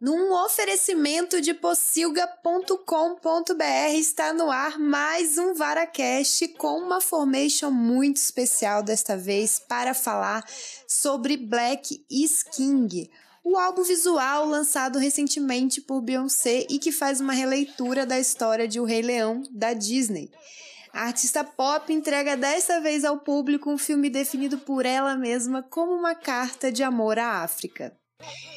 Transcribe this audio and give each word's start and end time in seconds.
Num 0.00 0.32
oferecimento 0.32 1.40
de 1.40 1.52
pocilga.com.br 1.52 3.96
está 3.96 4.32
no 4.32 4.48
ar 4.48 4.78
mais 4.78 5.36
um 5.38 5.54
VaraCast 5.54 6.46
com 6.56 6.78
uma 6.78 7.00
formation 7.00 7.72
muito 7.72 8.18
especial 8.18 8.80
desta 8.80 9.16
vez 9.16 9.58
para 9.58 9.94
falar 9.94 10.44
sobre 10.86 11.36
Black 11.36 12.06
is 12.08 12.44
King, 12.44 13.10
o 13.42 13.58
álbum 13.58 13.82
visual 13.82 14.46
lançado 14.46 15.00
recentemente 15.00 15.80
por 15.80 16.00
Beyoncé 16.00 16.64
e 16.70 16.78
que 16.78 16.92
faz 16.92 17.20
uma 17.20 17.32
releitura 17.32 18.06
da 18.06 18.20
história 18.20 18.68
de 18.68 18.78
O 18.78 18.84
Rei 18.84 19.02
Leão 19.02 19.42
da 19.50 19.72
Disney. 19.72 20.30
A 20.92 21.06
artista 21.06 21.42
pop 21.42 21.92
entrega 21.92 22.36
desta 22.36 22.80
vez 22.80 23.04
ao 23.04 23.18
público 23.18 23.68
um 23.68 23.76
filme 23.76 24.08
definido 24.08 24.58
por 24.58 24.86
ela 24.86 25.16
mesma 25.16 25.60
como 25.60 25.90
uma 25.90 26.14
carta 26.14 26.70
de 26.70 26.84
amor 26.84 27.18
à 27.18 27.42
África. 27.42 27.97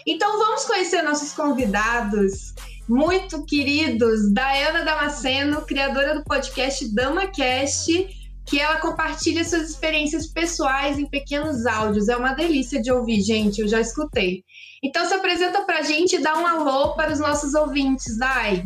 Então 0.07 0.39
vamos 0.39 0.65
conhecer 0.65 1.01
nossos 1.01 1.33
convidados 1.33 2.53
muito 2.87 3.45
queridos. 3.45 4.31
Dayana 4.33 4.83
Damasceno, 4.83 5.61
criadora 5.61 6.15
do 6.15 6.23
podcast 6.23 6.93
DamaCast, 6.93 8.31
que 8.45 8.59
ela 8.59 8.77
compartilha 8.77 9.43
suas 9.43 9.69
experiências 9.69 10.27
pessoais 10.27 10.97
em 10.97 11.05
pequenos 11.05 11.65
áudios. 11.65 12.09
É 12.09 12.17
uma 12.17 12.33
delícia 12.33 12.81
de 12.81 12.91
ouvir, 12.91 13.21
gente, 13.21 13.61
eu 13.61 13.67
já 13.67 13.79
escutei. 13.79 14.43
Então 14.83 15.05
se 15.05 15.13
apresenta 15.13 15.61
pra 15.61 15.83
gente 15.83 16.15
e 16.15 16.21
dá 16.21 16.35
um 16.37 16.45
alô 16.45 16.95
para 16.95 17.11
os 17.11 17.19
nossos 17.19 17.53
ouvintes, 17.53 18.17
Dai. 18.17 18.63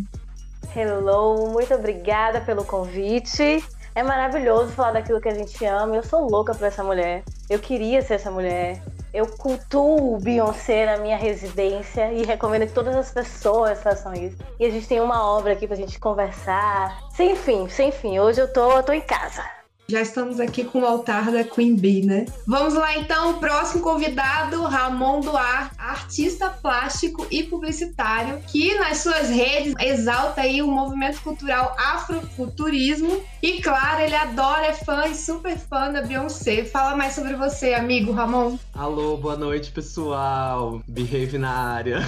Hello, 0.76 1.52
muito 1.52 1.74
obrigada 1.74 2.42
pelo 2.42 2.64
convite. 2.64 3.64
É 3.94 4.04
maravilhoso 4.04 4.72
falar 4.72 4.94
daquilo 4.94 5.22
que 5.22 5.30
a 5.30 5.34
gente 5.34 5.64
ama. 5.66 5.96
Eu 5.96 6.04
sou 6.04 6.30
louca 6.30 6.54
por 6.56 6.66
essa 6.66 6.84
mulher. 6.84 7.24
Eu 7.50 7.60
queria 7.60 8.02
ser 8.02 8.16
essa 8.16 8.32
mulher. 8.32 8.82
Eu 9.16 9.28
cultuo 9.28 10.20
Beyoncé 10.20 10.86
na 10.86 10.98
minha 10.98 11.16
residência 11.16 12.12
e 12.12 12.26
recomendo 12.26 12.68
que 12.68 12.74
todas 12.74 12.94
as 12.94 13.14
pessoas 13.14 13.82
façam 13.82 14.14
isso. 14.14 14.36
E 14.60 14.66
a 14.66 14.70
gente 14.70 14.90
tem 14.90 15.00
uma 15.00 15.26
obra 15.26 15.54
aqui 15.54 15.66
pra 15.66 15.78
gente 15.78 15.98
conversar. 15.98 17.02
Sem 17.12 17.34
fim, 17.34 17.70
sem 17.70 17.94
fim. 17.94 18.20
Hoje 18.20 18.42
eu 18.42 18.52
tô, 18.52 18.70
eu 18.74 18.84
tô 18.84 18.92
em 18.92 19.00
casa. 19.00 19.42
Já 19.88 20.02
estamos 20.02 20.40
aqui 20.40 20.64
com 20.64 20.80
o 20.82 20.86
altar 20.86 21.32
da 21.32 21.44
Queen 21.44 21.76
Bee, 21.76 22.04
né? 22.04 22.26
Vamos 22.48 22.74
lá 22.74 22.98
então, 22.98 23.32
o 23.32 23.34
próximo 23.40 23.84
convidado, 23.84 24.64
Ramon 24.64 25.22
Duarte, 25.22 25.76
artista 25.78 26.50
plástico 26.50 27.28
e 27.30 27.44
publicitário, 27.44 28.42
que 28.48 28.74
nas 28.80 28.98
suas 28.98 29.30
redes 29.30 29.76
exalta 29.80 30.42
aí 30.42 30.60
o 30.62 30.68
movimento 30.68 31.22
cultural 31.22 31.76
afrofuturismo 31.78 33.22
e 33.44 33.62
claro, 33.62 34.02
ele 34.02 34.16
adora, 34.16 34.66
é 34.66 34.74
fã 34.74 35.06
e 35.06 35.14
super 35.14 35.56
fã 35.56 35.92
da 35.92 36.02
Beyoncé. 36.02 36.66
Fala 36.66 36.98
mais 36.98 37.14
sobre 37.14 37.36
você, 37.36 37.76
amigo 37.76 38.12
Ramon. 38.12 38.58
Alô, 38.74 39.18
boa 39.18 39.38
noite, 39.38 39.72
pessoal. 39.72 40.82
Behave 40.88 41.38
na 41.38 41.52
área. 41.52 42.00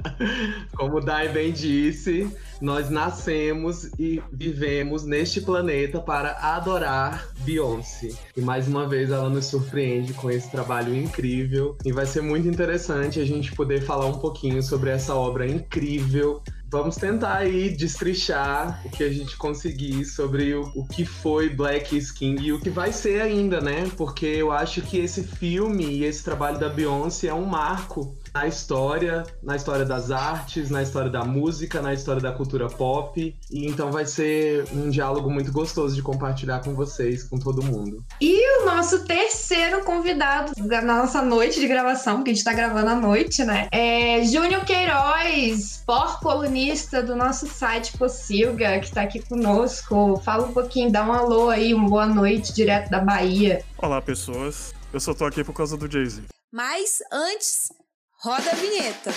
Como 0.76 0.98
o 0.98 1.00
Dai 1.00 1.30
bem 1.30 1.50
disse, 1.50 2.30
nós 2.60 2.90
nascemos 2.90 3.90
e 3.98 4.22
vivemos 4.32 5.04
neste 5.04 5.40
planeta 5.40 6.00
para 6.00 6.32
adorar 6.40 7.28
Beyoncé. 7.40 8.10
E 8.36 8.40
mais 8.40 8.66
uma 8.68 8.88
vez 8.88 9.10
ela 9.10 9.28
nos 9.28 9.46
surpreende 9.46 10.12
com 10.14 10.30
esse 10.30 10.50
trabalho 10.50 10.94
incrível. 10.94 11.76
E 11.84 11.92
vai 11.92 12.06
ser 12.06 12.22
muito 12.22 12.48
interessante 12.48 13.20
a 13.20 13.24
gente 13.24 13.52
poder 13.52 13.82
falar 13.82 14.06
um 14.06 14.18
pouquinho 14.18 14.62
sobre 14.62 14.90
essa 14.90 15.14
obra 15.14 15.46
incrível 15.46 16.42
vamos 16.70 16.96
tentar 16.96 17.36
aí 17.36 17.70
destrichar 17.70 18.82
o 18.84 18.90
que 18.90 19.04
a 19.04 19.12
gente 19.12 19.36
conseguir 19.36 20.04
sobre 20.04 20.54
o, 20.54 20.62
o 20.74 20.86
que 20.86 21.04
foi 21.04 21.48
Black 21.48 21.96
King 22.12 22.46
e 22.46 22.52
o 22.52 22.60
que 22.60 22.70
vai 22.70 22.92
ser 22.92 23.20
ainda, 23.20 23.60
né? 23.60 23.90
Porque 23.96 24.26
eu 24.26 24.50
acho 24.50 24.82
que 24.82 24.98
esse 24.98 25.22
filme 25.22 25.84
e 25.84 26.04
esse 26.04 26.22
trabalho 26.22 26.58
da 26.58 26.68
Beyoncé 26.68 27.28
é 27.28 27.34
um 27.34 27.44
marco 27.44 28.16
na 28.34 28.46
história, 28.46 29.24
na 29.42 29.56
história 29.56 29.84
das 29.84 30.10
artes, 30.10 30.68
na 30.68 30.82
história 30.82 31.10
da 31.10 31.24
música, 31.24 31.80
na 31.80 31.94
história 31.94 32.20
da 32.20 32.32
cultura 32.32 32.68
pop. 32.68 33.34
E 33.50 33.66
então 33.66 33.90
vai 33.90 34.04
ser 34.04 34.66
um 34.74 34.90
diálogo 34.90 35.30
muito 35.30 35.50
gostoso 35.50 35.94
de 35.94 36.02
compartilhar 36.02 36.60
com 36.60 36.74
vocês, 36.74 37.24
com 37.24 37.38
todo 37.38 37.62
mundo. 37.62 38.04
E 38.20 38.45
nosso 38.66 39.04
terceiro 39.04 39.84
convidado 39.84 40.52
da 40.66 40.82
nossa 40.82 41.22
noite 41.22 41.60
de 41.60 41.68
gravação, 41.68 42.24
que 42.24 42.30
a 42.30 42.34
gente 42.34 42.44
tá 42.44 42.52
gravando 42.52 42.90
à 42.90 42.94
noite, 42.96 43.44
né? 43.44 43.68
É 43.70 44.24
Júnior 44.24 44.64
Queiroz, 44.64 45.82
pós-colunista 45.86 47.00
do 47.00 47.14
nosso 47.14 47.46
site 47.46 47.96
Pocilga, 47.96 48.80
que 48.80 48.90
tá 48.90 49.02
aqui 49.02 49.20
conosco. 49.20 50.20
Fala 50.24 50.46
um 50.46 50.52
pouquinho, 50.52 50.90
dá 50.90 51.06
um 51.06 51.12
alô 51.12 51.48
aí, 51.48 51.72
uma 51.72 51.88
boa 51.88 52.06
noite 52.06 52.52
direto 52.52 52.90
da 52.90 52.98
Bahia. 52.98 53.64
Olá, 53.78 54.02
pessoas. 54.02 54.74
Eu 54.92 54.98
só 54.98 55.14
tô 55.14 55.24
aqui 55.24 55.44
por 55.44 55.54
causa 55.54 55.76
do 55.76 55.90
Jay-Z. 55.90 56.22
Mas 56.52 56.98
antes, 57.12 57.70
Roda 58.18 58.50
a 58.50 58.54
vinheta. 58.54 59.10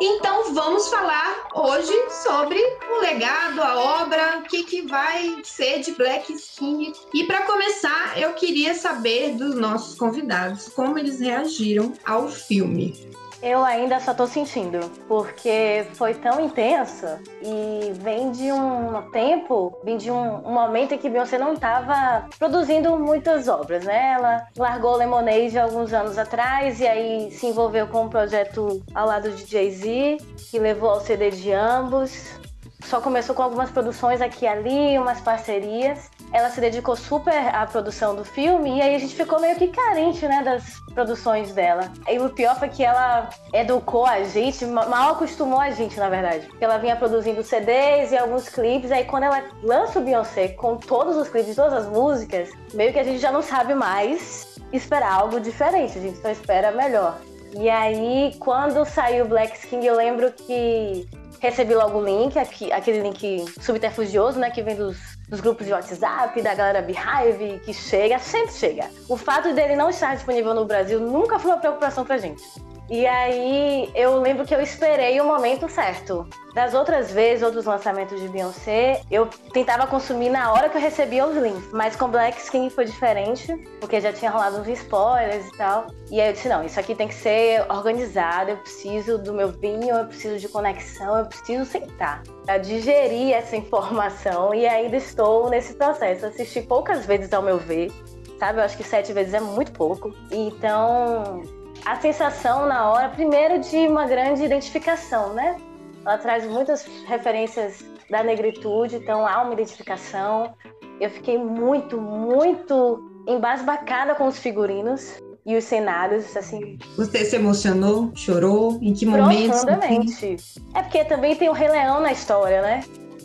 Então 0.00 0.54
vamos 0.54 0.88
falar 0.88 1.48
hoje 1.52 1.92
sobre 2.22 2.56
o 2.56 3.00
legado, 3.00 3.60
a 3.60 4.02
obra, 4.02 4.38
o 4.38 4.42
que, 4.42 4.62
que 4.62 4.82
vai 4.82 5.40
ser 5.42 5.80
de 5.80 5.90
Black 5.90 6.32
Skin. 6.32 6.92
E 7.12 7.24
para 7.24 7.42
começar, 7.42 8.16
eu 8.16 8.32
queria 8.34 8.74
saber 8.74 9.34
dos 9.34 9.56
nossos 9.56 9.98
convidados 9.98 10.68
como 10.68 10.96
eles 10.96 11.18
reagiram 11.18 11.92
ao 12.04 12.28
filme. 12.28 13.10
Eu 13.42 13.64
ainda 13.64 14.00
só 14.00 14.12
tô 14.12 14.26
sentindo, 14.26 14.80
porque 15.06 15.86
foi 15.94 16.14
tão 16.14 16.40
intenso 16.40 17.06
e 17.40 17.92
vem 17.94 18.32
de 18.32 18.50
um 18.52 19.10
tempo, 19.12 19.78
vem 19.84 19.96
de 19.96 20.10
um, 20.10 20.46
um 20.46 20.52
momento 20.52 20.94
em 20.94 20.98
que 20.98 21.08
Beyoncé 21.08 21.38
não 21.38 21.54
tava 21.54 22.28
produzindo 22.38 22.98
muitas 22.98 23.46
obras, 23.46 23.84
né? 23.84 24.14
Ela 24.14 24.46
largou 24.56 24.96
Lemonade 24.96 25.56
alguns 25.56 25.92
anos 25.92 26.18
atrás 26.18 26.80
e 26.80 26.86
aí 26.86 27.30
se 27.30 27.46
envolveu 27.46 27.86
com 27.86 28.04
um 28.04 28.08
projeto 28.08 28.82
ao 28.92 29.06
lado 29.06 29.30
de 29.30 29.46
Jay-Z, 29.46 30.18
que 30.50 30.58
levou 30.58 30.90
ao 30.90 31.00
CD 31.00 31.30
de 31.30 31.52
ambos. 31.52 32.38
Só 32.84 33.00
começou 33.00 33.34
com 33.34 33.42
algumas 33.42 33.70
produções 33.70 34.20
aqui 34.20 34.44
e 34.44 34.48
ali, 34.48 34.98
umas 34.98 35.20
parcerias 35.20 36.10
ela 36.32 36.50
se 36.50 36.60
dedicou 36.60 36.94
super 36.94 37.54
à 37.54 37.66
produção 37.66 38.14
do 38.14 38.24
filme 38.24 38.78
e 38.78 38.82
aí 38.82 38.94
a 38.94 38.98
gente 38.98 39.14
ficou 39.14 39.40
meio 39.40 39.56
que 39.56 39.68
carente, 39.68 40.26
né, 40.26 40.42
das 40.42 40.80
produções 40.94 41.52
dela. 41.52 41.90
E 42.08 42.18
o 42.18 42.28
pior 42.30 42.58
foi 42.58 42.68
que 42.68 42.84
ela 42.84 43.30
educou 43.52 44.04
a 44.04 44.22
gente, 44.24 44.64
mal 44.66 45.12
acostumou 45.12 45.60
a 45.60 45.70
gente, 45.70 45.98
na 45.98 46.08
verdade. 46.08 46.48
Ela 46.60 46.78
vinha 46.78 46.96
produzindo 46.96 47.42
CDs 47.42 48.12
e 48.12 48.18
alguns 48.18 48.48
clipes, 48.48 48.92
aí 48.92 49.04
quando 49.04 49.24
ela 49.24 49.42
lança 49.62 49.98
o 49.98 50.02
Beyoncé 50.02 50.48
com 50.48 50.76
todos 50.76 51.16
os 51.16 51.28
clipes, 51.28 51.56
todas 51.56 51.72
as 51.72 51.88
músicas, 51.88 52.50
meio 52.74 52.92
que 52.92 52.98
a 52.98 53.04
gente 53.04 53.18
já 53.18 53.32
não 53.32 53.42
sabe 53.42 53.74
mais 53.74 54.58
esperar 54.72 55.12
algo 55.12 55.40
diferente, 55.40 55.98
a 55.98 56.02
gente 56.02 56.18
só 56.18 56.28
espera 56.28 56.72
melhor. 56.72 57.18
E 57.54 57.70
aí, 57.70 58.36
quando 58.38 58.84
saiu 58.84 59.26
Black 59.26 59.56
Skin, 59.56 59.82
eu 59.82 59.96
lembro 59.96 60.30
que 60.32 61.08
recebi 61.40 61.74
logo 61.74 61.98
o 61.98 62.04
link, 62.04 62.36
aquele 62.38 63.00
link 63.00 63.44
subterfugioso, 63.60 64.38
né, 64.38 64.50
que 64.50 64.62
vem 64.62 64.76
dos 64.76 65.18
dos 65.28 65.40
grupos 65.40 65.66
de 65.66 65.72
WhatsApp, 65.72 66.40
da 66.40 66.54
galera 66.54 66.82
Beehive, 66.82 67.60
que 67.60 67.74
chega, 67.74 68.18
sempre 68.18 68.52
chega. 68.52 68.90
O 69.08 69.16
fato 69.16 69.52
dele 69.52 69.76
não 69.76 69.90
estar 69.90 70.14
disponível 70.14 70.54
no 70.54 70.64
Brasil 70.64 70.98
nunca 70.98 71.38
foi 71.38 71.50
uma 71.50 71.58
preocupação 71.58 72.04
pra 72.04 72.16
gente. 72.16 72.42
E 72.90 73.06
aí 73.06 73.90
eu 73.94 74.18
lembro 74.20 74.46
que 74.46 74.54
eu 74.54 74.60
esperei 74.60 75.20
o 75.20 75.24
momento 75.24 75.68
certo. 75.68 76.26
Das 76.54 76.72
outras 76.72 77.12
vezes, 77.12 77.42
outros 77.42 77.66
lançamentos 77.66 78.20
de 78.20 78.28
Beyoncé, 78.28 79.02
eu 79.10 79.26
tentava 79.52 79.86
consumir 79.86 80.30
na 80.30 80.52
hora 80.52 80.68
que 80.68 80.76
eu 80.76 80.80
recebia 80.80 81.26
os 81.26 81.36
links. 81.36 81.70
Mas 81.70 81.94
com 81.94 82.08
Black 82.08 82.40
Skin 82.40 82.70
foi 82.70 82.86
diferente, 82.86 83.54
porque 83.78 84.00
já 84.00 84.12
tinha 84.12 84.30
rolado 84.30 84.58
uns 84.58 84.68
spoilers 84.68 85.46
e 85.46 85.56
tal. 85.58 85.86
E 86.10 86.20
aí 86.20 86.28
eu 86.28 86.32
disse, 86.32 86.48
não, 86.48 86.64
isso 86.64 86.80
aqui 86.80 86.94
tem 86.94 87.06
que 87.06 87.14
ser 87.14 87.64
organizado, 87.70 88.52
eu 88.52 88.56
preciso 88.56 89.18
do 89.18 89.34
meu 89.34 89.48
vinho, 89.48 89.94
eu 89.94 90.06
preciso 90.06 90.38
de 90.38 90.48
conexão, 90.48 91.18
eu 91.18 91.26
preciso 91.26 91.66
sentar 91.66 92.22
pra 92.44 92.56
digerir 92.56 93.34
essa 93.34 93.54
informação. 93.54 94.54
E 94.54 94.66
ainda 94.66 94.96
estou 94.96 95.50
nesse 95.50 95.74
processo. 95.74 96.24
Assisti 96.24 96.62
poucas 96.62 97.04
vezes 97.04 97.32
ao 97.32 97.42
meu 97.42 97.58
ver, 97.58 97.92
sabe? 98.38 98.60
Eu 98.60 98.64
acho 98.64 98.76
que 98.76 98.82
sete 98.82 99.12
vezes 99.12 99.34
é 99.34 99.40
muito 99.40 99.72
pouco. 99.72 100.14
Então, 100.30 101.42
a 101.84 101.96
sensação 102.00 102.66
na 102.66 102.90
hora, 102.90 103.08
primeiro, 103.08 103.60
de 103.60 103.88
uma 103.88 104.06
grande 104.06 104.44
identificação, 104.44 105.32
né? 105.34 105.56
Ela 106.04 106.18
traz 106.18 106.46
muitas 106.46 106.86
referências 107.06 107.84
da 108.10 108.22
negritude, 108.22 108.96
então 108.96 109.26
há 109.26 109.42
uma 109.42 109.52
identificação. 109.52 110.54
Eu 111.00 111.10
fiquei 111.10 111.38
muito, 111.38 112.00
muito 112.00 113.00
embasbacada 113.26 114.14
com 114.14 114.26
os 114.26 114.38
figurinos 114.38 115.18
e 115.44 115.56
os 115.56 115.64
cenários, 115.64 116.36
assim. 116.36 116.78
Você 116.96 117.24
se 117.24 117.36
emocionou? 117.36 118.10
Chorou? 118.14 118.78
Em 118.82 118.92
que 118.92 119.06
momento? 119.06 119.50
Profundamente. 119.50 120.36
É 120.74 120.82
porque 120.82 121.04
também 121.04 121.36
tem 121.36 121.48
o 121.48 121.52
Rei 121.52 121.68
Leão 121.68 122.00
na 122.00 122.12
história, 122.12 122.62
né? 122.62 122.80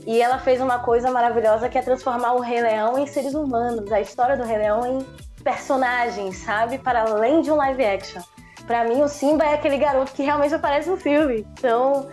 E 0.06 0.22
ela 0.22 0.38
fez 0.38 0.60
uma 0.60 0.80
coisa 0.80 1.10
maravilhosa 1.10 1.70
que 1.70 1.78
é 1.78 1.82
transformar 1.82 2.34
o 2.34 2.40
Rei 2.42 2.62
Leão 2.62 2.98
em 2.98 3.08
seres 3.08 3.34
humanos, 3.34 3.92
a 3.92 4.02
história 4.02 4.36
do 4.36 4.44
Rei 4.44 4.58
Leão 4.58 4.86
em 4.86 5.06
personagens, 5.44 6.38
sabe? 6.38 6.78
Para 6.78 7.04
além 7.04 7.42
de 7.42 7.52
um 7.52 7.56
live 7.56 7.86
action. 7.86 8.22
Para 8.66 8.86
mim, 8.86 9.02
o 9.02 9.08
Simba 9.08 9.44
é 9.44 9.54
aquele 9.54 9.78
garoto 9.78 10.14
que 10.14 10.24
realmente 10.24 10.56
aparece 10.56 10.90
no 10.90 10.98
filme. 10.98 11.46
Então, 11.58 12.10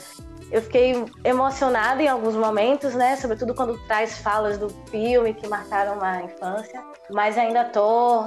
Eu 0.51 0.61
fiquei 0.63 0.95
emocionada 1.25 2.03
em 2.03 2.09
alguns 2.09 2.35
momentos, 2.35 2.95
né? 2.95 3.15
Sobretudo 3.17 3.55
quando 3.55 3.79
traz 3.87 4.19
falas 4.19 4.59
do 4.59 4.69
filme 4.91 5.33
que 5.33 5.47
marcaram 5.47 6.03
a 6.03 6.23
infância. 6.23 6.83
Mas 7.09 7.39
ainda 7.39 7.65
tô 7.67 8.25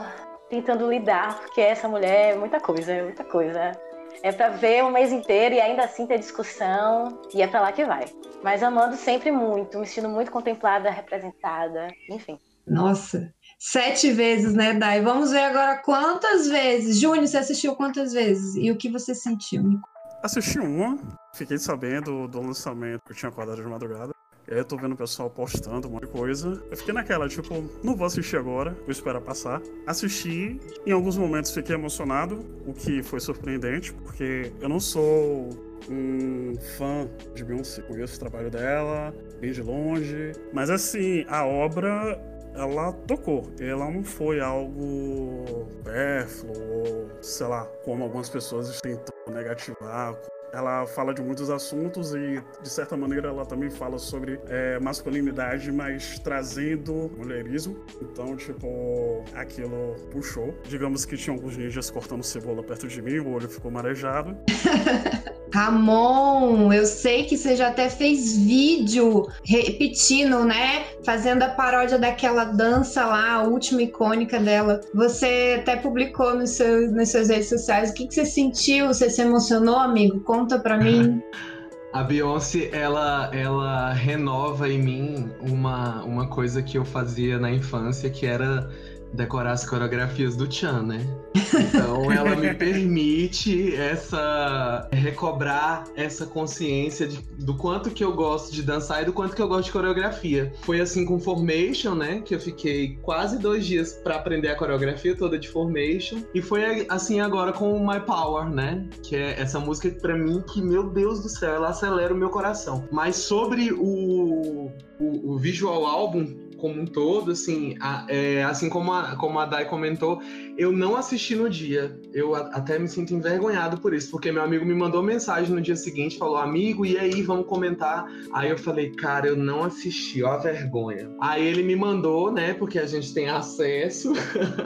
tentando 0.49 0.89
lidar, 0.89 1.39
porque 1.41 1.59
essa 1.59 1.87
mulher 1.87 2.33
é 2.33 2.35
muita 2.35 2.61
coisa, 2.61 2.93
é 2.93 3.03
muita 3.03 3.25
coisa. 3.25 3.73
É 4.21 4.31
para 4.31 4.49
ver 4.49 4.85
o 4.85 4.91
mês 4.91 5.11
inteiro 5.11 5.55
e 5.55 5.59
ainda 5.59 5.83
assim 5.83 6.07
ter 6.07 6.17
discussão, 6.17 7.21
e 7.33 7.41
é 7.41 7.47
para 7.47 7.59
lá 7.59 7.71
que 7.73 7.83
vai. 7.83 8.05
Mas 8.41 8.63
amando 8.63 8.95
sempre 8.95 9.29
muito, 9.29 9.77
me 9.77 9.85
sentindo 9.85 10.07
muito 10.07 10.31
contemplada, 10.31 10.89
representada, 10.89 11.89
enfim. 12.09 12.39
Nossa, 12.65 13.33
sete 13.63 14.11
vezes, 14.11 14.53
né, 14.53 14.73
Dai? 14.73 15.01
Vamos 15.01 15.31
ver 15.31 15.43
agora 15.43 15.77
quantas 15.77 16.47
vezes. 16.49 16.99
Júnior, 16.99 17.25
você 17.25 17.37
assistiu 17.37 17.75
quantas 17.75 18.11
vezes? 18.11 18.55
E 18.55 18.69
o 18.69 18.75
que 18.75 18.89
você 18.89 19.15
sentiu? 19.15 19.79
Assisti 20.21 20.59
uma, 20.59 20.97
fiquei 21.33 21.57
sabendo 21.57 22.27
do 22.27 22.41
lançamento, 22.41 23.01
eu 23.09 23.15
tinha 23.15 23.29
acordado 23.29 23.61
de 23.61 23.67
madrugada. 23.67 24.13
E 24.47 24.53
aí 24.53 24.59
eu 24.59 24.65
tô 24.65 24.75
vendo 24.75 24.91
o 24.91 24.97
pessoal 24.97 25.29
postando 25.29 25.87
um 25.87 25.91
monte 25.91 26.05
de 26.05 26.11
coisa. 26.11 26.61
Eu 26.69 26.75
fiquei 26.75 26.93
naquela, 26.93 27.29
tipo, 27.29 27.63
não 27.81 27.95
vou 27.95 28.05
assistir 28.05 28.35
agora, 28.35 28.71
vou 28.81 28.91
esperar 28.91 29.21
passar. 29.21 29.61
Assisti, 29.87 30.59
em 30.85 30.91
alguns 30.91 31.17
momentos 31.17 31.51
fiquei 31.51 31.75
emocionado, 31.75 32.45
o 32.67 32.73
que 32.73 33.01
foi 33.01 33.21
surpreendente, 33.21 33.93
porque 33.93 34.51
eu 34.59 34.67
não 34.67 34.81
sou 34.81 35.49
um 35.89 36.53
fã 36.77 37.07
de 37.33 37.45
Beyoncé. 37.45 37.81
Conheço 37.83 38.17
o 38.17 38.19
trabalho 38.19 38.51
dela, 38.51 39.13
bem 39.39 39.53
de 39.53 39.61
longe. 39.61 40.33
Mas 40.51 40.69
assim, 40.69 41.25
a 41.29 41.45
obra 41.45 42.32
ela 42.55 42.91
tocou. 43.07 43.49
Ela 43.59 43.89
não 43.89 44.03
foi 44.03 44.39
algo 44.39 45.67
pérfluo 45.83 46.53
ou, 46.71 47.09
sei 47.21 47.47
lá, 47.47 47.65
como 47.83 48.03
algumas 48.03 48.29
pessoas 48.29 48.79
tentam 48.81 49.13
negativar, 49.33 50.15
ela 50.53 50.85
fala 50.85 51.13
de 51.13 51.21
muitos 51.21 51.49
assuntos 51.49 52.13
e, 52.13 52.41
de 52.61 52.69
certa 52.69 52.95
maneira, 52.95 53.29
ela 53.29 53.43
também 53.43 53.71
fala 53.71 53.97
sobre 53.97 54.39
é, 54.47 54.79
masculinidade, 54.79 55.71
mas 55.71 56.19
trazendo 56.19 57.11
mulherismo. 57.17 57.75
Então, 57.99 58.37
tipo, 58.37 59.23
aquilo 59.33 59.95
puxou. 60.11 60.53
Digamos 60.69 61.05
que 61.05 61.17
tinha 61.17 61.35
alguns 61.35 61.57
ninjas 61.57 61.89
cortando 61.89 62.23
cebola 62.23 62.61
perto 62.61 62.87
de 62.87 63.01
mim, 63.01 63.17
o 63.17 63.33
olho 63.33 63.49
ficou 63.49 63.71
marejado. 63.71 64.37
Ramon, 65.53 66.73
eu 66.73 66.83
sei 66.83 67.25
que 67.25 67.37
você 67.37 67.55
já 67.55 67.67
até 67.67 67.87
fez 67.87 68.35
vídeo 68.35 69.27
repetindo, 69.45 70.43
né? 70.43 70.83
Fazendo 71.05 71.43
a 71.43 71.49
paródia 71.49 71.99
daquela 71.99 72.43
dança 72.43 73.05
lá, 73.05 73.33
a 73.33 73.43
última 73.43 73.83
icônica 73.83 74.39
dela. 74.39 74.81
Você 74.95 75.59
até 75.59 75.75
publicou 75.75 76.33
no 76.33 76.47
seu, 76.47 76.91
nas 76.91 77.11
suas 77.11 77.29
redes 77.29 77.49
sociais. 77.49 77.91
O 77.91 77.93
que, 77.93 78.07
que 78.07 78.15
você 78.15 78.25
sentiu? 78.25 78.87
Você 78.87 79.11
se 79.11 79.21
emocionou, 79.21 79.77
amigo? 79.77 80.21
Conta 80.43 80.59
pra 80.59 80.77
mim. 80.77 81.23
A 81.93 82.03
Beyoncé, 82.03 82.69
ela, 82.73 83.29
ela 83.31 83.93
renova 83.93 84.67
em 84.67 84.81
mim 84.81 85.31
uma, 85.39 86.03
uma 86.03 86.27
coisa 86.27 86.61
que 86.61 86.77
eu 86.77 86.83
fazia 86.83 87.39
na 87.39 87.49
infância, 87.49 88.09
que 88.09 88.25
era 88.25 88.67
decorar 89.13 89.51
as 89.51 89.65
coreografias 89.65 90.35
do 90.35 90.51
Chan, 90.51 90.83
né? 90.83 91.07
Então 91.35 92.11
ela 92.11 92.35
me 92.35 92.53
permite 92.55 93.75
essa 93.75 94.87
recobrar 94.91 95.85
essa 95.95 96.25
consciência 96.25 97.07
de, 97.07 97.21
do 97.37 97.55
quanto 97.55 97.91
que 97.91 98.03
eu 98.03 98.13
gosto 98.13 98.51
de 98.51 98.63
dançar 98.63 99.03
e 99.03 99.05
do 99.05 99.13
quanto 99.13 99.35
que 99.35 99.41
eu 99.41 99.47
gosto 99.47 99.65
de 99.65 99.71
coreografia. 99.71 100.53
Foi 100.61 100.81
assim 100.81 101.05
com 101.05 101.19
Formation, 101.19 101.95
né? 101.95 102.21
Que 102.25 102.35
eu 102.35 102.39
fiquei 102.39 102.97
quase 103.01 103.37
dois 103.37 103.65
dias 103.65 103.93
para 103.93 104.15
aprender 104.15 104.49
a 104.49 104.55
coreografia 104.55 105.15
toda 105.15 105.37
de 105.37 105.47
Formation. 105.47 106.23
E 106.33 106.41
foi 106.41 106.85
assim 106.89 107.19
agora 107.19 107.53
com 107.53 107.79
My 107.79 107.99
Power, 107.99 108.49
né? 108.49 108.87
Que 109.03 109.15
é 109.15 109.39
essa 109.39 109.59
música 109.59 109.89
para 110.01 110.17
mim 110.17 110.41
que, 110.41 110.61
meu 110.61 110.89
Deus 110.89 111.21
do 111.21 111.29
céu, 111.29 111.55
ela 111.55 111.69
acelera 111.69 112.13
o 112.13 112.17
meu 112.17 112.29
coração. 112.29 112.87
Mas 112.91 113.15
sobre 113.15 113.71
o, 113.71 114.71
o, 114.99 115.33
o 115.33 115.37
visual 115.37 115.85
álbum, 115.85 116.35
como 116.63 116.79
um 116.79 116.85
todo, 116.85 117.31
assim, 117.31 117.75
a, 117.81 118.05
é, 118.07 118.41
assim 118.41 118.69
como 118.69 118.93
a, 118.93 119.17
como 119.17 119.37
a 119.37 119.45
Dai 119.45 119.65
comentou, 119.65 120.21
eu 120.57 120.71
não 120.71 120.95
assisti 120.95 121.35
no 121.35 121.49
dia. 121.49 121.99
Eu 122.13 122.33
a, 122.33 122.39
até 122.53 122.79
me 122.79 122.87
sinto 122.87 123.13
envergonhado 123.13 123.81
por 123.81 123.93
isso, 123.93 124.09
porque 124.09 124.31
meu 124.31 124.41
amigo 124.41 124.65
me 124.65 124.73
mandou 124.73 125.03
mensagem 125.03 125.53
no 125.53 125.59
dia 125.59 125.75
seguinte, 125.75 126.17
falou, 126.17 126.37
amigo, 126.37 126.85
e 126.85 126.97
aí, 126.97 127.21
vamos 127.21 127.47
comentar? 127.47 128.09
Aí 128.31 128.49
eu 128.49 128.57
falei, 128.57 128.91
cara, 128.91 129.27
eu 129.27 129.35
não 129.35 129.65
assisti, 129.65 130.23
ó 130.23 130.35
a 130.35 130.37
vergonha. 130.37 131.13
Aí 131.19 131.45
ele 131.45 131.63
me 131.63 131.75
mandou, 131.75 132.31
né, 132.31 132.53
porque 132.53 132.79
a 132.79 132.85
gente 132.85 133.13
tem 133.13 133.27
acesso 133.27 134.13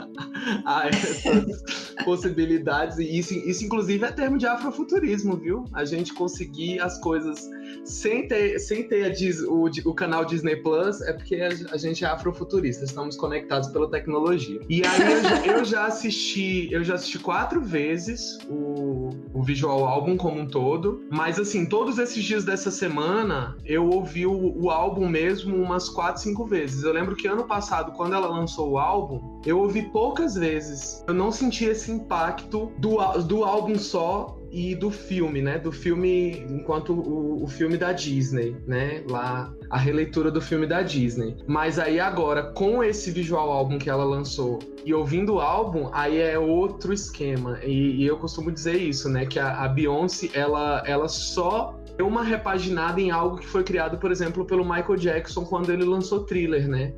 a 0.64 0.86
essas 0.86 1.87
possibilidades, 2.04 2.98
e 2.98 3.18
isso, 3.18 3.34
isso 3.34 3.64
inclusive 3.64 4.04
é 4.04 4.12
termo 4.12 4.38
de 4.38 4.46
afrofuturismo, 4.46 5.36
viu? 5.36 5.64
A 5.72 5.84
gente 5.84 6.12
conseguir 6.12 6.80
as 6.80 6.98
coisas 7.00 7.48
sem 7.84 8.26
ter, 8.28 8.58
sem 8.58 8.86
ter 8.86 9.14
o, 9.46 9.64
o, 9.64 9.94
canal 9.94 10.24
Disney 10.24 10.56
Plus, 10.56 11.00
é 11.02 11.12
porque 11.12 11.36
a, 11.36 11.48
a, 11.72 11.76
gente 11.76 12.04
é 12.04 12.08
afrofuturista, 12.08 12.84
estamos 12.84 13.16
conectados 13.16 13.68
pela 13.68 13.90
tecnologia. 13.90 14.60
E 14.68 14.82
aí 14.84 15.12
eu 15.12 15.22
já, 15.22 15.46
eu 15.46 15.64
já 15.64 15.86
assisti, 15.86 16.68
eu 16.72 16.84
já 16.84 16.94
assisti 16.94 17.18
quatro 17.18 17.60
vezes 17.60 18.38
o, 18.48 19.10
o 19.32 19.42
visual 19.42 19.86
álbum 19.86 20.16
como 20.16 20.40
um 20.40 20.46
todo, 20.46 21.04
mas 21.10 21.38
assim, 21.38 21.66
todos 21.66 21.98
esses 21.98 22.22
dias 22.22 22.44
dessa 22.44 22.70
semana 22.70 23.56
eu 23.64 23.88
ouvi 23.88 24.26
o, 24.26 24.54
o 24.58 24.70
álbum 24.70 25.08
mesmo 25.08 25.56
umas 25.56 25.88
quatro, 25.88 26.22
cinco 26.22 26.46
vezes. 26.46 26.82
Eu 26.82 26.92
lembro 26.92 27.16
que 27.16 27.26
ano 27.26 27.44
passado, 27.44 27.92
quando 27.92 28.14
ela 28.14 28.28
lançou 28.28 28.72
o 28.72 28.78
álbum, 28.78 29.37
eu 29.48 29.60
ouvi 29.60 29.82
poucas 29.82 30.34
vezes. 30.34 31.02
Eu 31.08 31.14
não 31.14 31.32
senti 31.32 31.64
esse 31.64 31.90
impacto 31.90 32.70
do, 32.78 32.98
do 33.22 33.44
álbum 33.44 33.78
só 33.78 34.38
e 34.50 34.74
do 34.74 34.90
filme, 34.90 35.40
né? 35.40 35.58
Do 35.58 35.72
filme 35.72 36.44
enquanto 36.50 36.92
o, 36.92 37.44
o, 37.44 37.46
filme 37.46 37.76
da 37.76 37.92
Disney, 37.92 38.56
né? 38.66 39.02
Lá 39.08 39.52
a 39.70 39.78
releitura 39.78 40.30
do 40.30 40.40
filme 40.40 40.66
da 40.66 40.82
Disney. 40.82 41.36
Mas 41.46 41.78
aí 41.78 41.98
agora 41.98 42.42
com 42.52 42.82
esse 42.82 43.10
visual 43.10 43.50
álbum 43.50 43.78
que 43.78 43.88
ela 43.88 44.04
lançou 44.04 44.58
e 44.84 44.92
ouvindo 44.94 45.34
o 45.34 45.40
álbum, 45.40 45.88
aí 45.92 46.18
é 46.18 46.38
outro 46.38 46.92
esquema. 46.92 47.58
E, 47.62 48.02
e 48.02 48.06
eu 48.06 48.18
costumo 48.18 48.50
dizer 48.50 48.76
isso, 48.76 49.08
né? 49.08 49.26
Que 49.26 49.38
a, 49.38 49.64
a 49.64 49.68
Beyoncé 49.68 50.30
ela 50.34 50.82
ela 50.86 51.08
só 51.08 51.77
deu 51.98 52.06
uma 52.06 52.22
repaginada 52.22 53.00
em 53.00 53.10
algo 53.10 53.38
que 53.38 53.46
foi 53.46 53.64
criado, 53.64 53.98
por 53.98 54.12
exemplo, 54.12 54.44
pelo 54.46 54.64
Michael 54.64 54.96
Jackson 54.96 55.44
quando 55.44 55.72
ele 55.72 55.84
lançou 55.84 56.20
Thriller, 56.20 56.68
né? 56.68 56.94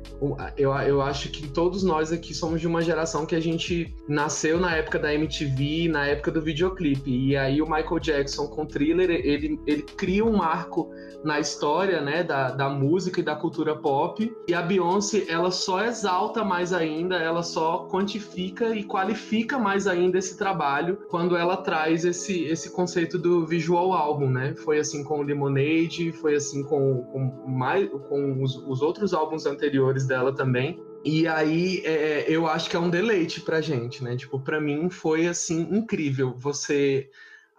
Eu, 0.55 0.71
eu 0.73 1.01
acho 1.01 1.29
que 1.31 1.47
todos 1.47 1.83
nós 1.83 2.11
aqui 2.11 2.35
somos 2.35 2.61
de 2.61 2.67
uma 2.67 2.83
geração 2.83 3.25
que 3.25 3.35
a 3.35 3.39
gente 3.39 3.93
nasceu 4.07 4.59
na 4.59 4.75
época 4.75 4.99
da 4.99 5.11
MTV, 5.11 5.89
na 5.89 6.05
época 6.05 6.31
do 6.31 6.39
videoclipe. 6.39 7.09
E 7.09 7.35
aí 7.35 7.61
o 7.61 7.65
Michael 7.65 7.99
Jackson 7.99 8.47
com 8.47 8.63
Thriller, 8.63 9.09
ele, 9.09 9.59
ele 9.65 9.81
cria 9.81 10.23
um 10.23 10.37
marco 10.37 10.91
na 11.23 11.39
história, 11.39 12.01
né, 12.01 12.23
da, 12.23 12.51
da 12.51 12.69
música 12.69 13.19
e 13.19 13.23
da 13.23 13.35
cultura 13.35 13.75
pop. 13.75 14.31
E 14.47 14.53
a 14.53 14.61
Beyoncé, 14.61 15.25
ela 15.27 15.51
só 15.51 15.83
exalta 15.83 16.43
mais 16.43 16.73
ainda, 16.73 17.15
ela 17.15 17.43
só 17.43 17.87
quantifica 17.87 18.75
e 18.75 18.83
qualifica 18.83 19.57
mais 19.57 19.87
ainda 19.87 20.17
esse 20.17 20.37
trabalho 20.37 20.97
quando 21.09 21.35
ela 21.35 21.57
traz 21.57 22.05
esse, 22.05 22.43
esse 22.45 22.71
conceito 22.71 23.17
do 23.17 23.45
visual 23.45 23.93
álbum, 23.93 24.29
né? 24.29 24.53
Foi 24.55 24.79
assim 24.79 24.90
com 25.03 25.19
o 25.19 25.23
Lemonade, 25.23 26.11
foi 26.11 26.35
assim 26.35 26.63
com, 26.63 27.03
com, 27.11 27.47
mais, 27.47 27.89
com 28.09 28.43
os, 28.43 28.55
os 28.55 28.81
outros 28.81 29.13
álbuns 29.13 29.45
anteriores 29.45 30.05
dela 30.05 30.33
também. 30.35 30.79
E 31.03 31.27
aí, 31.27 31.81
é, 31.83 32.25
eu 32.27 32.45
acho 32.45 32.69
que 32.69 32.75
é 32.75 32.79
um 32.79 32.89
deleite 32.89 33.41
pra 33.41 33.61
gente, 33.61 34.03
né? 34.03 34.15
Tipo, 34.15 34.39
pra 34.39 34.61
mim 34.61 34.89
foi, 34.89 35.27
assim, 35.27 35.67
incrível 35.71 36.33
você 36.37 37.09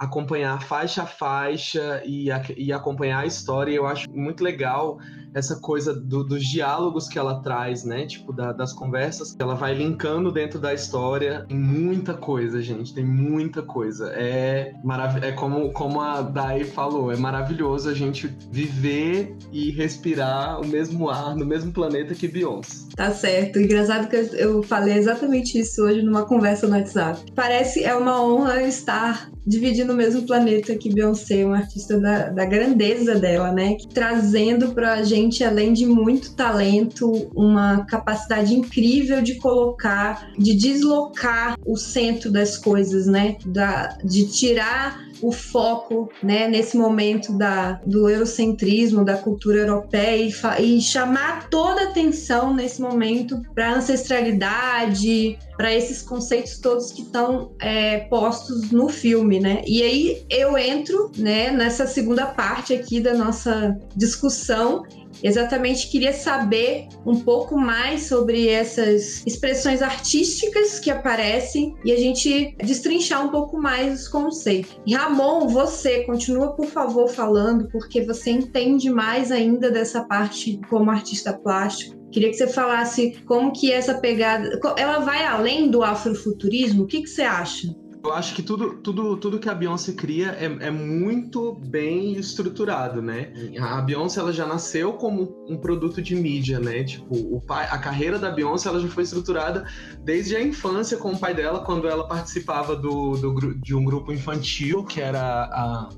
acompanhar 0.03 0.61
faixa 0.61 1.05
a 1.05 1.07
faixa 1.07 2.03
e, 2.05 2.29
e 2.57 2.73
acompanhar 2.73 3.21
a 3.21 3.27
história. 3.27 3.73
Eu 3.73 3.87
acho 3.87 4.11
muito 4.11 4.43
legal 4.43 4.99
essa 5.33 5.57
coisa 5.61 5.95
do, 5.95 6.25
dos 6.25 6.45
diálogos 6.45 7.09
que 7.09 7.19
ela 7.19 7.41
traz, 7.41 7.85
né? 7.85 8.05
Tipo, 8.05 8.33
da, 8.33 8.53
das 8.53 8.73
conversas 8.73 9.33
que 9.33 9.41
ela 9.41 9.55
vai 9.55 9.75
linkando 9.75 10.33
dentro 10.33 10.59
da 10.59 10.75
história. 10.75 11.47
Tem 11.49 11.57
muita 11.57 12.15
coisa, 12.15 12.61
gente. 12.61 12.93
Tem 12.93 13.05
muita 13.05 13.63
coisa. 13.63 14.11
É 14.15 14.75
maravilhoso. 14.83 15.27
É 15.27 15.33
como, 15.33 15.73
como 15.73 16.01
a 16.01 16.21
Dai 16.21 16.65
falou, 16.65 17.13
é 17.13 17.17
maravilhoso 17.17 17.89
a 17.89 17.95
gente 17.95 18.27
viver 18.51 19.37
e 19.53 19.71
respirar 19.71 20.61
o 20.61 20.67
mesmo 20.67 21.09
ar 21.09 21.37
no 21.37 21.47
mesmo 21.47 21.71
planeta 21.73 22.13
que 22.13 22.27
Beyoncé. 22.27 22.89
Tá 22.97 23.13
certo. 23.13 23.61
Engraçado 23.61 24.09
que 24.09 24.17
eu 24.17 24.63
falei 24.65 24.95
exatamente 24.95 25.59
isso 25.59 25.83
hoje 25.83 26.03
numa 26.03 26.27
conversa 26.27 26.67
no 26.67 26.77
WhatsApp. 26.77 27.33
Parece 27.35 27.85
é 27.85 27.95
uma 27.95 28.23
honra 28.23 28.63
estar 28.65 29.31
dividindo 29.47 29.93
o 29.93 29.97
mesmo 29.97 30.23
planeta 30.23 30.77
que 30.77 30.93
Beyoncé, 30.93 31.45
uma 31.45 31.59
artista 31.59 31.99
da, 31.99 32.29
da 32.29 32.45
grandeza 32.45 33.15
dela, 33.17 33.53
né? 33.53 33.77
Trazendo 33.93 34.73
pra 34.73 35.03
gente 35.03 35.45
além 35.45 35.73
de 35.73 35.87
muito 35.87 36.35
talento, 36.35 37.11
uma 37.35 37.85
capacidade 37.87 38.55
incrível 38.55 39.23
de 39.23 39.37
colocar, 39.37 40.33
de 40.39 40.55
deslocar 40.55 41.57
o 41.67 41.77
centro 41.77 42.31
das 42.31 42.57
coisas, 42.57 43.07
né? 43.07 43.37
Da, 43.47 43.97
de 44.05 44.27
tirar 44.27 45.13
o 45.23 45.31
foco, 45.31 46.11
né, 46.21 46.49
nesse 46.49 46.77
momento 46.77 47.33
da, 47.33 47.81
do 47.87 48.09
eurocentrismo, 48.09 49.05
da 49.05 49.17
cultura 49.17 49.59
europeia 49.59 50.33
e, 50.61 50.79
e 50.79 50.81
chamar 50.83 51.49
toda 51.49 51.83
a 51.83 51.85
atenção 51.85 52.53
nesse 52.53 52.83
momento 52.83 53.41
para 53.55 53.77
ancestralidade, 53.77 55.39
para 55.63 55.73
esses 55.73 56.03
conceitos 56.03 56.59
todos 56.59 56.91
que 56.91 57.03
estão 57.03 57.53
é, 57.61 58.01
postos 58.09 58.73
no 58.73 58.89
filme. 58.89 59.39
né? 59.39 59.63
E 59.65 59.81
aí 59.81 60.27
eu 60.29 60.59
entro, 60.59 61.13
né, 61.17 61.53
nessa 61.53 61.87
segunda 61.87 62.27
parte 62.27 62.75
aqui 62.75 62.99
da 62.99 63.15
nossa 63.15 63.79
discussão 63.95 64.83
exatamente 65.23 65.89
queria 65.89 66.13
saber 66.13 66.89
um 67.07 67.21
pouco 67.21 67.57
mais 67.57 68.07
sobre 68.09 68.49
essas 68.49 69.23
expressões 69.25 69.83
artísticas 69.83 70.81
que 70.81 70.91
aparecem 70.91 71.77
e 71.85 71.93
a 71.93 71.97
gente 71.97 72.57
destrinchar 72.59 73.25
um 73.25 73.29
pouco 73.29 73.57
mais 73.57 74.01
os 74.01 74.09
conceitos. 74.09 74.77
Ramon, 74.91 75.47
você 75.47 76.03
continua, 76.05 76.57
por 76.57 76.67
favor, 76.67 77.09
falando, 77.09 77.69
porque 77.71 78.05
você 78.05 78.31
entende 78.31 78.91
mais 78.91 79.31
ainda 79.31 79.71
dessa 79.71 80.03
parte 80.03 80.61
como 80.69 80.91
artista 80.91 81.33
plástico. 81.33 82.02
Queria 82.13 82.31
que 82.31 82.37
você 82.37 82.47
falasse 82.47 83.23
como 83.27 83.53
que 83.53 83.73
essa 83.73 83.95
pegada, 83.95 84.61
ela 84.77 84.99
vai 85.01 85.25
além 85.25 85.71
do 85.71 85.83
afrofuturismo? 85.83 86.85
O 86.85 86.87
que, 86.87 87.03
que 87.03 87.09
você 87.09 87.23
acha? 87.23 87.75
Eu 88.05 88.13
acho 88.13 88.35
que 88.35 88.43
tudo, 88.43 88.79
tudo, 88.79 89.17
tudo 89.17 89.39
que 89.39 89.49
a 89.49 89.55
Beyoncé 89.55 89.93
cria 89.93 90.33
é, 90.33 90.47
é, 90.67 90.71
muito 90.73 91.55
bem 91.55 92.15
estruturado, 92.15 93.01
né? 93.01 93.33
A 93.61 93.81
Beyoncé 93.81 94.19
ela 94.19 94.33
já 94.33 94.45
nasceu 94.45 94.95
como 94.95 95.47
um 95.49 95.57
produto 95.57 96.03
de 96.03 96.17
mídia, 96.17 96.59
né? 96.59 96.83
Tipo, 96.83 97.15
o 97.15 97.41
pai, 97.41 97.69
a 97.71 97.79
carreira 97.79 98.19
da 98.19 98.29
Beyoncé 98.29 98.69
ela 98.69 98.81
já 98.81 98.89
foi 98.89 99.05
estruturada 99.05 99.65
desde 100.05 100.35
a 100.35 100.43
infância 100.43 100.97
com 100.97 101.13
o 101.13 101.19
pai 101.19 101.33
dela, 101.33 101.65
quando 101.65 101.87
ela 101.87 102.09
participava 102.09 102.75
do, 102.75 103.13
do 103.13 103.55
de 103.55 103.73
um 103.73 103.85
grupo 103.85 104.13
infantil 104.13 104.85
que 104.85 105.01
era 105.01 105.45
a 105.45 105.89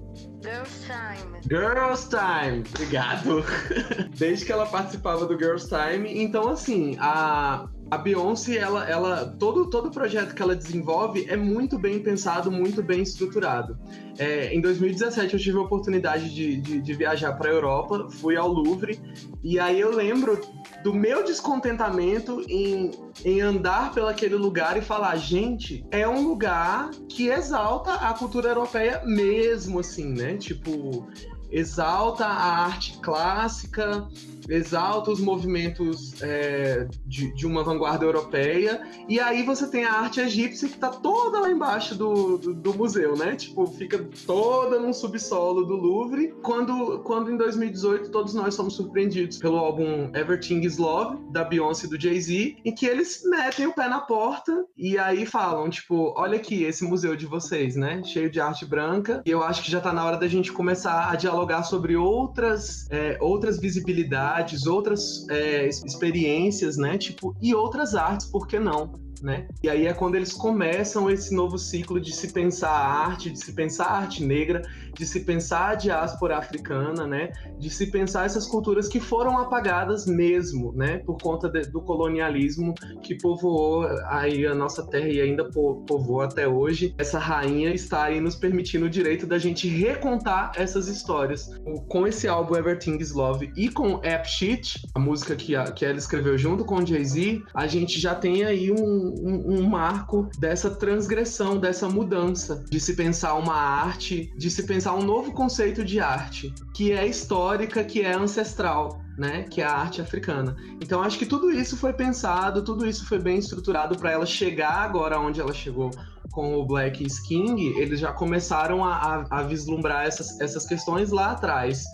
Girls 0.45 0.87
Time. 0.87 1.41
Girls 1.49 2.07
Time, 2.11 2.65
obrigado. 2.75 3.43
Desde 4.15 4.45
que 4.45 4.53
ela 4.53 4.67
participava 4.67 5.25
do 5.25 5.39
Girls 5.39 5.67
Time, 5.67 6.23
então 6.23 6.51
assim, 6.51 6.99
a 7.01 7.67
a 7.95 7.99
Beyoncé, 7.99 8.57
ela, 8.57 8.89
ela, 8.89 9.25
todo, 9.39 9.71
todo 9.71 9.91
projeto 9.91 10.35
que 10.35 10.43
ela 10.43 10.57
desenvolve 10.57 11.27
é 11.29 11.37
muito 11.37 11.79
bem 11.79 12.01
pensado, 12.01 12.51
muito 12.51 12.83
bem 12.83 13.03
estruturado. 13.03 13.79
É, 14.19 14.53
em 14.53 14.61
2017 14.61 15.35
eu 15.35 15.41
tive 15.41 15.59
a 15.59 15.61
oportunidade 15.61 16.35
de, 16.35 16.57
de, 16.57 16.81
de 16.81 16.95
viajar 16.95 17.33
para 17.35 17.49
a 17.49 17.53
Europa, 17.53 18.09
fui 18.11 18.37
ao 18.37 18.49
Louvre, 18.49 19.01
e 19.43 19.61
aí 19.61 19.81
eu 19.81 19.95
lembro 19.95 20.41
do 20.83 20.93
meu 20.93 21.25
descontentamento 21.25 22.45
em, 22.49 22.91
em 23.25 23.41
andar 23.41 23.93
pelaquele 23.93 24.35
lugar 24.35 24.77
e 24.77 24.83
falar, 24.83 25.17
gente, 25.17 25.87
é 25.91 26.07
um 26.09 26.27
lugar 26.27 26.91
que 27.09 27.29
exalta 27.29 27.95
a 27.95 28.13
cultura 28.13 28.49
europeia 28.49 29.03
mesmo, 29.05 29.79
assim, 29.79 30.13
né? 30.13 30.37
Tipo, 30.37 31.09
exalta 31.51 32.27
a 32.27 32.65
arte 32.65 32.99
clássica, 33.01 34.09
exalta 34.49 35.11
os 35.11 35.21
movimentos 35.21 36.21
é, 36.23 36.87
de, 37.07 37.33
de, 37.35 37.47
uma 37.47 37.63
vanguarda 37.63 38.05
europeia, 38.05 38.83
e 39.09 39.19
aí 39.21 39.43
você 39.43 39.67
tem 39.69 39.85
a 39.85 39.93
arte 39.93 40.21
egípcia 40.21 40.69
que 40.69 40.75
está 40.75 40.91
toda 40.91 41.41
lá 41.41 41.51
embaixo 41.51 41.95
do, 41.95 42.39
do, 42.39 42.55
do, 42.55 42.75
museu, 42.75 43.17
né? 43.17 43.37
Tipo, 43.37 43.67
fica 43.67 43.99
toda 44.27 44.79
num 44.79 44.93
subsolo 44.93 45.65
do 45.65 45.75
Louvre. 45.75 46.35
Quando, 46.43 47.01
quando 47.01 47.31
em 47.31 47.37
2018 47.37 48.11
todos 48.11 48.35
nós 48.35 48.55
somos 48.55 48.75
surpreendidos 48.75 49.39
pelo 49.39 49.57
álbum 49.57 50.11
Everything 50.15 50.61
is 50.61 50.77
Love, 50.79 51.19
da 51.31 51.45
Beyoncé 51.45 51.87
e 51.87 51.91
do 51.91 52.01
Jay-Z, 52.01 52.57
em 52.65 52.75
que 52.75 52.87
eles 52.87 53.23
metem 53.25 53.67
o 53.67 53.73
pé 53.73 53.89
na 53.89 54.01
porta 54.01 54.65
e 54.77 54.99
aí 54.99 55.25
falam, 55.27 55.69
tipo, 55.71 56.15
olha 56.17 56.37
aqui 56.37 56.65
esse 56.65 56.85
museu 56.85 57.17
de 57.17 57.27
vocês, 57.27 57.77
né? 57.77 58.03
Cheio 58.05 58.31
de 58.31 58.41
arte 58.41 58.67
branca, 58.67 59.23
e 59.25 59.31
eu 59.31 59.43
acho 59.43 59.63
que 59.63 59.71
já 59.71 59.79
está 59.79 59.93
na 59.93 60.05
hora 60.05 60.17
da 60.17 60.29
gente 60.29 60.53
começar 60.53 61.11
a 61.11 61.17
dialogar 61.17 61.63
sobre 61.63 61.97
outras, 61.97 62.87
é, 62.91 63.17
outras 63.21 63.59
visibilidades 63.59 64.34
outras 64.67 65.27
é, 65.29 65.69
experiências, 65.69 66.77
né? 66.77 66.99
Tipo, 66.99 67.37
e 67.41 67.55
outras 67.55 67.95
artes, 67.95 68.27
por 68.27 68.47
que 68.47 68.59
não? 68.59 68.93
né? 69.25 69.47
E 69.63 69.71
aí 69.71 69.87
é 69.87 69.95
quando 69.95 70.17
eles 70.17 70.35
começam 70.35 71.11
esse 71.11 71.35
novo 71.35 71.59
ciclo 71.59 71.99
de 71.99 72.13
se 72.13 72.31
pensar 72.31 72.69
a 72.69 73.07
arte, 73.07 73.31
de 73.31 73.39
se 73.39 73.53
pensar 73.53 73.87
a 73.87 73.99
arte 74.01 74.23
negra, 74.23 74.63
de 74.95 75.07
se 75.07 75.21
pensar 75.21 75.71
a 75.71 75.75
diáspora 75.75 76.39
africana, 76.39 77.07
né? 77.07 77.33
De 77.59 77.71
se 77.71 77.91
pensar 77.91 78.27
essas 78.27 78.47
culturas 78.47 78.89
que 78.89 79.01
foram 79.01 79.39
apagadas 79.39 80.07
mesmo, 80.07 80.73
né? 80.73 80.99
Por 80.99 81.19
conta 81.21 81.49
de, 81.49 81.63
do 81.63 81.81
colonialismo 81.81 82.75
que 83.03 83.17
povoou 83.17 83.87
aí 84.07 84.47
a 84.47 84.55
nossa 84.55 84.87
terra 84.87 85.09
e 85.09 85.21
ainda 85.21 85.45
povoa 85.51 86.25
até 86.25 86.47
hoje. 86.47 86.95
Essa 86.99 87.19
rainha 87.19 87.73
está 87.75 88.05
aí 88.05 88.21
nos 88.21 88.37
permitindo 88.37 88.87
o 88.87 88.91
direito 88.91 89.27
da 89.27 89.39
gente 89.39 89.69
recontar 89.69 90.53
essas 90.57 90.89
histórias. 90.89 91.51
Com 91.89 92.07
esse 92.07 92.29
álbum 92.29 92.57
Everything 92.57 92.99
is 92.99 93.13
Love 93.13 93.53
e 93.57 93.69
com 93.69 94.01
App 94.03 94.29
Sheet, 94.29 94.87
a 94.95 94.99
música 94.99 95.35
que, 95.37 95.57
a, 95.57 95.65
que 95.65 95.85
ela 95.85 95.99
escreveu 95.99 96.37
junto 96.37 96.65
com 96.65 96.85
Jay-Z, 96.85 97.43
a 97.55 97.67
gente 97.67 98.01
já 98.01 98.15
tem 98.15 98.45
aí 98.45 98.71
um, 98.71 98.77
um, 98.77 99.59
um, 99.59 99.69
marco 99.69 100.29
dessa 100.39 100.71
transgressão, 100.71 101.59
dessa 101.59 101.89
mudança, 101.89 102.65
de 102.71 102.79
se 102.79 102.95
pensar 102.95 103.35
uma 103.35 103.55
arte, 103.55 104.33
de 104.37 104.51
se 104.51 104.65
pensar 104.65 104.84
um 104.93 105.03
novo 105.03 105.33
conceito 105.33 105.85
de 105.85 106.01
arte, 106.01 106.55
que 106.75 106.93
é 106.93 107.07
histórica, 107.07 107.83
que 107.85 108.03
é 108.03 108.13
ancestral. 108.15 109.03
Né, 109.17 109.45
que 109.45 109.61
é 109.61 109.65
a 109.65 109.71
arte 109.71 110.01
africana. 110.01 110.57
Então 110.81 111.01
acho 111.01 111.17
que 111.17 111.25
tudo 111.25 111.49
isso 111.49 111.77
foi 111.77 111.93
pensado, 111.93 112.65
tudo 112.65 112.85
isso 112.85 113.07
foi 113.07 113.21
bem 113.21 113.39
estruturado 113.39 113.97
para 113.97 114.11
ela 114.11 114.27
chegar 114.27 114.79
agora 114.79 115.21
onde 115.21 115.41
ela 115.41 115.55
chegou 115.55 115.93
com 116.35 116.57
o 116.57 116.67
Black 116.67 117.07
King, 117.27 117.79
eles 117.79 118.01
já 118.01 118.13
começaram 118.13 118.85
a, 118.85 118.95
a, 119.31 119.39
a 119.39 119.43
vislumbrar 119.43 120.07
essas, 120.07 120.41
essas 120.41 120.67
questões 120.67 121.11
lá 121.11 121.31
atrás. 121.31 121.85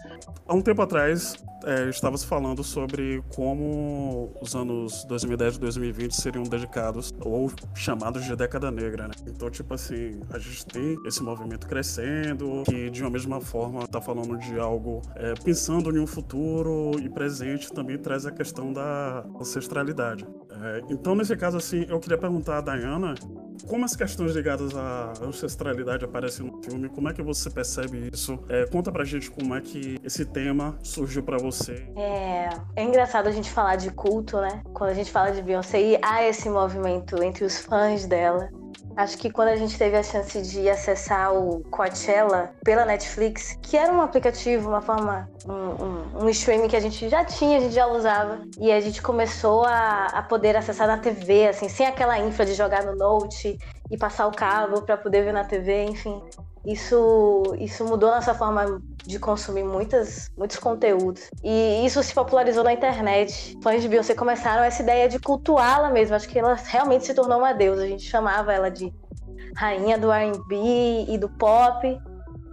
Há 0.49 0.55
um 0.55 0.63
tempo 0.63 0.81
atrás, 0.83 1.37
é, 1.65 1.89
estava-se 1.91 2.27
falando 2.27 2.65
sobre 2.65 3.23
como 3.35 4.33
os 4.41 4.55
anos 4.55 5.05
2010 5.05 5.57
e 5.57 5.61
2020 5.61 6.13
seriam 6.13 6.43
dedicados 6.43 7.13
ou 7.21 7.53
chamados 7.75 8.25
de 8.25 8.35
década 8.35 8.71
negra, 8.71 9.09
né? 9.09 9.15
Então, 9.27 9.51
tipo 9.51 9.75
assim, 9.75 10.21
a 10.31 10.39
gente 10.39 10.65
tem 10.67 10.97
esse 11.07 11.23
movimento 11.23 11.67
crescendo, 11.67 12.63
que 12.65 12.91
de 12.91 13.03
uma 13.03 13.11
mesma 13.11 13.41
forma 13.41 13.85
está 13.85 14.01
falando 14.01 14.39
de 14.39 14.59
algo 14.59 15.03
é, 15.17 15.35
pensando 15.35 15.95
em 15.95 16.01
um 16.01 16.07
futuro 16.07 16.93
e 17.01 17.09
presente 17.09 17.71
também 17.73 17.99
traz 17.99 18.25
a 18.25 18.33
questão 18.33 18.73
da 18.73 19.25
ancestralidade. 19.39 20.27
É, 20.51 20.83
então, 20.91 21.15
nesse 21.15 21.37
caso, 21.37 21.59
assim, 21.59 21.85
eu 21.89 22.01
queria 22.01 22.19
perguntar 22.19 22.59
a 22.59 22.61
Diana 22.61 23.15
como 23.67 23.85
as 23.85 23.97
questões 23.97 24.35
ligadas 24.35 24.75
à 24.77 25.13
ancestralidade 25.23 26.05
aparecem 26.05 26.47
no 26.47 26.63
filme, 26.63 26.89
como 26.89 27.09
é 27.09 27.13
que 27.13 27.23
você 27.23 27.51
percebe 27.51 28.11
isso? 28.13 28.39
É, 28.49 28.67
conta 28.67 28.91
pra 28.91 29.05
gente 29.05 29.31
como 29.31 29.55
é 29.55 29.61
que 29.61 29.99
esse 30.05 30.25
tema 30.25 30.79
surgiu 30.83 31.23
para 31.23 31.39
você. 31.39 31.87
É, 31.97 32.49
é 32.77 32.85
engraçado 32.85 33.29
a 33.29 33.33
gente 33.33 33.51
falar 33.51 33.77
de 33.77 33.91
culto, 33.91 34.41
né? 34.41 34.63
Quando 34.73 34.91
a 34.91 34.95
gente 34.95 35.11
fala 35.11 35.31
de 35.31 35.43
Beyoncé, 35.43 35.81
e 35.81 35.99
há 36.03 36.25
esse 36.25 36.49
movimento 36.49 37.23
entre 37.23 37.45
os 37.45 37.59
fãs 37.59 38.07
dela. 38.07 38.49
Acho 38.97 39.17
que 39.17 39.31
quando 39.31 39.49
a 39.49 39.57
gente 39.57 39.79
teve 39.79 39.97
a 39.97 40.03
chance 40.03 40.41
de 40.43 40.69
acessar 40.69 41.33
o 41.35 41.61
Coachella 41.71 42.53
pela 42.65 42.85
Netflix, 42.85 43.57
que 43.63 43.77
era 43.77 43.93
um 43.93 44.01
aplicativo, 44.01 44.69
uma 44.69 44.81
forma, 44.81 45.31
um, 45.47 45.53
um, 45.53 46.25
um 46.25 46.29
streaming 46.29 46.69
que 46.69 46.77
a 46.77 46.81
gente 46.81 47.09
já 47.09 47.25
tinha, 47.25 47.59
a 47.59 47.61
gente 47.61 47.75
já 47.75 47.87
usava, 47.87 48.43
e 48.59 48.71
a 48.71 48.81
gente 48.81 49.01
começou 49.01 49.65
a, 49.65 50.07
a 50.07 50.23
poder 50.23 50.57
acessar 50.57 50.87
na 50.87 50.99
TV, 50.99 51.49
assim, 51.49 51.69
sem 51.69 51.87
aquela 51.87 52.19
infra 52.19 52.45
de 52.45 52.55
jogar 52.55 52.85
no 52.85 52.97
Note 52.97 53.57
e 53.91 53.97
passar 53.97 54.27
o 54.27 54.33
cabo 54.33 54.83
para 54.83 54.97
poder 54.97 55.25
ver 55.25 55.33
na 55.33 55.45
TV, 55.45 55.85
enfim. 55.85 56.21
Isso, 56.65 57.43
isso 57.59 57.85
mudou 57.85 58.11
nossa 58.11 58.35
forma 58.35 58.83
de 59.07 59.19
consumir 59.19 59.65
muitas, 59.65 60.31
muitos 60.37 60.59
conteúdos. 60.59 61.31
E 61.43 61.85
isso 61.87 62.03
se 62.03 62.13
popularizou 62.13 62.63
na 62.63 62.73
internet. 62.73 63.59
Fãs 63.63 63.81
de 63.81 63.89
Beyoncé 63.89 64.15
começaram 64.15 64.63
essa 64.63 64.83
ideia 64.83 65.09
de 65.09 65.19
cultuá-la 65.19 65.91
mesmo. 65.91 66.15
Acho 66.15 66.29
que 66.29 66.39
ela 66.39 66.55
realmente 66.55 67.07
se 67.07 67.15
tornou 67.15 67.39
uma 67.39 67.55
deusa. 67.55 67.85
A 67.85 67.87
gente 67.87 68.05
chamava 68.05 68.53
ela 68.53 68.71
de 68.71 68.93
rainha 69.57 69.99
do 69.99 70.13
R&B 70.13 71.07
e 71.09 71.17
do 71.17 71.29
pop. 71.31 72.01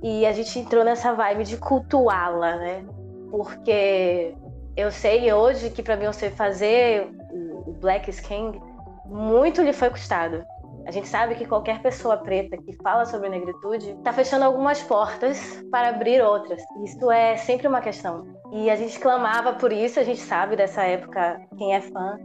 E 0.02 0.26
a 0.26 0.32
gente 0.32 0.58
entrou 0.58 0.86
nessa 0.86 1.14
vibe 1.14 1.44
de 1.44 1.58
cultuá-la, 1.58 2.56
né? 2.56 2.86
Porque 3.30 4.34
eu 4.76 4.90
sei 4.90 5.34
hoje 5.34 5.70
que 5.70 5.84
para 5.84 5.98
Beyoncé 5.98 6.30
fazer 6.30 7.12
o 7.32 7.74
Black 7.74 8.10
King, 8.22 8.62
muito 9.06 9.62
lhe 9.62 9.74
foi 9.74 9.90
custado. 9.90 10.46
A 10.88 10.92
gente 10.92 11.10
sabe 11.10 11.36
que 11.36 11.46
qualquer 11.46 11.82
pessoa 11.82 12.16
preta 12.16 12.56
que 12.56 12.72
fala 12.82 13.06
sobre 13.06 13.28
negritude 13.28 13.92
está 13.92 14.14
fechando 14.14 14.46
algumas 14.46 14.82
portas 14.82 15.62
para 15.70 15.90
abrir 15.90 16.22
outras. 16.22 16.64
Isso 16.82 17.12
é 17.12 17.36
sempre 17.36 17.68
uma 17.68 17.82
questão. 17.82 18.26
E 18.54 18.70
a 18.70 18.76
gente 18.78 18.98
clamava 18.98 19.52
por 19.52 19.74
isso, 19.74 20.00
a 20.00 20.04
gente 20.04 20.22
sabe 20.22 20.56
dessa 20.56 20.84
época, 20.84 21.46
quem 21.58 21.76
é 21.76 21.82
fã, 21.82 22.18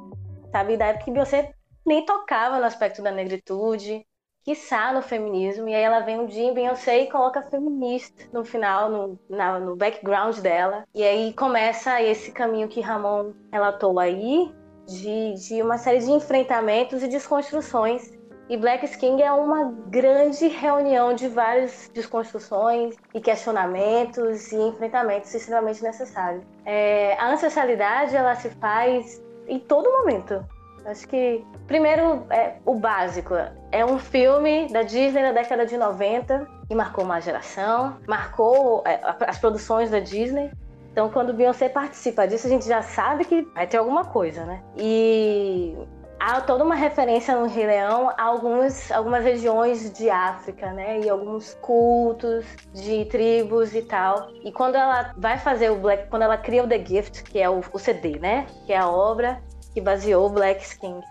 sabe 0.52 0.76
da 0.76 0.86
época 0.86 1.06
que 1.06 1.10
Beyoncé 1.10 1.52
nem 1.84 2.06
tocava 2.06 2.60
no 2.60 2.64
aspecto 2.64 3.02
da 3.02 3.10
negritude, 3.10 4.06
quiçá 4.44 4.92
no 4.92 5.02
feminismo, 5.02 5.68
e 5.68 5.74
aí 5.74 5.82
ela 5.82 5.98
vem 5.98 6.20
um 6.20 6.26
dia 6.26 6.44
em 6.44 6.54
Beyoncé 6.54 7.00
e 7.00 7.10
coloca 7.10 7.42
feminista 7.42 8.28
no 8.32 8.44
final, 8.44 8.88
no, 8.88 9.18
na, 9.28 9.58
no 9.58 9.74
background 9.74 10.38
dela, 10.38 10.84
e 10.94 11.02
aí 11.02 11.32
começa 11.32 12.00
esse 12.00 12.30
caminho 12.30 12.68
que 12.68 12.80
Ramon 12.80 13.32
relatou 13.50 13.98
aí, 13.98 14.54
de, 14.86 15.34
de 15.34 15.62
uma 15.62 15.78
série 15.78 16.00
de 16.00 16.10
enfrentamentos 16.10 17.02
e 17.02 17.08
desconstruções 17.08 18.21
e 18.52 18.56
Black 18.58 18.86
King 18.98 19.22
é 19.22 19.32
uma 19.32 19.72
grande 19.86 20.46
reunião 20.46 21.14
de 21.14 21.26
várias 21.26 21.90
desconstruções 21.94 22.94
e 23.14 23.18
questionamentos 23.18 24.52
e 24.52 24.56
enfrentamentos 24.56 25.34
extremamente 25.34 25.82
necessários. 25.82 26.44
É, 26.66 27.14
a 27.18 27.30
ancestralidade 27.30 28.14
ela 28.14 28.34
se 28.34 28.50
faz 28.50 29.22
em 29.48 29.58
todo 29.58 29.90
momento. 29.90 30.44
Acho 30.84 31.08
que, 31.08 31.42
primeiro, 31.66 32.26
é 32.28 32.56
o 32.66 32.74
básico. 32.74 33.32
É 33.70 33.86
um 33.86 33.98
filme 33.98 34.68
da 34.70 34.82
Disney 34.82 35.22
da 35.22 35.32
década 35.32 35.64
de 35.64 35.78
90 35.78 36.46
que 36.68 36.74
marcou 36.74 37.04
uma 37.04 37.20
geração, 37.20 37.96
marcou 38.06 38.82
é, 38.84 39.00
as 39.26 39.38
produções 39.38 39.90
da 39.90 39.98
Disney. 39.98 40.50
Então, 40.90 41.08
quando 41.08 41.32
Beyoncé 41.32 41.70
participa 41.70 42.28
disso, 42.28 42.48
a 42.48 42.50
gente 42.50 42.68
já 42.68 42.82
sabe 42.82 43.24
que 43.24 43.40
vai 43.54 43.66
ter 43.66 43.78
alguma 43.78 44.04
coisa, 44.04 44.44
né? 44.44 44.62
E 44.76 45.74
há 46.22 46.40
toda 46.40 46.62
uma 46.62 46.76
referência 46.76 47.34
no 47.36 47.48
Rei 47.48 47.66
Leão 47.66 48.10
a 48.16 48.22
alguns, 48.22 48.92
algumas 48.92 49.24
regiões 49.24 49.92
de 49.92 50.08
África, 50.08 50.72
né? 50.72 51.00
E 51.00 51.10
alguns 51.10 51.54
cultos 51.54 52.46
de 52.72 53.04
tribos 53.06 53.74
e 53.74 53.82
tal. 53.82 54.30
E 54.44 54.52
quando 54.52 54.76
ela 54.76 55.12
vai 55.16 55.36
fazer 55.36 55.70
o 55.70 55.76
Black, 55.76 56.08
quando 56.08 56.22
ela 56.22 56.36
cria 56.36 56.62
o 56.62 56.68
The 56.68 56.84
Gift, 56.84 57.24
que 57.24 57.40
é 57.40 57.50
o, 57.50 57.60
o 57.72 57.78
CD, 57.78 58.20
né? 58.20 58.46
Que 58.66 58.72
é 58.72 58.78
a 58.78 58.88
obra 58.88 59.42
que 59.74 59.80
baseou 59.80 60.26
o 60.26 60.30
Black 60.30 60.78
King. 60.78 61.04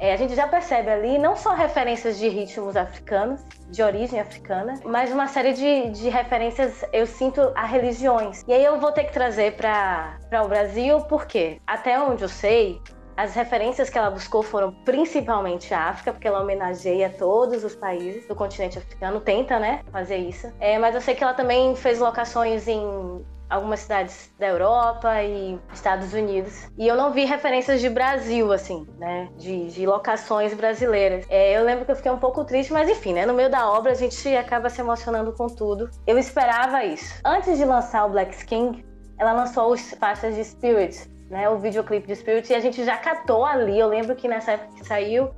É, 0.00 0.12
a 0.12 0.16
gente 0.16 0.34
já 0.34 0.46
percebe 0.46 0.90
ali 0.90 1.18
não 1.18 1.34
só 1.34 1.54
referências 1.54 2.18
de 2.18 2.28
ritmos 2.28 2.76
africanos, 2.76 3.40
de 3.68 3.82
origem 3.82 4.20
africana, 4.20 4.74
mas 4.84 5.10
uma 5.10 5.26
série 5.26 5.54
de, 5.54 5.90
de 5.90 6.08
referências, 6.08 6.84
eu 6.92 7.06
sinto, 7.06 7.40
a 7.54 7.64
religiões. 7.64 8.44
E 8.46 8.52
aí 8.52 8.62
eu 8.62 8.78
vou 8.78 8.92
ter 8.92 9.04
que 9.04 9.12
trazer 9.12 9.54
para 9.54 10.18
o 10.44 10.46
Brasil, 10.48 11.00
porque 11.08 11.60
até 11.66 11.98
onde 11.98 12.22
eu 12.22 12.28
sei, 12.28 12.80
as 13.18 13.34
referências 13.34 13.90
que 13.90 13.98
ela 13.98 14.10
buscou 14.10 14.44
foram 14.44 14.72
principalmente 14.84 15.74
a 15.74 15.88
África, 15.88 16.12
porque 16.12 16.28
ela 16.28 16.40
homenageia 16.40 17.10
todos 17.10 17.64
os 17.64 17.74
países 17.74 18.28
do 18.28 18.34
continente 18.36 18.78
africano, 18.78 19.20
tenta, 19.20 19.58
né, 19.58 19.80
fazer 19.90 20.18
isso. 20.18 20.52
É, 20.60 20.78
mas 20.78 20.94
eu 20.94 21.00
sei 21.00 21.16
que 21.16 21.24
ela 21.24 21.34
também 21.34 21.74
fez 21.74 21.98
locações 21.98 22.68
em 22.68 23.26
algumas 23.50 23.80
cidades 23.80 24.30
da 24.38 24.46
Europa 24.46 25.20
e 25.24 25.58
Estados 25.72 26.12
Unidos. 26.12 26.70
E 26.78 26.86
eu 26.86 26.94
não 26.94 27.10
vi 27.10 27.24
referências 27.24 27.80
de 27.80 27.88
Brasil, 27.88 28.52
assim, 28.52 28.86
né? 28.98 29.28
De, 29.36 29.66
de 29.68 29.84
locações 29.84 30.54
brasileiras. 30.54 31.24
É, 31.28 31.58
eu 31.58 31.64
lembro 31.64 31.86
que 31.86 31.90
eu 31.90 31.96
fiquei 31.96 32.12
um 32.12 32.18
pouco 32.18 32.44
triste, 32.44 32.72
mas 32.72 32.88
enfim, 32.88 33.14
né? 33.14 33.26
No 33.26 33.34
meio 33.34 33.50
da 33.50 33.68
obra 33.68 33.92
a 33.92 33.94
gente 33.96 34.28
acaba 34.36 34.70
se 34.70 34.80
emocionando 34.80 35.32
com 35.32 35.48
tudo. 35.48 35.90
Eu 36.06 36.18
esperava 36.18 36.84
isso. 36.84 37.20
Antes 37.24 37.56
de 37.56 37.64
lançar 37.64 38.04
o 38.04 38.10
Black 38.10 38.46
King, 38.46 38.84
ela 39.18 39.32
lançou 39.32 39.72
os 39.72 39.90
faixas 39.94 40.36
de 40.36 40.44
Spirit, 40.44 41.17
né, 41.30 41.48
o 41.48 41.58
videoclipe 41.58 42.06
de 42.06 42.16
Spirit, 42.16 42.50
e 42.52 42.54
a 42.54 42.60
gente 42.60 42.84
já 42.84 42.96
catou 42.96 43.44
ali. 43.44 43.78
Eu 43.78 43.88
lembro 43.88 44.16
que 44.16 44.28
nessa 44.28 44.52
época 44.52 44.74
que 44.76 44.86
saiu, 44.86 45.30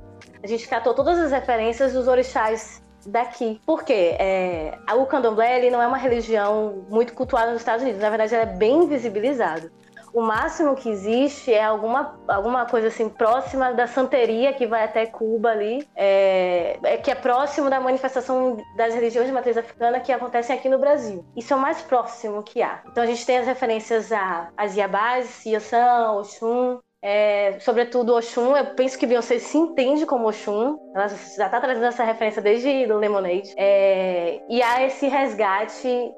a 0.43 0.47
gente 0.47 0.67
catou 0.67 0.93
todas 0.93 1.19
as 1.19 1.31
referências 1.31 1.93
dos 1.93 2.07
orixás 2.07 2.81
daqui. 3.05 3.61
Por 3.65 3.83
quê? 3.83 4.15
É, 4.19 4.77
o 4.95 5.05
candomblé 5.05 5.57
ele 5.57 5.69
não 5.69 5.81
é 5.81 5.87
uma 5.87 5.97
religião 5.97 6.85
muito 6.89 7.13
cultuada 7.13 7.51
nos 7.51 7.61
Estados 7.61 7.83
Unidos. 7.83 8.01
Na 8.01 8.09
verdade, 8.09 8.33
ela 8.33 8.43
é 8.43 8.55
bem 8.55 8.87
visibilizado. 8.87 9.71
O 10.13 10.21
máximo 10.21 10.75
que 10.75 10.89
existe 10.89 11.53
é 11.53 11.63
alguma, 11.63 12.19
alguma 12.27 12.65
coisa 12.65 12.87
assim 12.87 13.07
próxima 13.07 13.73
da 13.73 13.87
santeria 13.87 14.53
que 14.53 14.67
vai 14.67 14.83
até 14.83 15.05
Cuba 15.05 15.49
ali, 15.49 15.87
é, 15.95 16.77
é, 16.83 16.97
que 16.97 17.09
é 17.09 17.15
próximo 17.15 17.69
da 17.69 17.79
manifestação 17.79 18.57
das 18.75 18.93
religiões 18.93 19.27
de 19.27 19.33
matriz 19.33 19.57
africana 19.57 19.99
que 19.99 20.11
acontecem 20.11 20.55
aqui 20.55 20.67
no 20.67 20.79
Brasil. 20.79 21.23
Isso 21.35 21.53
é 21.53 21.55
o 21.55 21.59
mais 21.59 21.81
próximo 21.81 22.43
que 22.43 22.61
há. 22.61 22.81
Então 22.87 23.03
a 23.03 23.07
gente 23.07 23.25
tem 23.25 23.37
as 23.37 23.45
referências 23.45 24.11
a, 24.11 24.49
as 24.57 24.75
Iabás, 24.75 25.45
Iaçã, 25.45 26.11
Oxum, 26.11 26.79
é, 27.01 27.57
sobretudo 27.59 28.15
Oxum, 28.15 28.55
eu 28.55 28.75
penso 28.75 28.97
que 28.99 29.07
Beyoncé 29.07 29.39
se 29.39 29.57
entende 29.57 30.05
como 30.05 30.27
Oxum. 30.27 30.77
Ela 30.93 31.07
já 31.07 31.45
está 31.45 31.59
trazendo 31.59 31.85
essa 31.85 32.03
referência 32.03 32.41
desde 32.41 32.85
Lemonade. 32.85 33.53
É, 33.57 34.41
e 34.49 34.61
há 34.61 34.85
esse 34.85 35.07
resgate 35.07 36.11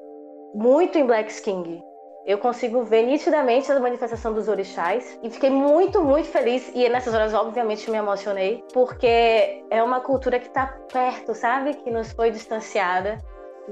muito 0.54 0.98
em 0.98 1.06
Black 1.06 1.42
King 1.42 1.82
eu 2.26 2.38
consigo 2.38 2.84
ver 2.84 3.02
nitidamente 3.02 3.70
a 3.70 3.78
manifestação 3.78 4.32
dos 4.32 4.48
orixás 4.48 5.18
e 5.22 5.30
fiquei 5.30 5.50
muito, 5.50 6.02
muito 6.02 6.28
feliz. 6.28 6.70
E 6.74 6.88
nessas 6.88 7.12
horas, 7.12 7.34
obviamente, 7.34 7.90
me 7.90 7.98
emocionei, 7.98 8.64
porque 8.72 9.62
é 9.70 9.82
uma 9.82 10.00
cultura 10.00 10.38
que 10.38 10.46
está 10.46 10.66
perto, 10.92 11.34
sabe? 11.34 11.74
Que 11.74 11.90
nos 11.90 12.12
foi 12.12 12.30
distanciada 12.30 13.18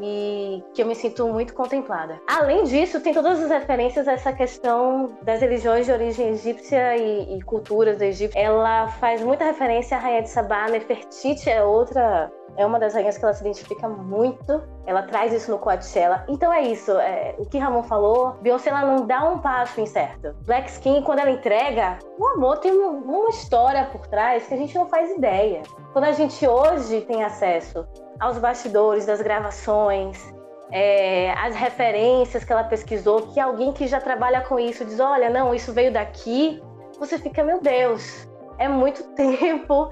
e 0.00 0.62
que 0.74 0.82
eu 0.82 0.86
me 0.86 0.94
sinto 0.94 1.26
muito 1.28 1.54
contemplada. 1.54 2.20
Além 2.26 2.64
disso, 2.64 3.00
tem 3.00 3.12
todas 3.12 3.42
as 3.42 3.50
referências 3.50 4.08
a 4.08 4.12
essa 4.12 4.32
questão 4.32 5.16
das 5.22 5.40
religiões 5.40 5.86
de 5.86 5.92
origem 5.92 6.28
egípcia 6.30 6.96
e, 6.96 7.36
e 7.36 7.42
culturas 7.42 7.98
do 7.98 8.04
Egito. 8.04 8.36
Ela 8.36 8.88
faz 8.88 9.22
muita 9.22 9.44
referência 9.44 9.96
à 9.96 10.00
rainha 10.00 10.22
de 10.22 10.30
Sabá, 10.30 10.66
Nefertiti 10.68 11.50
é 11.50 11.62
outra 11.62 12.30
é 12.56 12.66
uma 12.66 12.78
das 12.78 12.94
rainhas 12.94 13.16
que 13.16 13.24
ela 13.24 13.32
se 13.32 13.42
identifica 13.42 13.88
muito. 13.88 14.62
Ela 14.86 15.02
traz 15.02 15.32
isso 15.32 15.50
no 15.50 15.58
Coachella. 15.58 16.24
Então 16.28 16.52
é 16.52 16.62
isso. 16.62 16.92
É, 16.92 17.34
o 17.38 17.46
que 17.46 17.58
Ramon 17.58 17.82
falou, 17.82 18.32
Beyoncé 18.42 18.70
ela 18.70 18.84
não 18.84 19.06
dá 19.06 19.24
um 19.28 19.38
passo 19.38 19.80
incerto. 19.80 20.34
Black 20.42 20.70
Skin, 20.70 21.02
quando 21.02 21.20
ela 21.20 21.30
entrega, 21.30 21.98
o 22.18 22.26
amor 22.28 22.58
tem 22.58 22.72
uma 22.72 23.30
história 23.30 23.84
por 23.86 24.06
trás 24.06 24.46
que 24.46 24.54
a 24.54 24.56
gente 24.56 24.74
não 24.74 24.86
faz 24.86 25.10
ideia. 25.10 25.62
Quando 25.92 26.04
a 26.04 26.12
gente 26.12 26.46
hoje 26.46 27.00
tem 27.02 27.24
acesso 27.24 27.86
aos 28.20 28.38
bastidores 28.38 29.06
das 29.06 29.20
gravações, 29.20 30.18
é, 30.72 31.32
as 31.32 31.54
referências 31.54 32.44
que 32.44 32.52
ela 32.52 32.64
pesquisou, 32.64 33.28
que 33.28 33.38
alguém 33.38 33.72
que 33.72 33.86
já 33.86 34.00
trabalha 34.00 34.40
com 34.40 34.58
isso 34.58 34.84
diz: 34.84 34.98
olha, 34.98 35.28
não, 35.28 35.54
isso 35.54 35.72
veio 35.72 35.92
daqui, 35.92 36.62
você 36.98 37.18
fica, 37.18 37.44
meu 37.44 37.60
Deus, 37.60 38.26
é 38.58 38.68
muito 38.68 39.02
tempo 39.14 39.90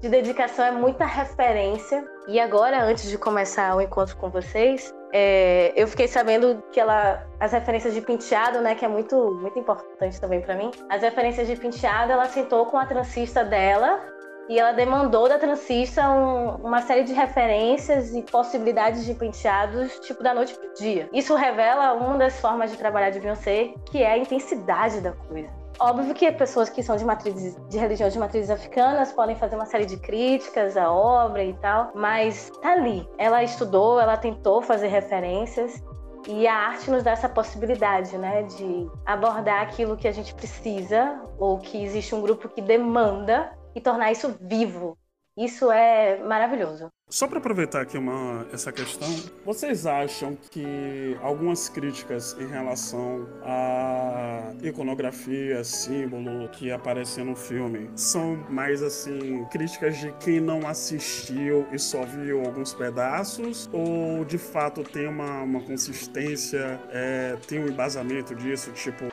de 0.00 0.08
dedicação, 0.08 0.64
é 0.64 0.70
muita 0.70 1.04
referência. 1.04 2.04
E 2.26 2.40
agora, 2.40 2.82
antes 2.82 3.08
de 3.10 3.18
começar 3.18 3.76
o 3.76 3.80
encontro 3.80 4.16
com 4.16 4.30
vocês, 4.30 4.92
é, 5.12 5.72
eu 5.76 5.86
fiquei 5.86 6.08
sabendo 6.08 6.62
que 6.72 6.80
ela, 6.80 7.26
as 7.38 7.52
referências 7.52 7.92
de 7.92 8.00
penteado, 8.00 8.60
né, 8.60 8.74
que 8.74 8.84
é 8.84 8.88
muito, 8.88 9.34
muito 9.34 9.58
importante 9.58 10.20
também 10.20 10.40
para 10.40 10.56
mim, 10.56 10.70
as 10.88 11.02
referências 11.02 11.46
de 11.46 11.56
penteado, 11.56 12.10
ela 12.10 12.24
sentou 12.26 12.66
com 12.66 12.78
a 12.78 12.86
transista 12.86 13.44
dela 13.44 14.00
e 14.48 14.58
ela 14.58 14.72
demandou 14.72 15.28
da 15.28 15.38
transista 15.38 16.08
um, 16.10 16.56
uma 16.56 16.82
série 16.82 17.04
de 17.04 17.12
referências 17.12 18.14
e 18.14 18.22
possibilidades 18.22 19.04
de 19.04 19.14
penteados, 19.14 19.98
tipo, 20.00 20.22
da 20.22 20.34
noite 20.34 20.54
pro 20.54 20.74
dia. 20.74 21.08
Isso 21.12 21.34
revela 21.34 21.94
uma 21.94 22.18
das 22.18 22.40
formas 22.40 22.70
de 22.70 22.76
trabalhar 22.76 23.10
de 23.10 23.20
Beyoncé, 23.20 23.74
que 23.86 24.02
é 24.02 24.12
a 24.12 24.18
intensidade 24.18 25.00
da 25.00 25.12
coisa. 25.12 25.48
Óbvio 25.78 26.14
que 26.14 26.30
pessoas 26.32 26.68
que 26.68 26.82
são 26.82 26.96
de 26.96 27.04
matrizes, 27.04 27.56
de 27.68 27.78
religiões 27.78 28.12
de 28.12 28.18
matrizes 28.18 28.50
africanas 28.50 29.10
podem 29.12 29.34
fazer 29.34 29.56
uma 29.56 29.66
série 29.66 29.86
de 29.86 29.96
críticas 29.96 30.76
à 30.76 30.92
obra 30.92 31.42
e 31.42 31.54
tal, 31.54 31.90
mas 31.94 32.50
tá 32.60 32.72
ali. 32.72 33.08
Ela 33.18 33.42
estudou, 33.42 33.98
ela 33.98 34.16
tentou 34.16 34.62
fazer 34.62 34.88
referências 34.88 35.82
e 36.28 36.46
a 36.46 36.54
arte 36.54 36.90
nos 36.90 37.02
dá 37.02 37.12
essa 37.12 37.28
possibilidade, 37.28 38.16
né, 38.16 38.42
de 38.44 38.88
abordar 39.04 39.62
aquilo 39.62 39.96
que 39.96 40.06
a 40.06 40.12
gente 40.12 40.34
precisa 40.34 41.20
ou 41.38 41.58
que 41.58 41.82
existe 41.82 42.14
um 42.14 42.20
grupo 42.20 42.48
que 42.48 42.60
demanda 42.60 43.50
e 43.74 43.80
tornar 43.80 44.12
isso 44.12 44.36
vivo. 44.40 44.98
Isso 45.36 45.70
é 45.70 46.18
maravilhoso. 46.18 46.90
Só 47.12 47.28
para 47.28 47.36
aproveitar 47.36 47.82
aqui 47.82 47.98
uma, 47.98 48.46
essa 48.54 48.72
questão, 48.72 49.06
vocês 49.44 49.84
acham 49.84 50.34
que 50.50 51.14
algumas 51.20 51.68
críticas 51.68 52.34
em 52.40 52.46
relação 52.46 53.28
à 53.42 54.54
iconografia, 54.62 55.62
símbolo 55.62 56.48
que 56.48 56.72
aparecem 56.72 57.22
no 57.22 57.36
filme 57.36 57.90
são 57.94 58.42
mais 58.48 58.82
assim 58.82 59.44
críticas 59.50 59.98
de 59.98 60.10
quem 60.20 60.40
não 60.40 60.66
assistiu 60.66 61.66
e 61.70 61.78
só 61.78 62.02
viu 62.02 62.46
alguns 62.46 62.72
pedaços? 62.72 63.68
Ou 63.70 64.24
de 64.24 64.38
fato 64.38 64.82
tem 64.82 65.06
uma, 65.06 65.42
uma 65.42 65.60
consistência, 65.60 66.80
é, 66.90 67.36
tem 67.46 67.58
um 67.62 67.68
embasamento 67.68 68.34
disso, 68.34 68.72
tipo, 68.72 69.04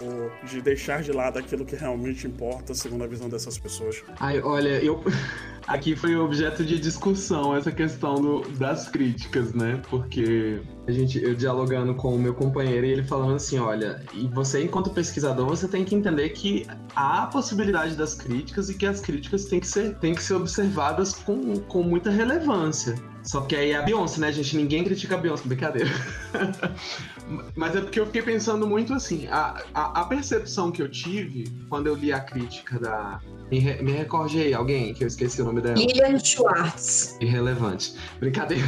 de 0.46 0.62
deixar 0.62 1.02
de 1.02 1.12
lado 1.12 1.38
aquilo 1.38 1.66
que 1.66 1.76
realmente 1.76 2.26
importa 2.26 2.74
segundo 2.74 3.04
a 3.04 3.08
visão 3.08 3.28
dessas 3.28 3.58
pessoas? 3.58 4.02
Ai, 4.22 4.40
olha, 4.40 4.82
eu. 4.82 5.04
Aqui 5.68 5.96
foi 5.96 6.16
objeto 6.16 6.66
de 6.66 6.80
discussão 6.80 7.56
essa 7.56 7.72
questão 7.72 7.89
questão 7.90 8.16
do, 8.16 8.42
das 8.52 8.88
críticas, 8.88 9.54
né? 9.54 9.82
Porque 9.90 10.62
a 10.88 10.92
gente, 10.92 11.22
eu 11.22 11.34
dialogando 11.34 11.96
com 11.96 12.16
o 12.16 12.20
meu 12.20 12.34
companheiro 12.34 12.86
e 12.86 12.92
ele 12.92 13.04
falando 13.04 13.36
assim, 13.36 13.58
olha, 13.58 14.02
e 14.14 14.28
você 14.28 14.64
enquanto 14.64 14.92
pesquisador, 14.92 15.48
você 15.48 15.68
tem 15.68 15.84
que 15.84 15.96
entender 15.96 16.30
que 16.30 16.68
há 16.96 17.24
a 17.24 17.28
possibilidade 17.28 17.96
das 17.96 18.14
críticas 18.14 18.70
e 18.70 18.76
que 18.76 18.86
as 18.86 19.02
críticas 19.02 19.46
têm 19.46 19.60
que 19.60 19.68
ser, 19.68 19.96
têm 19.96 20.14
que 20.14 20.22
ser 20.22 20.36
observadas 20.36 21.14
com, 21.14 21.56
com 21.62 21.84
muita 21.84 22.12
relevância. 22.12 22.96
Só 23.30 23.42
que 23.42 23.56
aí 23.56 23.74
é 23.74 23.76
a 23.76 23.84
Beyoncé, 23.84 24.20
né, 24.20 24.32
gente? 24.34 24.58
Ninguém 24.58 24.84
critica 24.84 25.14
a 25.14 25.18
Beyoncé, 25.20 25.44
brincadeira. 25.46 25.92
Mas 27.56 27.76
é 27.76 27.82
porque 27.82 28.00
eu 28.00 28.08
fiquei 28.08 28.24
pensando 28.24 28.66
muito 28.68 28.92
assim, 28.92 29.28
a, 29.28 29.64
a, 29.72 30.02
a, 30.02 30.06
percepção 30.06 30.72
que 30.72 30.82
eu 30.82 30.90
tive 30.90 31.44
quando 31.70 31.86
eu 31.86 31.94
li 31.94 32.12
a 32.12 32.20
crítica 32.20 32.80
da. 32.80 33.22
Me, 33.52 33.60
re, 33.60 33.84
me 33.84 33.92
recorde 33.92 34.42
aí, 34.42 34.52
alguém 34.52 34.96
que 34.96 35.04
eu 35.04 35.08
esqueci 35.08 35.44
o 35.44 35.46
nome 35.46 35.62
dela. 35.62 35.78
Lilian 35.78 36.18
Schwartz. 36.18 37.20
Irrelevante. 37.22 37.94
Brincadeira. 38.20 38.66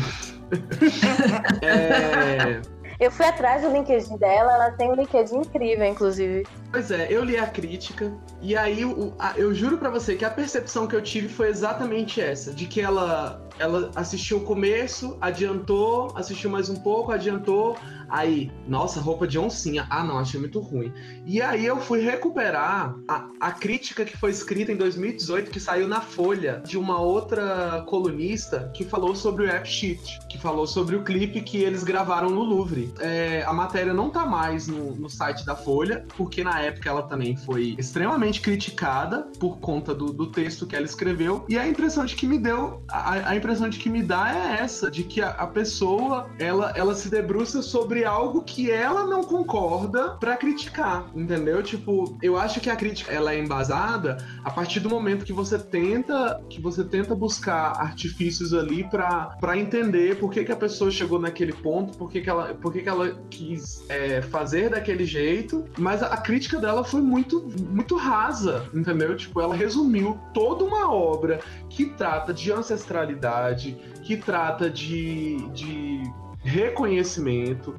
é. 1.63 2.61
Eu 3.01 3.09
fui 3.09 3.25
atrás 3.25 3.63
do 3.63 3.71
LinkedIn 3.71 4.15
dela, 4.17 4.53
ela 4.53 4.71
tem 4.73 4.91
um 4.91 4.93
LinkedIn 4.93 5.37
incrível, 5.37 5.83
inclusive. 5.87 6.45
Pois 6.71 6.91
é, 6.91 7.07
eu 7.09 7.23
li 7.23 7.35
a 7.35 7.47
crítica 7.47 8.13
e 8.39 8.55
aí 8.55 8.83
a, 9.17 9.33
eu 9.35 9.55
juro 9.55 9.79
para 9.79 9.89
você 9.89 10.15
que 10.15 10.23
a 10.23 10.29
percepção 10.29 10.85
que 10.85 10.95
eu 10.95 11.01
tive 11.01 11.27
foi 11.27 11.49
exatamente 11.49 12.21
essa, 12.21 12.53
de 12.53 12.67
que 12.67 12.79
ela 12.79 13.41
ela 13.57 13.89
assistiu 13.95 14.37
o 14.37 14.41
começo, 14.41 15.17
adiantou, 15.19 16.13
assistiu 16.15 16.51
mais 16.51 16.69
um 16.69 16.75
pouco, 16.75 17.11
adiantou, 17.11 17.75
Aí, 18.11 18.51
nossa, 18.67 18.99
roupa 18.99 19.25
de 19.25 19.39
oncinha. 19.39 19.87
Ah, 19.89 20.03
não, 20.03 20.19
achei 20.19 20.37
muito 20.37 20.59
ruim. 20.59 20.91
E 21.25 21.41
aí 21.41 21.65
eu 21.65 21.79
fui 21.79 22.01
recuperar 22.01 22.93
a, 23.07 23.29
a 23.39 23.51
crítica 23.51 24.03
que 24.03 24.17
foi 24.17 24.31
escrita 24.31 24.71
em 24.71 24.75
2018, 24.75 25.49
que 25.49 25.59
saiu 25.59 25.87
na 25.87 26.01
Folha, 26.01 26.61
de 26.65 26.77
uma 26.77 26.99
outra 26.99 27.85
colunista 27.87 28.69
que 28.73 28.83
falou 28.83 29.15
sobre 29.15 29.45
o 29.45 29.49
App 29.49 29.67
Sheet, 29.67 30.19
que 30.27 30.37
falou 30.37 30.67
sobre 30.67 30.97
o 30.97 31.03
clipe 31.03 31.39
que 31.41 31.57
eles 31.57 31.83
gravaram 31.83 32.29
no 32.29 32.43
Louvre. 32.43 32.93
É, 32.99 33.43
a 33.47 33.53
matéria 33.53 33.93
não 33.93 34.09
tá 34.09 34.25
mais 34.25 34.67
no, 34.67 34.93
no 34.95 35.09
site 35.09 35.45
da 35.45 35.55
Folha, 35.55 36.05
porque 36.17 36.43
na 36.43 36.59
época 36.59 36.89
ela 36.89 37.03
também 37.03 37.37
foi 37.37 37.75
extremamente 37.77 38.41
criticada 38.41 39.29
por 39.39 39.59
conta 39.59 39.95
do, 39.95 40.11
do 40.11 40.27
texto 40.27 40.67
que 40.67 40.75
ela 40.75 40.85
escreveu. 40.85 41.45
E 41.47 41.57
a 41.57 41.65
impressão 41.65 42.03
de 42.03 42.15
que 42.15 42.27
me 42.27 42.37
deu, 42.37 42.83
a, 42.89 43.29
a 43.29 43.35
impressão 43.37 43.69
de 43.69 43.79
que 43.79 43.89
me 43.89 44.03
dá 44.03 44.35
é 44.35 44.63
essa, 44.63 44.91
de 44.91 45.03
que 45.03 45.21
a, 45.21 45.29
a 45.29 45.47
pessoa, 45.47 46.29
ela, 46.37 46.73
ela 46.75 46.93
se 46.93 47.09
debruça 47.09 47.61
sobre 47.61 48.00
algo 48.05 48.43
que 48.43 48.71
ela 48.71 49.05
não 49.05 49.23
concorda 49.23 50.11
para 50.11 50.35
criticar, 50.35 51.09
entendeu? 51.15 51.61
Tipo, 51.61 52.17
eu 52.21 52.37
acho 52.37 52.59
que 52.59 52.69
a 52.69 52.75
crítica 52.75 53.11
ela 53.11 53.33
é 53.33 53.39
embasada 53.39 54.17
a 54.43 54.51
partir 54.51 54.79
do 54.79 54.89
momento 54.89 55.25
que 55.25 55.33
você 55.33 55.57
tenta 55.57 56.41
que 56.49 56.61
você 56.61 56.83
tenta 56.83 57.15
buscar 57.15 57.71
artifícios 57.79 58.53
ali 58.53 58.83
para 58.83 59.57
entender 59.57 60.17
por 60.17 60.31
que, 60.31 60.43
que 60.43 60.51
a 60.51 60.55
pessoa 60.55 60.91
chegou 60.91 61.19
naquele 61.19 61.53
ponto, 61.53 61.97
por 61.97 62.09
que, 62.11 62.21
que 62.21 62.29
ela 62.29 62.53
por 62.53 62.71
que, 62.71 62.81
que 62.81 62.89
ela 62.89 63.17
quis 63.29 63.83
é, 63.89 64.21
fazer 64.21 64.69
daquele 64.69 65.05
jeito, 65.05 65.65
mas 65.77 66.03
a, 66.03 66.07
a 66.07 66.17
crítica 66.17 66.59
dela 66.59 66.83
foi 66.83 67.01
muito 67.01 67.41
muito 67.69 67.95
rasa, 67.95 68.65
entendeu? 68.73 69.15
Tipo, 69.15 69.41
ela 69.41 69.55
resumiu 69.55 70.19
toda 70.33 70.63
uma 70.63 70.91
obra 70.93 71.39
que 71.69 71.85
trata 71.85 72.33
de 72.33 72.51
ancestralidade, 72.51 73.77
que 74.03 74.17
trata 74.17 74.69
de, 74.69 75.37
de 75.51 76.03
reconhecimento. 76.43 77.75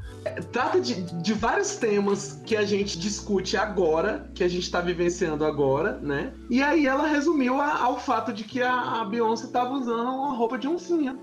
Trata 0.53 0.81
de, 0.81 1.03
de 1.22 1.35
vários 1.35 1.77
temas 1.77 2.40
que 2.44 2.57
a 2.57 2.64
gente 2.64 2.98
discute 2.98 3.57
agora, 3.57 4.31
que 4.35 4.44
a 4.44 4.48
gente 4.48 4.62
está 4.62 4.81
vivenciando 4.81 5.44
agora, 5.44 5.98
né? 6.01 6.33
E 6.48 6.62
aí 6.62 6.87
ela 6.87 7.07
resumiu 7.07 7.61
a, 7.61 7.83
ao 7.83 7.98
fato 7.98 8.33
de 8.33 8.44
que 8.44 8.62
a, 8.62 9.01
a 9.01 9.05
Beyoncé 9.05 9.46
estava 9.46 9.75
usando 9.75 10.09
uma 10.09 10.35
roupa 10.35 10.59
de 10.59 10.68
oncinha. 10.68 11.18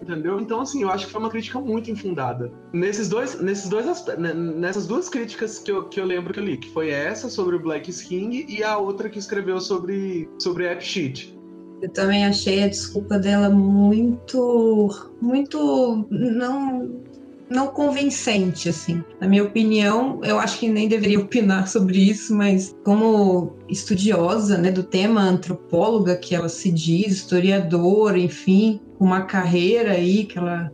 Entendeu? 0.00 0.40
Então, 0.40 0.60
assim, 0.60 0.82
eu 0.82 0.90
acho 0.90 1.06
que 1.06 1.12
foi 1.12 1.20
uma 1.20 1.30
crítica 1.30 1.60
muito 1.60 1.90
infundada. 1.90 2.52
Nesses 2.72 3.08
dois, 3.08 3.40
nesses 3.40 3.68
dois 3.68 4.04
nessas 4.16 4.86
duas 4.86 5.08
críticas 5.08 5.58
que 5.58 5.72
eu, 5.72 5.88
que 5.88 6.00
eu 6.00 6.04
lembro 6.04 6.32
que 6.32 6.38
eu 6.38 6.44
li, 6.44 6.56
que 6.56 6.70
foi 6.70 6.90
essa 6.90 7.28
sobre 7.28 7.56
o 7.56 7.60
Black 7.60 7.92
King 7.92 8.46
e 8.48 8.62
a 8.62 8.78
outra 8.78 9.08
que 9.08 9.18
escreveu 9.18 9.60
sobre, 9.60 10.30
sobre 10.38 10.66
App 10.66 10.84
Sheet. 10.84 11.37
Eu 11.80 11.88
também 11.90 12.26
achei 12.26 12.62
a 12.62 12.68
desculpa 12.68 13.18
dela 13.18 13.48
muito, 13.50 14.88
muito 15.20 16.06
não 16.10 17.08
não 17.50 17.68
convincente, 17.68 18.68
assim. 18.68 19.02
Na 19.20 19.26
minha 19.26 19.42
opinião, 19.42 20.20
eu 20.22 20.38
acho 20.38 20.58
que 20.58 20.68
nem 20.68 20.86
deveria 20.88 21.18
opinar 21.18 21.66
sobre 21.66 21.98
isso, 21.98 22.34
mas 22.34 22.76
como 22.84 23.56
estudiosa, 23.68 24.58
né, 24.58 24.70
do 24.70 24.82
tema, 24.82 25.22
antropóloga 25.22 26.16
que 26.16 26.34
ela 26.34 26.48
se 26.48 26.70
diz, 26.70 27.12
historiadora, 27.12 28.18
enfim, 28.18 28.80
uma 29.00 29.22
carreira 29.22 29.92
aí 29.92 30.24
que 30.24 30.38
ela 30.38 30.70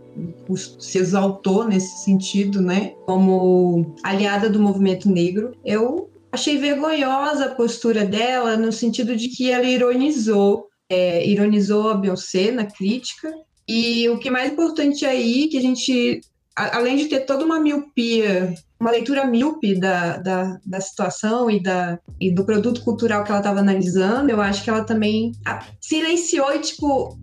se 0.79 0.99
exaltou 0.99 1.67
nesse 1.67 2.05
sentido, 2.05 2.61
né, 2.61 2.95
como 3.07 3.95
aliada 4.03 4.49
do 4.49 4.61
movimento 4.61 5.09
negro, 5.09 5.53
eu 5.65 6.11
achei 6.33 6.59
vergonhosa 6.59 7.47
a 7.47 7.55
postura 7.55 8.05
dela 8.05 8.57
no 8.57 8.73
sentido 8.73 9.15
de 9.15 9.29
que 9.29 9.51
ela 9.51 9.65
ironizou 9.65 10.69
é, 10.89 11.27
ironizou 11.27 11.91
a 11.91 11.95
Beyoncé 11.95 12.51
na 12.51 12.65
crítica. 12.65 13.33
E 13.67 14.09
o 14.09 14.19
que 14.19 14.29
é 14.29 14.31
mais 14.31 14.53
importante 14.53 15.07
aí, 15.07 15.49
que 15.49 15.57
a 15.57 15.61
gente, 15.61 16.21
além 16.55 16.97
de 16.97 17.07
ter 17.07 17.21
toda 17.21 17.45
uma 17.45 17.59
miopia, 17.59 18.55
uma 18.79 18.91
leitura 18.91 19.27
míope 19.27 19.79
da, 19.81 20.19
da, 20.19 20.61
da 20.65 20.81
situação 20.81 21.51
e, 21.51 21.63
da, 21.63 21.99
e 22.21 22.31
do 22.31 22.45
produto 22.45 22.83
cultural 22.83 23.25
que 23.25 23.31
ela 23.31 23.41
estava 23.41 23.61
analisando, 23.61 24.31
eu 24.31 24.41
acho 24.41 24.63
que 24.63 24.69
ela 24.69 24.85
também 24.85 25.33
silenciou 25.81 26.55
e, 26.55 26.59
tipo, 26.59 27.19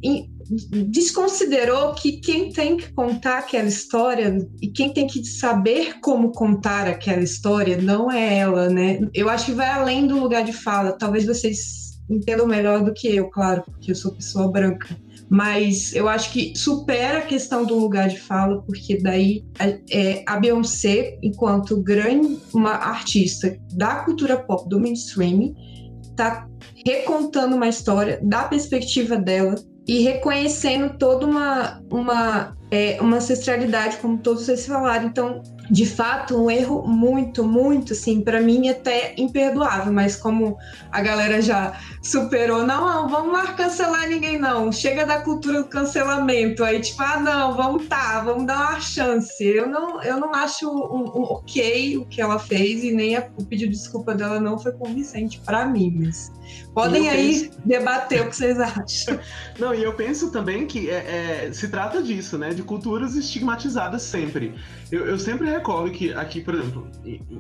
desconsiderou 0.90 1.94
que 1.94 2.14
quem 2.14 2.52
tem 2.52 2.78
que 2.78 2.92
contar 2.94 3.38
aquela 3.40 3.68
história 3.68 4.36
e 4.60 4.68
quem 4.70 4.92
tem 4.92 5.06
que 5.06 5.24
saber 5.24 6.00
como 6.02 6.32
contar 6.32 6.88
aquela 6.88 7.22
história 7.22 7.80
não 7.80 8.12
é 8.12 8.40
ela, 8.40 8.68
né? 8.68 9.00
Eu 9.14 9.30
acho 9.30 9.46
que 9.46 9.52
vai 9.52 9.70
além 9.70 10.08
do 10.08 10.20
lugar 10.20 10.44
de 10.44 10.52
fala. 10.52 10.94
Talvez 10.94 11.26
vocês 11.26 11.91
entendam 12.12 12.46
melhor 12.46 12.84
do 12.84 12.94
que 12.94 13.08
eu, 13.08 13.30
claro, 13.30 13.64
porque 13.66 13.92
eu 13.92 13.96
sou 13.96 14.12
pessoa 14.14 14.52
branca. 14.52 14.88
Mas 15.30 15.96
eu 15.96 16.10
acho 16.10 16.32
que 16.34 16.54
supera 16.58 17.20
a 17.20 17.26
questão 17.26 17.66
do 17.66 17.80
lugar 17.80 18.10
de 18.10 18.20
fala, 18.20 18.62
porque 18.64 18.98
daí 19.02 19.46
é, 19.90 20.24
a 20.28 20.38
Beyoncé, 20.38 21.18
enquanto 21.24 21.82
grande 21.82 22.38
uma 22.54 22.72
artista 22.72 23.58
da 23.74 24.04
cultura 24.04 24.38
pop, 24.38 24.68
do 24.68 24.80
mainstream, 24.80 25.56
está 26.02 26.48
recontando 26.86 27.56
uma 27.56 27.70
história 27.70 28.20
da 28.22 28.44
perspectiva 28.44 29.16
dela 29.16 29.56
e 29.88 30.02
reconhecendo 30.02 30.98
toda 30.98 31.26
uma, 31.26 31.82
uma, 31.90 32.56
é, 32.72 32.98
uma 33.02 33.18
ancestralidade, 33.18 33.98
como 33.98 34.18
todos 34.18 34.46
vocês 34.46 34.66
falaram. 34.66 35.06
Então, 35.06 35.44
de 35.70 35.86
fato, 35.86 36.36
um 36.36 36.50
erro 36.50 36.88
muito, 36.88 37.44
muito, 37.44 37.94
assim, 37.94 38.22
para 38.22 38.42
mim 38.42 38.70
até 38.70 39.14
imperdoável, 39.18 39.92
mas 39.92 40.16
como 40.16 40.58
a 40.92 41.02
galera 41.02 41.42
já 41.42 41.78
superou, 42.02 42.66
não, 42.66 42.86
não, 42.86 43.10
vamos 43.10 43.34
lá 43.34 43.54
cancelar 43.54 44.08
ninguém, 44.08 44.40
não. 44.40 44.72
Chega 44.72 45.06
da 45.06 45.20
cultura 45.20 45.64
do 45.64 45.70
cancelamento. 45.70 46.64
Aí, 46.64 46.80
tipo, 46.80 47.02
ah, 47.02 47.20
não, 47.20 47.56
vamos 47.56 47.88
tá, 47.88 48.22
vamos 48.22 48.46
dar 48.46 48.72
uma 48.72 48.80
chance. 48.80 49.44
Eu 49.44 49.68
não, 49.68 50.02
eu 50.02 50.20
não 50.20 50.34
acho 50.34 50.70
um, 50.70 51.20
um 51.20 51.24
ok 51.24 51.98
o 51.98 52.06
que 52.06 52.22
ela 52.22 52.40
fez 52.40 52.84
e 52.84 52.92
nem 52.92 53.16
a, 53.16 53.28
o 53.38 53.46
pedido 53.46 53.72
de 53.72 53.78
desculpa 53.78 54.14
dela 54.14 54.40
não 54.40 54.58
foi 54.58 54.72
convincente 54.72 55.40
para 55.42 55.66
mim, 55.66 55.94
mas 56.00 56.32
podem 56.74 57.10
aí 57.10 57.42
penso... 57.42 57.62
debater 57.66 58.22
o 58.22 58.30
que 58.30 58.36
vocês 58.36 58.60
acham. 58.60 59.20
Não, 59.60 59.74
e 59.74 59.84
eu 59.84 59.94
penso 59.94 60.32
também 60.32 60.66
que 60.66 60.90
é, 60.90 61.46
é, 61.48 61.54
se 61.54 61.68
trata 61.68 62.02
disso, 62.02 62.38
né? 62.38 62.54
De 62.54 62.61
culturas 62.64 63.16
estigmatizadas 63.16 64.02
sempre. 64.02 64.56
Eu, 64.92 65.06
eu 65.06 65.20
sempre 65.20 65.50
recordo 65.50 65.92
que 65.92 66.14
aqui, 66.14 66.42
por 66.42 66.56
exemplo, 66.56 66.88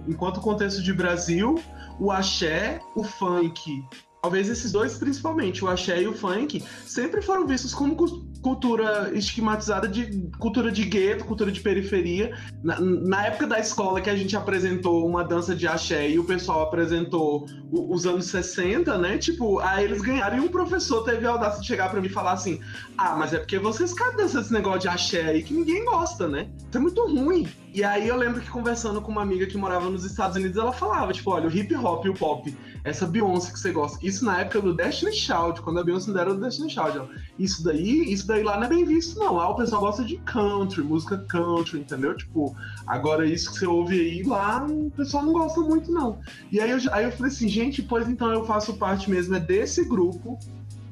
enquanto 0.07 0.39
contexto 0.39 0.81
de 0.81 0.93
Brasil, 0.93 1.62
o 1.99 2.12
axé, 2.12 2.79
o 2.95 3.03
funk, 3.03 3.84
talvez 4.21 4.49
esses 4.49 4.71
dois 4.71 4.97
principalmente, 4.97 5.65
o 5.65 5.67
axé 5.67 6.01
e 6.01 6.07
o 6.07 6.13
funk, 6.13 6.63
sempre 6.86 7.21
foram 7.21 7.47
vistos 7.47 7.73
como 7.73 7.95
cultura 8.41 9.12
estigmatizada 9.13 9.88
de 9.88 10.29
cultura 10.39 10.71
de 10.71 10.84
gueto, 10.84 11.25
cultura 11.25 11.51
de 11.51 11.60
periferia. 11.60 12.36
Na, 12.63 12.79
na, 12.79 13.25
época 13.25 13.47
da 13.47 13.60
escola 13.60 14.01
que 14.01 14.10
a 14.10 14.15
gente 14.15 14.36
apresentou 14.36 15.07
uma 15.07 15.23
dança 15.23 15.55
de 15.55 15.67
axé 15.67 16.10
e 16.10 16.19
o 16.19 16.23
pessoal 16.23 16.62
apresentou 16.62 17.47
o, 17.71 17.93
os 17.93 18.05
anos 18.05 18.25
60, 18.27 18.97
né? 18.97 19.17
Tipo, 19.17 19.60
aí 19.60 19.86
eles 19.86 20.01
ganharam 20.01 20.38
e 20.38 20.39
um 20.39 20.47
professor 20.47 21.03
teve 21.03 21.25
a 21.25 21.31
audácia 21.31 21.62
de 21.62 21.67
chegar 21.67 21.89
para 21.89 22.01
mim 22.01 22.07
e 22.07 22.12
falar 22.12 22.34
assim: 22.34 22.60
"Ah, 22.97 23.15
mas 23.15 23.34
é 23.34 23.38
porque 23.38 23.57
vocês 23.57 23.93
cadê 23.93 24.23
esse 24.23 24.53
negócio 24.53 24.81
de 24.81 24.88
axé 24.88 25.23
aí 25.23 25.43
que 25.43 25.53
ninguém 25.53 25.86
gosta, 25.86 26.27
né? 26.27 26.49
Isso 26.67 26.77
é 26.77 26.79
muito 26.79 27.05
ruim". 27.07 27.47
E 27.73 27.86
aí 27.86 28.05
eu 28.05 28.17
lembro 28.17 28.41
que 28.41 28.49
conversando 28.49 29.01
com 29.01 29.12
uma 29.12 29.21
amiga 29.21 29.45
que 29.45 29.57
morava 29.57 29.89
nos 29.89 30.03
Estados 30.03 30.36
Unidos, 30.36 30.57
ela 30.57 30.73
falava, 30.73 31.13
tipo, 31.13 31.31
olha, 31.31 31.47
o 31.47 31.51
hip 31.51 31.73
hop 31.75 32.05
e 32.05 32.10
o 32.10 32.13
pop, 32.13 32.57
essa 32.84 33.07
Beyoncé 33.07 33.53
que 33.53 33.60
você 33.60 33.71
gosta, 33.71 34.05
isso 34.05 34.25
na 34.25 34.41
época 34.41 34.60
do 34.60 34.75
Destiny 34.75 35.13
Child, 35.13 35.62
quando 35.62 35.79
a 35.79 35.84
Beyoncé 35.84 36.12
era 36.12 36.34
do 36.34 36.41
Destiny 36.41 36.69
Child, 36.69 37.10
isso 37.39 37.63
daí, 37.63 38.12
isso 38.12 38.27
daí 38.27 38.43
lá 38.43 38.57
não 38.57 38.65
é 38.65 38.69
bem 38.69 38.84
visto 38.84 39.17
não, 39.17 39.36
lá 39.36 39.47
o 39.49 39.55
pessoal 39.55 39.81
gosta 39.81 40.03
de 40.03 40.17
country, 40.17 40.84
música 40.84 41.17
country, 41.29 41.79
entendeu? 41.79 42.15
Tipo, 42.15 42.53
agora 42.86 43.25
isso 43.25 43.51
que 43.51 43.60
você 43.60 43.65
ouve 43.65 43.99
aí, 43.99 44.23
lá 44.23 44.65
o 44.65 44.91
pessoal 44.91 45.23
não 45.23 45.31
gosta 45.31 45.62
muito 45.62 45.89
não. 45.93 46.19
E 46.51 46.60
aí 46.60 46.71
eu, 46.71 46.79
aí 46.91 47.05
eu 47.05 47.12
falei 47.13 47.31
assim, 47.31 47.47
gente, 47.47 47.81
pois 47.81 48.10
então 48.10 48.34
eu 48.34 48.45
faço 48.45 48.73
parte 48.73 49.10
mesmo 49.10 49.34
é 49.34 49.39
desse 49.39 49.86
grupo, 49.86 50.38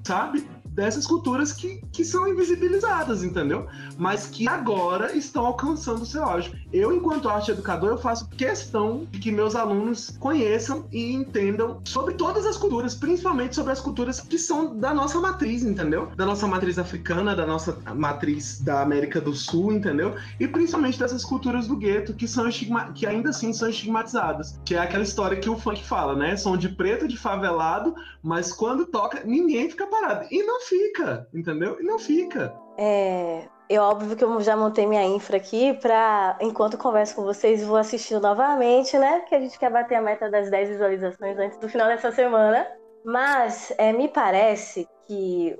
sabe? 0.05 0.47
Dessas 0.79 1.05
culturas 1.05 1.51
que, 1.51 1.81
que 1.91 2.05
são 2.05 2.25
invisibilizadas, 2.25 3.21
entendeu? 3.21 3.67
Mas 3.97 4.27
que 4.27 4.47
agora 4.47 5.13
estão 5.13 5.45
alcançando 5.45 6.03
o 6.03 6.05
seu 6.05 6.23
auge. 6.23 6.53
Eu, 6.71 6.93
enquanto 6.93 7.27
arte 7.27 7.51
educador, 7.51 7.89
eu 7.89 7.97
faço 7.97 8.29
questão 8.29 9.05
de 9.11 9.19
que 9.19 9.29
meus 9.29 9.55
alunos 9.55 10.15
conheçam 10.19 10.87
e 10.89 11.11
entendam 11.11 11.81
sobre 11.83 12.13
todas 12.13 12.45
as 12.45 12.55
culturas, 12.55 12.95
principalmente 12.95 13.55
sobre 13.55 13.73
as 13.73 13.81
culturas 13.81 14.21
que 14.21 14.37
são 14.37 14.77
da 14.77 14.93
nossa 14.93 15.19
matriz, 15.19 15.63
entendeu? 15.63 16.07
Da 16.15 16.25
nossa 16.25 16.47
matriz 16.47 16.79
africana, 16.79 17.35
da 17.35 17.45
nossa 17.45 17.77
matriz 17.93 18.61
da 18.61 18.81
América 18.81 19.19
do 19.19 19.33
Sul, 19.35 19.73
entendeu? 19.73 20.15
E 20.39 20.47
principalmente 20.47 20.97
dessas 20.97 21.25
culturas 21.25 21.67
do 21.67 21.75
gueto 21.75 22.13
que 22.13 22.25
são 22.27 22.49
que 22.95 23.05
ainda 23.05 23.31
assim 23.31 23.51
são 23.51 23.67
estigmatizadas. 23.69 24.57
Que 24.63 24.75
é 24.75 24.79
aquela 24.79 25.03
história 25.03 25.37
que 25.37 25.49
o 25.49 25.57
funk 25.57 25.83
fala, 25.83 26.15
né? 26.15 26.37
São 26.37 26.55
de 26.55 26.69
preto, 26.69 27.05
de 27.05 27.17
favelado, 27.17 27.93
mas 28.23 28.53
quando 28.53 28.85
toca, 28.85 29.23
ninguém 29.25 29.69
fica 29.69 29.85
parado. 29.85 30.25
E 30.31 30.41
não 30.43 30.61
fica, 30.69 31.27
entendeu? 31.33 31.79
E 31.79 31.83
não 31.83 31.97
fica. 31.97 32.55
É, 32.77 33.47
é 33.67 33.79
óbvio 33.79 34.15
que 34.15 34.23
eu 34.23 34.39
já 34.41 34.55
montei 34.55 34.85
minha 34.87 35.03
infra 35.03 35.37
aqui 35.37 35.73
para, 35.73 36.37
enquanto 36.39 36.77
converso 36.77 37.15
com 37.15 37.23
vocês, 37.23 37.63
vou 37.63 37.77
assistindo 37.77 38.21
novamente, 38.21 38.97
né? 38.97 39.19
Porque 39.19 39.35
a 39.35 39.41
gente 39.41 39.57
quer 39.57 39.71
bater 39.71 39.95
a 39.95 40.01
meta 40.01 40.29
das 40.29 40.49
10 40.49 40.69
visualizações 40.69 41.37
antes 41.37 41.57
do 41.57 41.67
final 41.67 41.87
dessa 41.87 42.11
semana. 42.11 42.67
Mas 43.03 43.73
é, 43.77 43.91
me 43.91 44.07
parece 44.07 44.87
que 45.07 45.57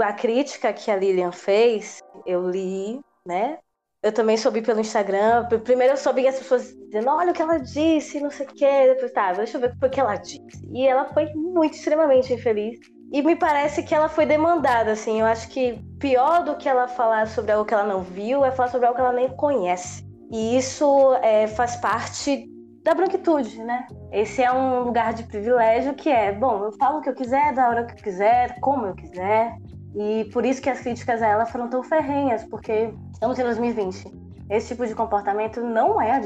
a 0.00 0.12
crítica 0.12 0.72
que 0.72 0.90
a 0.90 0.96
Lilian 0.96 1.32
fez, 1.32 2.02
eu 2.26 2.50
li, 2.50 3.00
né? 3.24 3.58
eu 4.06 4.12
também 4.12 4.36
soube 4.36 4.62
pelo 4.62 4.80
Instagram. 4.80 5.46
Primeiro 5.64 5.94
eu 5.94 5.96
soube 5.96 6.26
as 6.28 6.38
pessoas 6.38 6.72
dizendo, 6.72 7.10
olha 7.10 7.32
o 7.32 7.34
que 7.34 7.42
ela 7.42 7.58
disse, 7.58 8.20
não 8.20 8.30
sei 8.30 8.46
o 8.46 8.48
quê. 8.48 8.94
Depois, 8.94 9.12
tá, 9.12 9.32
deixa 9.32 9.56
eu 9.56 9.60
ver 9.60 9.72
o 9.72 9.80
que 9.80 9.88
que 9.88 10.00
ela 10.00 10.14
disse. 10.14 10.64
E 10.72 10.86
ela 10.86 11.06
foi 11.12 11.26
muito, 11.34 11.74
extremamente 11.74 12.32
infeliz. 12.32 12.78
E 13.16 13.22
me 13.22 13.34
parece 13.34 13.82
que 13.82 13.94
ela 13.94 14.10
foi 14.10 14.26
demandada, 14.26 14.92
assim. 14.92 15.20
Eu 15.20 15.26
acho 15.26 15.48
que 15.48 15.82
pior 15.98 16.44
do 16.44 16.54
que 16.56 16.68
ela 16.68 16.86
falar 16.86 17.26
sobre 17.26 17.50
algo 17.50 17.64
que 17.64 17.72
ela 17.72 17.86
não 17.86 18.02
viu 18.02 18.44
é 18.44 18.50
falar 18.50 18.68
sobre 18.68 18.86
algo 18.86 18.94
que 18.94 19.00
ela 19.00 19.14
nem 19.14 19.30
conhece. 19.30 20.06
E 20.30 20.58
isso 20.58 21.14
é, 21.22 21.46
faz 21.46 21.76
parte 21.76 22.46
da 22.84 22.92
branquitude, 22.92 23.64
né? 23.64 23.86
Esse 24.12 24.42
é 24.42 24.52
um 24.52 24.80
lugar 24.80 25.14
de 25.14 25.22
privilégio 25.22 25.94
que 25.94 26.10
é, 26.10 26.30
bom, 26.30 26.62
eu 26.62 26.72
falo 26.72 26.98
o 26.98 27.00
que 27.00 27.08
eu 27.08 27.14
quiser, 27.14 27.54
da 27.54 27.70
hora 27.70 27.86
que 27.86 27.94
eu 27.94 28.04
quiser, 28.04 28.60
como 28.60 28.84
eu 28.84 28.94
quiser. 28.94 29.56
E 29.94 30.26
por 30.30 30.44
isso 30.44 30.60
que 30.60 30.68
as 30.68 30.80
críticas 30.80 31.22
a 31.22 31.26
ela 31.26 31.46
foram 31.46 31.70
tão 31.70 31.82
ferrenhas, 31.82 32.44
porque 32.44 32.92
estamos 33.14 33.38
em 33.38 33.44
2020. 33.44 34.12
Esse 34.50 34.68
tipo 34.68 34.86
de 34.86 34.94
comportamento 34.94 35.62
não 35.62 35.98
é 35.98 36.20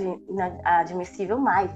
admissível 0.65 1.39
mais. 1.39 1.71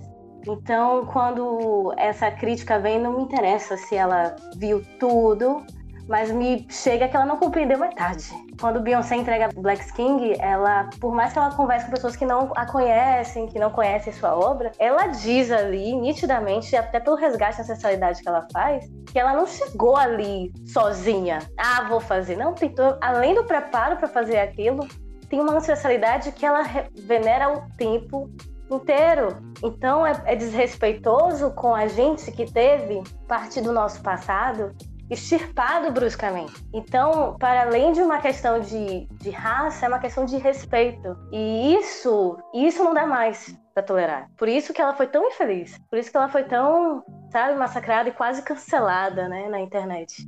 Então, 0.46 1.07
quando 1.07 1.94
essa 1.96 2.30
crítica 2.30 2.78
vem, 2.78 3.00
não 3.00 3.16
me 3.16 3.22
interessa 3.22 3.76
se 3.76 3.96
ela 3.96 4.37
viu 4.57 4.85
tudo, 4.98 5.64
mas 6.07 6.30
me 6.30 6.66
chega 6.68 7.09
que 7.09 7.16
ela 7.16 7.24
não 7.24 7.38
compreendeu 7.38 7.78
metade. 7.78 8.28
Quando 8.61 8.80
Beyoncé 8.80 9.16
entrega 9.16 9.48
Black 9.57 9.92
King, 9.94 10.37
ela, 10.38 10.88
por 11.00 11.14
mais 11.14 11.33
que 11.33 11.38
ela 11.38 11.54
converse 11.54 11.87
com 11.87 11.92
pessoas 11.92 12.14
que 12.14 12.26
não 12.26 12.52
a 12.54 12.66
conhecem, 12.66 13.46
que 13.46 13.59
não 13.59 13.70
conhecem 13.70 14.12
sua 14.12 14.37
obra, 14.37 14.70
ela 14.78 15.07
diz 15.07 15.50
ali, 15.50 15.94
nitidamente, 15.96 16.76
até 16.76 17.00
pelo 17.00 17.16
resgate 17.16 17.57
da 17.57 17.62
ancestralidade 17.62 18.22
que 18.22 18.28
ela 18.28 18.46
faz, 18.52 18.87
que 19.11 19.18
ela 19.18 19.33
não 19.33 19.46
chegou 19.46 19.96
ali 19.96 20.52
sozinha. 20.66 21.38
Ah, 21.59 21.87
vou 21.88 22.00
fazer. 22.00 22.37
Não, 22.37 22.52
tentou, 22.52 22.96
além 23.00 23.35
do 23.35 23.44
preparo 23.44 23.96
para 23.96 24.09
fazer 24.09 24.38
aquilo, 24.38 24.87
tem 25.28 25.40
uma 25.40 25.54
ancestralidade 25.54 26.33
que 26.33 26.44
ela 26.44 26.62
venera 26.94 27.50
o 27.50 27.62
tempo 27.76 28.30
inteiro. 28.76 29.37
Então 29.62 30.06
é, 30.06 30.12
é 30.26 30.37
desrespeitoso 30.37 31.50
com 31.52 31.74
a 31.74 31.87
gente 31.87 32.30
que 32.32 32.50
teve 32.50 33.02
parte 33.26 33.60
do 33.60 33.72
nosso 33.72 34.02
passado 34.02 34.74
extirpado 35.10 35.92
bruscamente. 35.92 36.52
Então, 36.72 37.37
para 37.38 37.62
além 37.62 37.92
de 37.92 38.00
uma 38.00 38.18
questão 38.18 38.60
de, 38.60 39.06
de 39.06 39.30
raça, 39.30 39.87
é 39.87 39.88
uma 39.88 39.98
questão 39.98 40.24
de 40.24 40.37
respeito. 40.38 41.16
E 41.30 41.74
isso, 41.74 42.38
isso 42.54 42.82
não 42.82 42.94
dá 42.94 43.06
mais 43.06 43.54
para 43.74 43.82
tolerar. 43.82 44.30
Por 44.37 44.48
isso 44.48 44.72
que 44.72 44.80
ela 44.80 44.94
foi 44.94 45.06
tão 45.06 45.26
infeliz. 45.28 45.78
Por 45.90 45.98
isso 45.98 46.10
que 46.10 46.16
ela 46.16 46.28
foi 46.28 46.44
tão, 46.44 47.04
sabe, 47.30 47.58
massacrada 47.58 48.08
e 48.08 48.12
quase 48.12 48.42
cancelada, 48.42 49.28
né, 49.28 49.48
na 49.48 49.60
internet. 49.60 50.26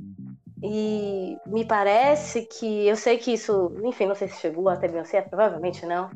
E 0.63 1.37
me 1.45 1.65
parece 1.65 2.43
que 2.43 2.87
eu 2.87 2.95
sei 2.95 3.17
que 3.17 3.31
isso, 3.31 3.73
enfim, 3.83 4.05
não 4.05 4.15
sei 4.15 4.27
se 4.27 4.39
chegou 4.39 4.67
até 4.69 4.87
Beyoncé, 4.87 5.21
provavelmente 5.21 5.85
não. 5.85 6.09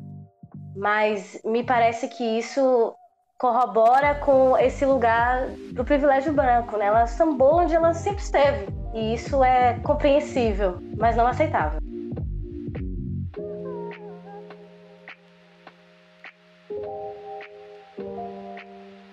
Mas 0.74 1.40
me 1.44 1.62
parece 1.62 2.08
que 2.08 2.24
isso 2.24 2.94
corrobora 3.38 4.14
com 4.14 4.56
esse 4.56 4.86
lugar 4.86 5.48
do 5.72 5.84
privilégio 5.84 6.32
branco, 6.32 6.76
né? 6.76 6.86
Ela 6.86 7.06
sambou 7.08 7.56
onde 7.56 7.74
ela 7.74 7.92
sempre 7.92 8.22
esteve. 8.22 8.66
E 8.94 9.14
isso 9.14 9.42
é 9.42 9.80
compreensível, 9.80 10.78
mas 10.96 11.16
não 11.16 11.26
aceitável. 11.26 11.80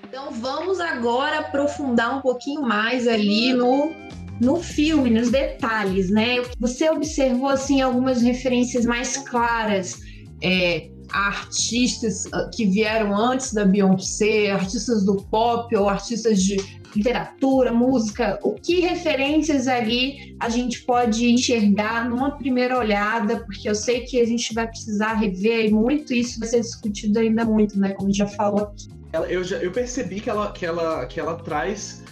Então 0.03 0.31
vamos 0.31 0.79
agora 0.79 1.39
aprofundar 1.39 2.17
um 2.17 2.21
pouquinho 2.21 2.61
mais 2.61 3.07
ali 3.07 3.53
no 3.53 3.91
no 4.39 4.55
filme, 4.55 5.09
nos 5.09 5.29
detalhes, 5.29 6.09
né? 6.09 6.35
Você 6.59 6.89
observou 6.89 7.49
assim 7.49 7.81
algumas 7.81 8.21
referências 8.21 8.85
mais 8.85 9.17
claras 9.17 9.99
é, 10.41 10.89
artistas 11.11 12.27
ah, 12.31 12.49
que 12.53 12.65
vieram 12.65 13.15
antes 13.15 13.53
da 13.53 13.65
Beyoncé, 13.65 14.51
artistas 14.51 15.03
do 15.03 15.15
pop 15.15 15.75
ou 15.75 15.89
artistas 15.89 16.43
de 16.43 16.57
literatura, 16.95 17.71
música, 17.71 18.39
o 18.43 18.53
que 18.53 18.79
referências 18.79 19.67
ali 19.67 20.35
a 20.39 20.49
gente 20.49 20.83
pode 20.83 21.29
enxergar 21.29 22.09
numa 22.09 22.31
primeira 22.31 22.77
olhada, 22.77 23.37
porque 23.41 23.69
eu 23.69 23.75
sei 23.75 24.01
que 24.01 24.19
a 24.19 24.25
gente 24.25 24.53
vai 24.53 24.67
precisar 24.67 25.13
rever 25.13 25.65
e 25.65 25.71
muito 25.71 26.13
isso 26.13 26.39
vai 26.39 26.49
ser 26.49 26.61
discutido 26.61 27.19
ainda 27.19 27.45
muito, 27.45 27.79
né? 27.79 27.91
Como 27.91 28.13
já 28.13 28.27
falou 28.27 28.63
aqui. 28.63 28.89
Eu, 29.27 29.43
já, 29.43 29.57
eu 29.57 29.71
percebi 29.71 30.19
que 30.19 30.29
ela, 30.29 30.51
que, 30.51 30.65
ela, 30.65 31.05
que 31.05 31.19
ela 31.19 31.35
traz 31.35 32.03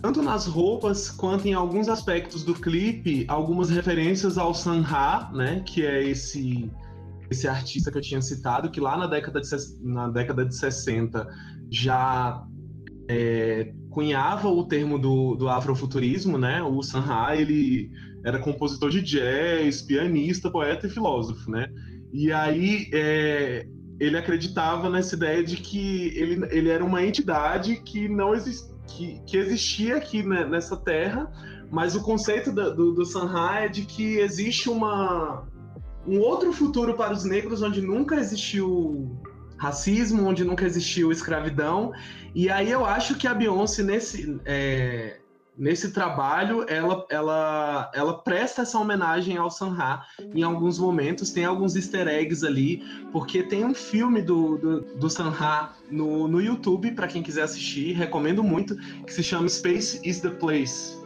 tanto 0.00 0.22
nas 0.22 0.46
roupas 0.46 1.10
quanto 1.10 1.46
em 1.46 1.54
alguns 1.54 1.88
aspectos 1.88 2.44
do 2.44 2.54
clipe, 2.54 3.24
algumas 3.28 3.68
referências 3.68 4.38
ao 4.38 4.54
Sanha, 4.54 5.28
né? 5.32 5.62
Que 5.66 5.84
é 5.84 6.04
esse 6.04 6.70
esse 7.30 7.46
artista 7.46 7.90
que 7.90 7.98
eu 7.98 8.02
tinha 8.02 8.20
citado, 8.22 8.70
que 8.70 8.80
lá 8.80 8.96
na 8.96 9.06
década 9.06 9.40
de, 9.40 9.48
na 9.82 10.08
década 10.08 10.44
de 10.44 10.54
60 10.54 11.26
já 11.70 12.44
é, 13.08 13.72
cunhava 13.90 14.48
o 14.48 14.64
termo 14.64 14.98
do, 14.98 15.34
do 15.34 15.48
afrofuturismo, 15.48 16.38
né? 16.38 16.62
O 16.62 16.82
Sanha, 16.82 17.34
ele 17.34 17.90
era 18.24 18.38
compositor 18.38 18.90
de 18.90 19.00
jazz, 19.02 19.82
pianista, 19.82 20.50
poeta 20.50 20.86
e 20.86 20.90
filósofo, 20.90 21.50
né? 21.50 21.68
E 22.12 22.32
aí 22.32 22.88
é, 22.92 23.66
ele 24.00 24.16
acreditava 24.16 24.88
nessa 24.88 25.14
ideia 25.14 25.42
de 25.42 25.56
que 25.56 26.12
ele, 26.16 26.46
ele 26.50 26.68
era 26.68 26.84
uma 26.84 27.04
entidade 27.04 27.76
que 27.76 28.08
não 28.08 28.32
que, 28.86 29.20
que 29.26 29.36
existia 29.36 29.96
aqui 29.96 30.22
né, 30.22 30.44
nessa 30.46 30.76
terra, 30.76 31.30
mas 31.70 31.94
o 31.94 32.02
conceito 32.02 32.50
do, 32.52 32.74
do, 32.74 32.94
do 32.94 33.04
Sanha 33.04 33.64
é 33.64 33.68
de 33.68 33.82
que 33.82 34.18
existe 34.18 34.70
uma 34.70 35.46
um 36.08 36.20
outro 36.20 36.52
futuro 36.52 36.94
para 36.94 37.12
os 37.12 37.24
negros 37.24 37.60
onde 37.62 37.82
nunca 37.82 38.16
existiu 38.16 39.20
racismo, 39.58 40.26
onde 40.26 40.42
nunca 40.42 40.64
existiu 40.64 41.12
escravidão. 41.12 41.92
E 42.34 42.48
aí 42.48 42.70
eu 42.70 42.86
acho 42.86 43.16
que 43.16 43.26
a 43.26 43.34
Beyoncé, 43.34 43.82
nesse, 43.82 44.40
é, 44.46 45.18
nesse 45.56 45.92
trabalho, 45.92 46.64
ela, 46.68 47.04
ela, 47.10 47.90
ela 47.92 48.22
presta 48.22 48.62
essa 48.62 48.78
homenagem 48.78 49.36
ao 49.36 49.50
Sanha 49.50 50.00
em 50.34 50.42
alguns 50.42 50.78
momentos. 50.78 51.30
Tem 51.30 51.44
alguns 51.44 51.76
easter 51.76 52.08
eggs 52.08 52.46
ali, 52.46 52.82
porque 53.12 53.42
tem 53.42 53.64
um 53.64 53.74
filme 53.74 54.22
do, 54.22 54.56
do, 54.56 54.80
do 54.80 55.08
no, 55.90 56.26
no 56.26 56.40
YouTube, 56.40 56.92
para 56.92 57.06
quem 57.06 57.22
quiser 57.22 57.42
assistir, 57.42 57.92
recomendo 57.92 58.42
muito, 58.42 58.76
que 59.04 59.12
se 59.12 59.22
chama 59.22 59.46
Space 59.48 60.00
is 60.08 60.20
the 60.20 60.30
Place. 60.30 60.97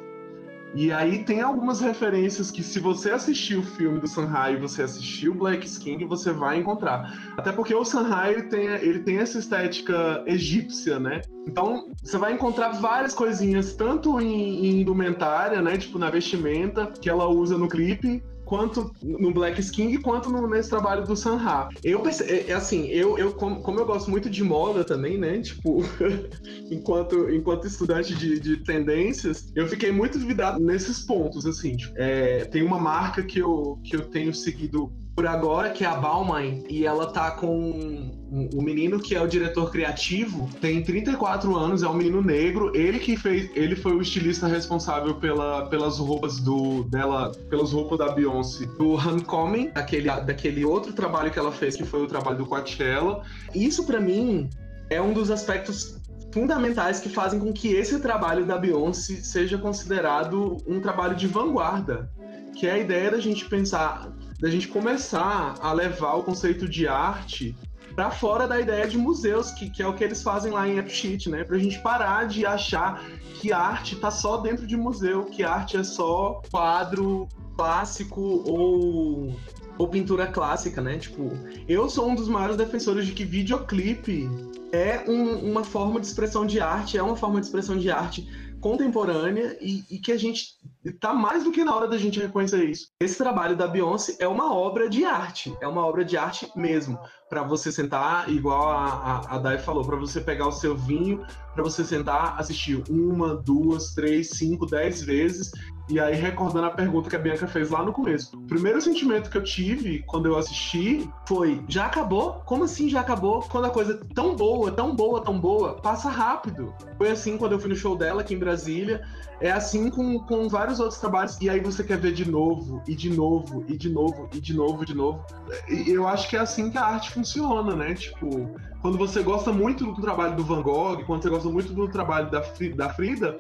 E 0.75 0.91
aí 0.91 1.23
tem 1.25 1.41
algumas 1.41 1.81
referências 1.81 2.51
que 2.51 2.63
se 2.63 2.79
você 2.81 3.11
assistir 3.11 3.57
o 3.57 3.63
filme 3.63 4.01
do 4.01 4.09
Sanhai 4.09 4.55
e 4.55 4.57
você 4.57 4.83
assistir 4.83 5.29
o 5.29 5.35
Black 5.35 5.69
King, 5.79 6.05
você 6.07 6.33
vai 6.33 6.59
encontrar. 6.59 7.33
Até 7.37 7.53
porque 7.53 7.75
o 7.75 7.85
Sanhai 7.85 8.33
ele 8.33 8.43
tem, 8.45 8.67
ele 8.67 8.99
tem 9.01 9.19
essa 9.19 9.39
estética 9.39 10.23
egípcia, 10.27 10.99
né? 10.99 11.21
Então 11.47 11.91
você 12.03 12.17
vai 12.17 12.33
encontrar 12.33 12.71
várias 12.71 13.13
coisinhas, 13.13 13.75
tanto 13.75 14.21
em, 14.21 14.67
em 14.67 14.81
indumentária, 14.81 15.61
né? 15.61 15.77
Tipo 15.77 15.99
na 15.99 16.09
vestimenta 16.09 16.87
que 16.87 17.11
ela 17.11 17.29
usa 17.29 17.59
no 17.59 17.69
clipe, 17.69 18.23
quanto 18.45 18.93
no 19.03 19.33
Black 19.33 19.63
King, 19.71 19.99
quanto 19.99 20.31
no, 20.31 20.47
nesse 20.49 20.69
trabalho 20.69 21.05
do 21.05 21.17
Sanha. 21.17 21.69
Eu 21.83 22.03
é, 22.07 22.51
é, 22.51 22.53
assim, 22.53 22.87
eu, 22.89 23.19
eu 23.19 23.33
como, 23.33 23.63
como, 23.63 23.79
eu 23.79 23.87
gosto 23.87 24.11
muito 24.11 24.29
de 24.29 24.43
moda 24.43 24.85
também, 24.85 25.19
né? 25.19 25.41
Tipo, 25.41 25.83
enquanto, 26.71 27.31
enquanto 27.31 27.67
estudante 27.67 28.15
de, 28.15 28.39
de, 28.39 28.57
tendências, 28.59 29.51
eu 29.55 29.67
fiquei 29.67 29.91
muito 29.91 30.19
duvidado 30.19 30.61
nesses 30.61 31.01
pontos, 31.01 31.47
assim. 31.47 31.77
Tipo, 31.77 31.95
é, 31.97 32.45
tem 32.45 32.63
uma 32.63 32.79
marca 32.79 33.23
que 33.23 33.39
eu, 33.39 33.79
que 33.85 33.97
eu 33.97 34.03
tenho 34.11 34.35
seguido 34.35 34.93
por 35.15 35.27
agora, 35.27 35.71
que 35.71 35.85
é 35.85 35.87
a 35.87 35.95
Balmain, 35.95 36.65
e 36.69 36.87
ela 36.87 37.07
tá 37.07 37.33
com 37.33 38.11
o 38.55 38.63
menino 38.63 38.99
que 38.99 39.15
é 39.15 39.21
o 39.21 39.29
diretor 39.29 39.71
criativo, 39.71 40.49
tem 40.61 40.83
34 40.83 41.55
anos, 41.55 41.83
é 41.83 41.89
um 41.89 41.93
menino 41.93 42.23
negro, 42.23 42.75
ele 42.75 42.99
que 42.99 43.15
fez, 43.15 43.51
ele 43.55 43.77
foi 43.77 43.93
o 43.93 44.01
estilista 44.01 44.47
responsável 44.47 45.15
pela, 45.17 45.67
pelas 45.67 45.99
roupas 45.99 46.41
do 46.41 46.85
dela, 46.85 47.31
pelas 47.51 47.73
roupas 47.73 47.99
da 47.99 48.13
Beyoncé, 48.13 48.65
do 48.79 48.93
Homecoming, 48.93 49.71
daquele, 49.71 50.09
daquele 50.09 50.65
outro 50.65 50.95
trabalho 50.95 51.31
que 51.31 51.39
ela 51.39 51.53
fez, 51.53 51.77
que 51.77 51.85
foi 51.85 52.03
o 52.03 52.07
trabalho 52.07 52.39
do 52.39 52.47
Coachella. 52.47 53.23
Isso 53.55 53.85
para 53.85 54.01
mim 54.01 54.49
é 54.89 55.01
um 55.01 55.13
dos 55.13 55.31
aspectos 55.31 56.01
fundamentais 56.33 57.01
que 57.01 57.11
fazem 57.11 57.39
com 57.39 57.53
que 57.53 57.69
esse 57.75 58.01
trabalho 58.01 58.47
da 58.47 58.57
Beyoncé 58.57 59.17
seja 59.17 59.59
considerado 59.59 60.57
um 60.67 60.81
trabalho 60.81 61.15
de 61.15 61.27
vanguarda, 61.27 62.11
que 62.57 62.67
é 62.67 62.73
a 62.73 62.79
ideia 62.79 63.11
da 63.11 63.21
gente 63.21 63.45
pensar 63.45 64.11
da 64.43 64.51
gente 64.51 64.67
começar 64.67 65.55
a 65.61 65.73
levar 65.73 66.15
o 66.15 66.25
conceito 66.25 66.69
de 66.69 66.89
arte 66.89 67.57
para 67.95 68.11
fora 68.11 68.49
da 68.49 68.61
ideia 68.61 68.89
de 68.89 68.99
museus, 68.99 69.53
que, 69.53 69.71
que 69.71 69.81
é 69.81 69.87
o 69.87 69.95
que 69.95 70.03
eles 70.03 70.21
fazem 70.21 70.51
lá 70.51 70.67
em 70.67 70.81
Appsheet, 70.81 71.31
né? 71.31 71.45
Para 71.45 71.57
a 71.57 71.61
gente 71.61 71.79
parar 71.79 72.27
de 72.27 72.45
achar 72.45 73.05
que 73.35 73.53
arte 73.53 73.95
está 73.95 74.11
só 74.11 74.39
dentro 74.39 74.67
de 74.67 74.77
museu, 74.77 75.27
que 75.27 75.45
arte 75.45 75.77
é 75.77 75.85
só 75.85 76.43
quadro 76.51 77.29
clássico 77.57 78.21
ou, 78.21 79.37
ou 79.79 79.89
pintura 79.89 80.27
clássica, 80.27 80.83
né? 80.83 80.99
Tipo, 80.99 81.31
eu 81.69 81.89
sou 81.89 82.09
um 82.09 82.17
dos 82.17 82.27
maiores 82.27 82.57
defensores 82.57 83.07
de 83.07 83.13
que 83.13 83.25
videoclipe 83.25 84.29
é 84.73 85.05
um, 85.09 85.51
uma 85.51 85.63
forma 85.63 86.01
de 86.01 86.07
expressão 86.07 86.45
de 86.45 86.59
arte, 86.59 86.99
é 86.99 87.03
uma 87.03 87.15
forma 87.15 87.39
de 87.39 87.47
expressão 87.47 87.79
de 87.79 87.93
arte 87.93 88.29
contemporânea 88.63 89.59
e, 89.61 89.85
e, 89.91 89.99
que 89.99 90.13
a 90.13 90.17
gente 90.17 90.57
tá 91.01 91.13
mais 91.13 91.43
do 91.43 91.51
que 91.51 91.65
na 91.65 91.75
hora 91.75 91.89
da 91.89 91.99
gente 91.99 92.21
reconhecer 92.21 92.65
isso. 92.65 92.87
Esse 93.01 93.19
trabalho 93.19 93.57
da 93.57 93.67
Beyoncé 93.67 94.17
é 94.21 94.29
uma 94.29 94.55
obra 94.55 94.89
de 94.89 95.05
arte, 95.05 95.55
é 95.61 95.67
uma 95.67 95.85
obra 95.85 96.05
de 96.05 96.17
arte 96.17 96.49
mesmo. 96.55 96.97
Para 97.29 97.43
você 97.43 97.73
sentar, 97.73 98.31
igual 98.31 98.71
a, 98.71 98.87
a, 98.87 99.35
a 99.35 99.39
Dai 99.39 99.59
falou, 99.59 99.85
para 99.85 99.97
você 99.97 100.21
pegar 100.21 100.47
o 100.47 100.53
seu 100.53 100.77
vinho, 100.77 101.27
para 101.55 101.65
você 101.65 101.85
sentar, 101.85 102.39
assistir 102.39 102.83
uma, 102.89 103.35
duas, 103.35 103.95
três, 103.95 104.31
cinco, 104.31 104.65
dez 104.65 105.03
vezes 105.03 105.51
e 105.89 105.99
aí, 105.99 106.15
recordando 106.15 106.67
a 106.67 106.71
pergunta 106.71 107.11
que 107.11 107.17
a 107.17 107.19
Bianca 107.19 107.47
fez 107.47 107.71
lá 107.71 107.85
no 107.85 107.93
começo. 107.93 108.37
O 108.37 108.47
primeiro 108.47 108.81
sentimento 108.81 109.29
que 109.29 109.37
eu 109.37 109.43
tive 109.43 110.03
quando 110.07 110.27
eu 110.27 110.39
assisti 110.39 111.09
foi: 111.27 111.63
já 111.69 111.87
acabou? 111.87 112.41
Como 112.47 112.65
assim 112.65 112.89
já 112.89 113.01
acabou? 113.01 113.43
Quando 113.43 113.67
a 113.67 113.71
coisa 113.71 113.95
é 113.95 114.15
tão 114.15 114.35
boa, 114.37 114.71
tão 114.71 114.95
boa, 114.95 115.23
tão 115.23 115.39
boa, 115.39 115.75
passa 115.75 116.09
rápido. 116.09 116.73
Foi 116.97 117.11
assim 117.11 117.37
quando 117.37 117.53
eu 117.53 117.59
fui 117.59 117.69
no 117.69 117.77
show 117.77 117.97
dela 117.97 118.21
aqui 118.21 118.35
em 118.35 118.39
Brasília. 118.39 119.03
É 119.41 119.51
assim 119.51 119.91
com, 119.91 120.21
com 120.21 120.49
vários 120.49 120.79
outros 120.79 121.01
trabalhos. 121.01 121.37
E 121.41 121.51
aí 121.51 121.59
você 121.59 121.83
quer 121.83 121.99
ver 121.99 122.13
de 122.13 122.31
novo, 122.31 122.81
e 122.87 122.95
de 122.95 123.11
novo, 123.11 123.65
e 123.69 123.77
de 123.77 123.91
novo, 123.91 124.29
e 124.33 124.41
de 124.41 124.55
novo, 124.55 124.87
de 124.87 124.95
novo. 124.95 125.25
E 125.69 125.91
eu 125.91 126.07
acho 126.07 126.31
que 126.31 126.37
é 126.37 126.41
assim 126.41 126.71
que 126.71 126.79
a 126.79 126.85
arte 126.85 127.11
funciona, 127.11 127.75
né? 127.75 127.93
Tipo, 127.95 128.55
quando 128.81 128.97
você 128.97 129.21
gosta 129.21 129.53
muito 129.53 129.85
do 129.85 130.01
trabalho 130.01 130.37
do 130.37 130.45
Van 130.45 130.63
Gogh, 130.63 131.05
quando 131.07 131.23
você 131.23 131.29
gosta 131.29 131.49
muito 131.49 131.73
do 131.73 131.89
trabalho 131.89 132.31
da, 132.31 132.41
da 132.77 132.89
Frida, 132.91 133.37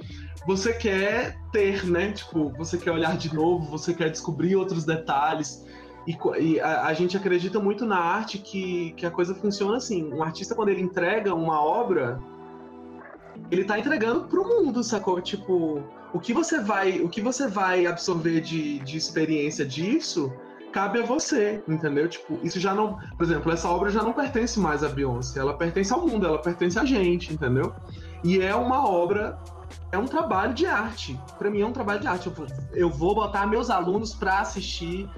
você 0.46 0.72
quer 0.72 1.36
ter, 1.52 1.84
né? 1.86 2.12
Tipo, 2.12 2.50
você 2.50 2.76
quer 2.76 2.90
olhar 2.90 3.16
de 3.16 3.34
novo, 3.34 3.70
você 3.70 3.94
quer 3.94 4.10
descobrir 4.10 4.56
outros 4.56 4.84
detalhes. 4.84 5.64
E, 6.06 6.16
e 6.40 6.60
a, 6.60 6.86
a, 6.86 6.94
gente 6.94 7.16
acredita 7.16 7.60
muito 7.60 7.86
na 7.86 7.98
arte 7.98 8.38
que, 8.38 8.92
que 8.96 9.06
a 9.06 9.10
coisa 9.10 9.34
funciona 9.34 9.76
assim. 9.76 10.12
Um 10.12 10.22
artista, 10.22 10.54
quando 10.54 10.70
ele 10.70 10.82
entrega 10.82 11.32
uma 11.34 11.62
obra, 11.62 12.18
ele 13.50 13.64
tá 13.64 13.78
entregando 13.78 14.24
pro 14.24 14.44
mundo, 14.44 14.82
sacou? 14.82 15.20
Tipo, 15.20 15.82
o 16.12 16.18
que 16.18 16.32
você 16.32 16.60
vai, 16.60 17.00
o 17.00 17.08
que 17.08 17.20
você 17.20 17.46
vai 17.46 17.86
absorver 17.86 18.40
de, 18.40 18.80
de 18.80 18.96
experiência 18.96 19.64
disso 19.64 20.32
cabe 20.72 21.00
a 21.00 21.04
você, 21.04 21.62
entendeu? 21.68 22.08
Tipo, 22.08 22.40
isso 22.42 22.58
já 22.58 22.74
não. 22.74 22.98
Por 23.16 23.24
exemplo, 23.24 23.52
essa 23.52 23.68
obra 23.68 23.90
já 23.90 24.02
não 24.02 24.12
pertence 24.12 24.58
mais 24.58 24.82
a 24.82 24.88
Beyoncé, 24.88 25.38
ela 25.38 25.56
pertence 25.56 25.92
ao 25.92 26.06
mundo, 26.06 26.26
ela 26.26 26.38
pertence 26.38 26.78
a 26.78 26.84
gente, 26.84 27.32
entendeu? 27.32 27.72
E 28.24 28.40
é 28.40 28.54
uma 28.54 28.88
obra 28.88 29.38
é 29.92 29.98
um 29.98 30.06
trabalho 30.06 30.54
de 30.54 30.66
arte. 30.66 31.20
Para 31.38 31.50
mim 31.50 31.60
é 31.60 31.66
um 31.66 31.72
trabalho 31.72 32.00
de 32.00 32.06
arte. 32.06 32.26
Eu 32.26 32.32
vou, 32.32 32.46
eu 32.72 32.90
vou 32.90 33.14
botar 33.14 33.46
meus 33.46 33.68
alunos 33.68 34.14
para 34.14 34.40
assistir 34.40 35.08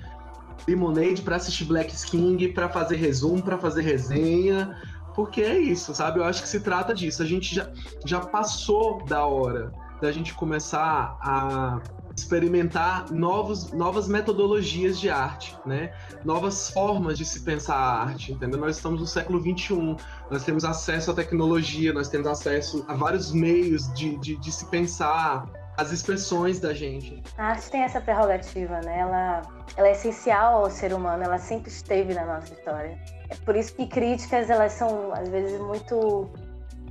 Lemonade, 0.66 1.22
para 1.22 1.36
assistir 1.36 1.64
Black 1.64 1.94
King, 2.06 2.48
para 2.48 2.68
fazer 2.68 2.96
resumo, 2.96 3.42
para 3.42 3.56
fazer 3.56 3.82
resenha, 3.82 4.76
porque 5.14 5.42
é 5.42 5.58
isso, 5.58 5.94
sabe? 5.94 6.18
Eu 6.18 6.24
acho 6.24 6.42
que 6.42 6.48
se 6.48 6.60
trata 6.60 6.92
disso. 6.92 7.22
A 7.22 7.26
gente 7.26 7.54
já, 7.54 7.70
já 8.04 8.20
passou 8.20 9.04
da 9.04 9.24
hora 9.24 9.72
da 10.00 10.10
gente 10.10 10.34
começar 10.34 11.16
a 11.20 11.80
experimentar 12.16 13.10
novos, 13.10 13.72
novas 13.72 14.08
metodologias 14.08 14.98
de 14.98 15.10
arte, 15.10 15.56
né? 15.66 15.92
Novas 16.24 16.70
formas 16.70 17.18
de 17.18 17.24
se 17.24 17.40
pensar 17.40 17.76
a 17.76 18.02
arte, 18.02 18.32
entendeu? 18.32 18.58
Nós 18.58 18.76
estamos 18.76 19.00
no 19.00 19.06
século 19.06 19.40
21, 19.40 19.96
nós 20.30 20.44
temos 20.44 20.64
acesso 20.64 21.10
à 21.10 21.14
tecnologia, 21.14 21.92
nós 21.92 22.08
temos 22.08 22.26
acesso 22.26 22.84
a 22.88 22.94
vários 22.94 23.32
meios 23.32 23.92
de, 23.94 24.16
de, 24.18 24.36
de 24.36 24.52
se 24.52 24.66
pensar 24.66 25.48
as 25.76 25.90
expressões 25.90 26.60
da 26.60 26.72
gente. 26.72 27.20
A 27.36 27.48
arte 27.48 27.70
tem 27.70 27.82
essa 27.82 28.00
prerrogativa, 28.00 28.80
né? 28.80 29.00
Ela, 29.00 29.42
ela 29.76 29.88
é 29.88 29.92
essencial 29.92 30.64
ao 30.64 30.70
ser 30.70 30.92
humano, 30.92 31.24
ela 31.24 31.38
sempre 31.38 31.68
esteve 31.68 32.14
na 32.14 32.24
nossa 32.24 32.54
história. 32.54 32.96
É 33.28 33.34
por 33.44 33.56
isso 33.56 33.74
que 33.74 33.86
críticas, 33.86 34.50
elas 34.50 34.72
são, 34.72 35.12
às 35.12 35.28
vezes, 35.28 35.60
muito, 35.60 36.30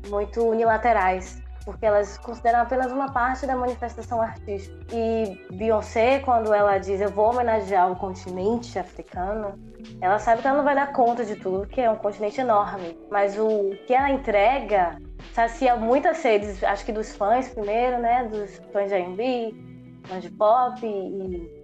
muito 0.09 0.43
unilaterais 0.43 1.41
porque 1.65 1.86
elas 1.86 2.17
consideram 2.17 2.60
apenas 2.60 2.91
uma 2.91 3.12
parte 3.12 3.45
da 3.45 3.56
manifestação 3.56 4.21
artística. 4.21 4.76
E 4.91 5.39
Beyoncé, 5.56 6.19
quando 6.19 6.54
ela 6.54 6.78
diz 6.78 6.99
eu 7.02 7.10
vou 7.10 7.30
homenagear 7.30 7.91
o 7.91 7.95
continente 7.95 8.78
africano, 8.78 9.58
ela 10.02 10.19
sabe 10.19 10.41
que 10.41 10.47
ela 10.47 10.58
não 10.58 10.63
vai 10.63 10.76
dar 10.76 10.91
conta 10.91 11.26
de 11.26 11.36
tudo, 11.36 11.67
que 11.67 11.82
é 11.82 11.89
um 11.89 11.95
continente 11.95 12.39
enorme. 12.39 12.97
Mas 13.10 13.38
o 13.38 13.71
que 13.86 13.93
ela 13.93 14.10
entrega 14.10 14.97
sacia 15.34 15.76
muitas 15.76 16.17
sedes, 16.17 16.63
acho 16.63 16.86
que 16.86 16.91
dos 16.91 17.15
fãs 17.15 17.49
primeiro, 17.49 17.99
né? 17.99 18.26
Dos 18.26 18.58
fãs 18.71 18.89
de 18.89 18.95
R&B, 18.95 19.56
fãs 20.06 20.21
de 20.21 20.30
pop 20.32 20.86
e, 20.86 21.63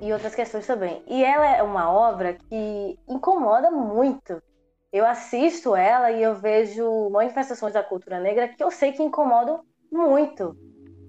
e 0.00 0.12
outras 0.12 0.34
questões 0.34 0.66
também. 0.66 1.02
E 1.06 1.24
ela 1.24 1.56
é 1.56 1.62
uma 1.62 1.90
obra 1.90 2.34
que 2.34 2.98
incomoda 3.08 3.70
muito 3.70 4.42
eu 4.92 5.06
assisto 5.06 5.74
ela 5.74 6.10
e 6.10 6.22
eu 6.22 6.34
vejo 6.34 7.08
manifestações 7.08 7.72
da 7.72 7.82
cultura 7.82 8.20
negra 8.20 8.48
que 8.48 8.62
eu 8.62 8.70
sei 8.70 8.92
que 8.92 9.02
incomodam 9.02 9.60
muito. 9.90 10.54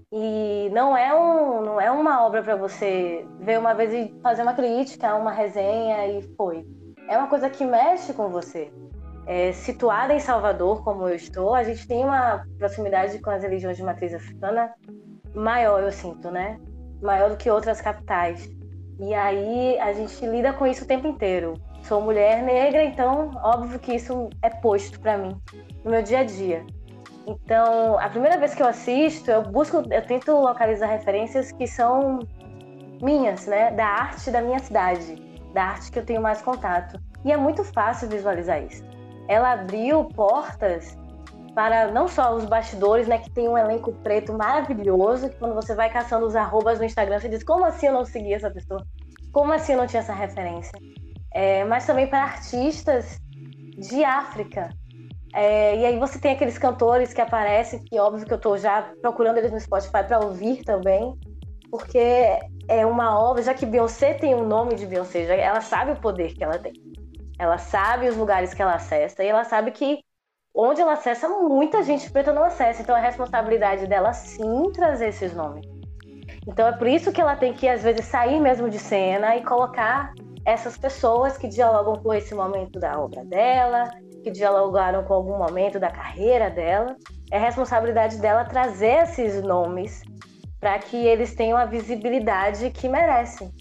E 0.10 0.70
não 0.72 0.96
é, 0.96 1.14
um, 1.14 1.62
não 1.62 1.82
é 1.82 1.92
uma 1.92 2.24
obra 2.24 2.42
para 2.42 2.56
você 2.56 3.28
ver 3.40 3.60
uma 3.60 3.74
vez 3.74 3.92
e 3.92 4.16
fazer 4.22 4.44
uma 4.44 4.54
crítica, 4.54 5.16
uma 5.16 5.32
resenha 5.32 6.08
e 6.08 6.22
foi. 6.38 6.66
É 7.10 7.18
uma 7.18 7.28
coisa 7.28 7.50
que 7.50 7.66
mexe 7.66 8.14
com 8.14 8.30
você. 8.30 8.72
É, 9.26 9.52
situada 9.52 10.14
em 10.14 10.20
Salvador, 10.20 10.84
como 10.84 11.08
eu 11.10 11.16
estou, 11.16 11.54
a 11.54 11.64
gente 11.64 11.88
tem 11.88 12.06
uma 12.06 12.46
proximidade 12.58 13.20
com 13.20 13.32
as 13.32 13.42
religiões 13.42 13.76
de 13.76 13.84
matriz 13.84 14.14
africana 14.14 14.74
maior, 15.34 15.82
eu 15.82 15.92
sinto, 15.92 16.30
né? 16.30 16.60
Maior 17.02 17.32
do 17.32 17.38
que 17.38 17.50
outras 17.50 17.82
capitais. 17.82 18.50
E 19.00 19.14
aí 19.14 19.80
a 19.80 19.92
gente 19.94 20.26
lida 20.26 20.54
com 20.54 20.68
isso 20.68 20.84
o 20.84 20.88
tempo 20.88 21.08
inteiro 21.08 21.56
sou 21.84 22.02
mulher 22.02 22.42
negra, 22.42 22.84
então 22.84 23.32
óbvio 23.44 23.80
que 23.80 23.94
isso 23.94 24.30
é 24.42 24.50
posto 24.50 25.00
para 25.00 25.18
mim 25.18 25.40
no 25.84 25.92
meu 25.92 26.02
dia 26.02 26.20
a 26.20 26.24
dia. 26.24 26.66
Então, 27.26 27.98
a 28.00 28.10
primeira 28.10 28.38
vez 28.38 28.54
que 28.54 28.62
eu 28.62 28.68
assisto, 28.68 29.32
eu 29.32 29.44
busco, 29.44 29.84
eu 29.90 30.02
tento 30.06 30.32
localizar 30.32 30.88
referências 30.88 31.52
que 31.52 31.68
são 31.68 32.20
minhas, 33.02 33.48
né, 33.48 33.72
da 33.72 33.86
arte 33.86 34.30
da 34.30 34.42
minha 34.42 34.60
cidade, 34.60 35.16
da 35.54 35.64
arte 35.64 35.92
que 35.92 36.00
eu 36.00 36.06
tenho 36.06 36.22
mais 36.22 36.42
contato. 36.42 37.00
E 37.24 37.32
é 37.32 37.38
muito 37.38 37.64
fácil 37.64 38.10
visualizar 38.10 38.62
isso. 38.62 38.84
Ela 39.28 39.54
abriu 39.54 40.04
portas 40.06 40.98
para 41.56 41.92
não 41.92 42.08
só 42.08 42.36
os 42.36 42.46
bastidores, 42.46 43.08
né, 43.08 43.20
que 43.20 43.30
tem 43.30 43.48
um 43.48 43.58
elenco 43.58 43.94
preto 44.04 44.34
maravilhoso, 44.34 45.30
que 45.30 45.38
quando 45.38 45.54
você 45.54 45.76
vai 45.76 45.90
caçando 45.90 46.26
os 46.26 46.36
arrobas 46.36 46.80
no 46.80 46.86
Instagram, 46.86 47.20
você 47.20 47.30
diz, 47.30 47.44
como 47.44 47.64
assim 47.64 47.88
eu 47.88 47.94
não 47.94 48.06
segui 48.06 48.34
essa 48.34 48.50
pessoa? 48.50 48.86
Como 49.32 49.52
assim 49.54 49.74
eu 49.74 49.78
não 49.78 49.88
tinha 49.88 50.02
essa 50.02 50.14
referência? 50.14 50.72
É, 51.34 51.66
mas 51.66 51.86
também 51.86 52.08
para 52.08 52.24
artistas 52.24 53.20
de 53.78 54.04
África. 54.04 54.70
É, 55.34 55.78
e 55.78 55.86
aí 55.86 55.98
você 55.98 56.20
tem 56.20 56.34
aqueles 56.34 56.58
cantores 56.58 57.12
que 57.12 57.20
aparecem, 57.20 57.80
que 57.80 58.00
óbvio 58.00 58.26
que 58.26 58.34
eu 58.34 58.38
estou 58.38 58.58
já 58.58 58.94
procurando 59.02 59.38
eles 59.38 59.52
no 59.52 59.60
Spotify 59.60 60.04
para 60.08 60.20
ouvir 60.20 60.64
também, 60.64 61.18
porque 61.72 62.40
é 62.68 62.86
uma 62.86 63.20
obra, 63.20 63.42
já 63.42 63.54
que 63.54 63.66
Beyoncé 63.66 64.14
tem 64.14 64.36
o 64.36 64.46
nome 64.46 64.76
de 64.76 64.86
Beyoncé, 64.86 65.26
já, 65.26 65.34
ela 65.34 65.62
sabe 65.62 65.92
o 65.92 66.00
poder 66.00 66.34
que 66.34 66.44
ela 66.44 66.60
tem. 66.60 66.74
Ela 67.40 67.58
sabe 67.58 68.08
os 68.08 68.16
lugares 68.16 68.54
que 68.54 68.62
ela 68.62 68.76
acessa 68.76 69.24
e 69.24 69.28
ela 69.28 69.44
sabe 69.44 69.72
que 69.72 70.04
onde 70.56 70.82
ela 70.82 70.94
acessa, 70.94 71.28
muita 71.28 71.82
gente 71.82 72.12
preta 72.12 72.32
não 72.32 72.44
acessa. 72.44 72.84
Então 72.84 72.96
é 72.96 73.02
responsabilidade 73.02 73.88
dela 73.88 74.14
sim 74.14 74.72
trazer 74.72 75.10
esses 75.10 75.34
nomes. 75.34 75.66
Então 76.48 76.68
é 76.68 76.74
por 76.74 76.88
isso 76.88 77.12
que 77.12 77.20
ela 77.20 77.36
tem 77.36 77.54
que, 77.54 77.68
às 77.68 77.82
vezes, 77.82 78.06
sair 78.06 78.40
mesmo 78.40 78.70
de 78.70 78.78
cena 78.78 79.36
e 79.36 79.44
colocar 79.44 80.14
essas 80.46 80.78
pessoas 80.78 81.38
que 81.38 81.48
dialogam 81.48 82.02
com 82.02 82.14
esse 82.14 82.36
momento 82.36 82.80
da 82.80 83.00
obra 83.00 83.24
dela, 83.24 83.90
que 84.24 84.32
dialogaram 84.32 85.04
com 85.04 85.14
algum 85.14 85.38
momento 85.38 85.80
da 85.80 85.90
carreira 85.90 86.50
dela. 86.50 86.96
É 87.32 87.38
responsabilidade 87.38 88.18
dela 88.18 88.46
trazer 88.46 89.04
esses 89.04 89.42
nomes 89.42 90.02
para 90.60 90.80
que 90.80 90.96
eles 90.96 91.36
tenham 91.36 91.58
a 91.58 91.66
visibilidade 91.66 92.70
que 92.70 92.88
merecem. 92.88 93.52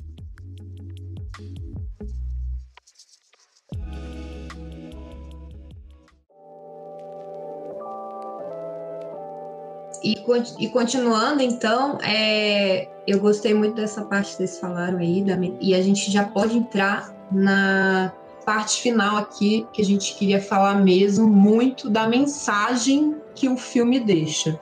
E, 10.02 10.16
e 10.58 10.68
continuando, 10.68 11.42
então, 11.42 11.98
é, 12.02 12.88
eu 13.06 13.20
gostei 13.20 13.54
muito 13.54 13.76
dessa 13.76 14.02
parte 14.02 14.30
que 14.30 14.36
vocês 14.38 14.58
falaram 14.58 14.98
aí, 14.98 15.22
da, 15.22 15.38
e 15.60 15.74
a 15.74 15.82
gente 15.82 16.10
já 16.10 16.24
pode 16.24 16.56
entrar 16.56 17.14
na 17.30 18.12
parte 18.44 18.82
final 18.82 19.16
aqui, 19.16 19.66
que 19.72 19.80
a 19.80 19.84
gente 19.84 20.14
queria 20.16 20.40
falar 20.40 20.74
mesmo 20.74 21.28
muito 21.28 21.88
da 21.88 22.08
mensagem 22.08 23.16
que 23.34 23.48
o 23.48 23.56
filme 23.56 24.00
deixa. 24.00 24.58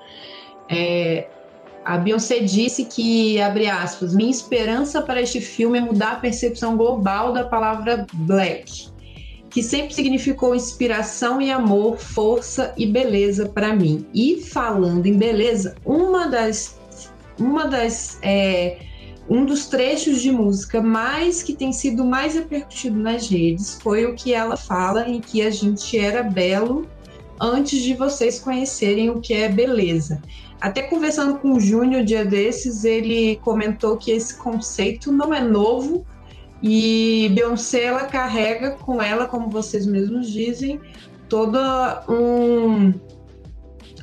É, 0.69 1.27
a 1.85 1.97
Beyoncé 1.97 2.41
disse 2.41 2.85
que, 2.85 3.41
abre 3.41 3.67
aspas, 3.67 4.15
minha 4.15 4.31
esperança 4.31 5.01
para 5.01 5.23
este 5.23 5.41
filme 5.41 5.79
é 5.79 5.81
mudar 5.81 6.13
a 6.13 6.17
percepção 6.17 6.77
global 6.77 7.33
da 7.33 7.45
palavra 7.45 8.07
black 8.13 8.90
que 9.51 9.63
sempre 9.63 9.93
significou 9.95 10.55
inspiração 10.55 11.41
e 11.41 11.51
amor, 11.51 11.99
força 11.99 12.73
e 12.77 12.87
beleza 12.87 13.49
para 13.49 13.75
mim. 13.75 14.07
E 14.15 14.41
falando 14.41 15.07
em 15.07 15.19
beleza, 15.19 15.75
uma 15.85 16.29
das, 16.29 16.79
uma 17.39 17.67
das 17.67 18.19
é, 18.23 18.79
um 19.29 19.45
dos 19.45 19.67
trechos 19.67 20.21
de 20.23 20.31
música 20.31 20.81
mais 20.81 21.43
que 21.43 21.55
tem 21.55 21.73
sido 21.73 22.05
mais 22.05 22.35
repercutido 22.35 22.99
nas 22.99 23.29
redes 23.29 23.79
foi 23.81 24.05
o 24.05 24.15
que 24.15 24.33
ela 24.33 24.57
fala 24.57 25.09
em 25.09 25.21
que 25.21 25.43
a 25.43 25.51
gente 25.51 25.99
era 25.99 26.23
belo 26.23 26.87
antes 27.41 27.81
de 27.81 27.95
vocês 27.95 28.39
conhecerem 28.39 29.09
o 29.11 29.21
que 29.21 29.33
é 29.33 29.49
beleza. 29.49 30.21
Até 30.61 30.83
conversando 30.83 31.39
com 31.39 31.53
o 31.53 31.61
Júnior 31.61 32.05
dia 32.05 32.25
desses, 32.25 32.85
ele 32.85 33.37
comentou 33.37 33.97
que 33.97 34.11
esse 34.11 34.37
conceito 34.37 35.11
não 35.11 35.33
é 35.33 35.41
novo 35.41 36.05
e 36.63 37.31
Beyoncé 37.35 37.85
ela 37.85 38.05
carrega 38.05 38.73
com 38.73 39.01
ela, 39.01 39.27
como 39.27 39.49
vocês 39.49 39.87
mesmos 39.87 40.31
dizem, 40.31 40.81
toda 41.29 42.05
um 42.09 42.93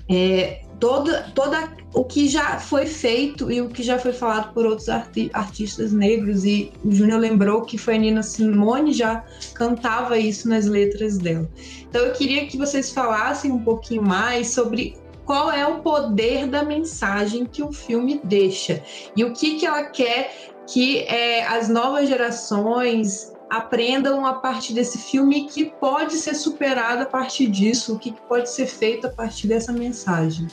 é, 0.09 0.61
toda, 0.79 1.23
toda 1.35 1.71
o 1.93 2.03
que 2.03 2.27
já 2.27 2.59
foi 2.59 2.85
feito 2.85 3.51
e 3.51 3.61
o 3.61 3.69
que 3.69 3.83
já 3.83 3.97
foi 3.99 4.13
falado 4.13 4.53
por 4.53 4.65
outros 4.65 4.87
arti 4.89 5.29
artistas 5.33 5.91
negros 5.91 6.45
e 6.45 6.71
o 6.83 6.91
Júnior 6.91 7.19
lembrou 7.19 7.61
que 7.61 7.77
foi 7.77 7.95
a 7.95 7.97
Nina 7.97 8.23
Simone 8.23 8.93
já 8.93 9.23
cantava 9.53 10.17
isso 10.17 10.47
nas 10.47 10.65
letras 10.65 11.17
dela. 11.17 11.49
Então 11.89 12.01
eu 12.05 12.13
queria 12.13 12.45
que 12.47 12.57
vocês 12.57 12.91
falassem 12.91 13.51
um 13.51 13.59
pouquinho 13.59 14.03
mais 14.03 14.51
sobre 14.51 14.95
qual 15.25 15.51
é 15.51 15.67
o 15.67 15.79
poder 15.79 16.47
da 16.47 16.63
mensagem 16.63 17.45
que 17.45 17.61
o 17.61 17.71
filme 17.73 18.21
deixa 18.23 18.81
e 19.15 19.23
o 19.25 19.33
que 19.33 19.55
que 19.55 19.65
ela 19.65 19.83
quer 19.83 20.55
que 20.67 20.99
é, 21.03 21.45
as 21.47 21.69
novas 21.69 22.07
gerações 22.07 23.33
aprendam 23.49 24.25
a 24.25 24.33
partir 24.33 24.73
desse 24.73 24.97
filme 24.97 25.47
que 25.47 25.65
pode 25.65 26.15
ser 26.15 26.35
superado 26.35 27.03
a 27.03 27.05
partir 27.05 27.47
disso, 27.47 27.95
o 27.95 27.99
que 27.99 28.11
pode 28.11 28.49
ser 28.49 28.67
feito 28.67 29.07
a 29.07 29.09
partir 29.09 29.47
dessa 29.47 29.71
mensagem. 29.71 30.47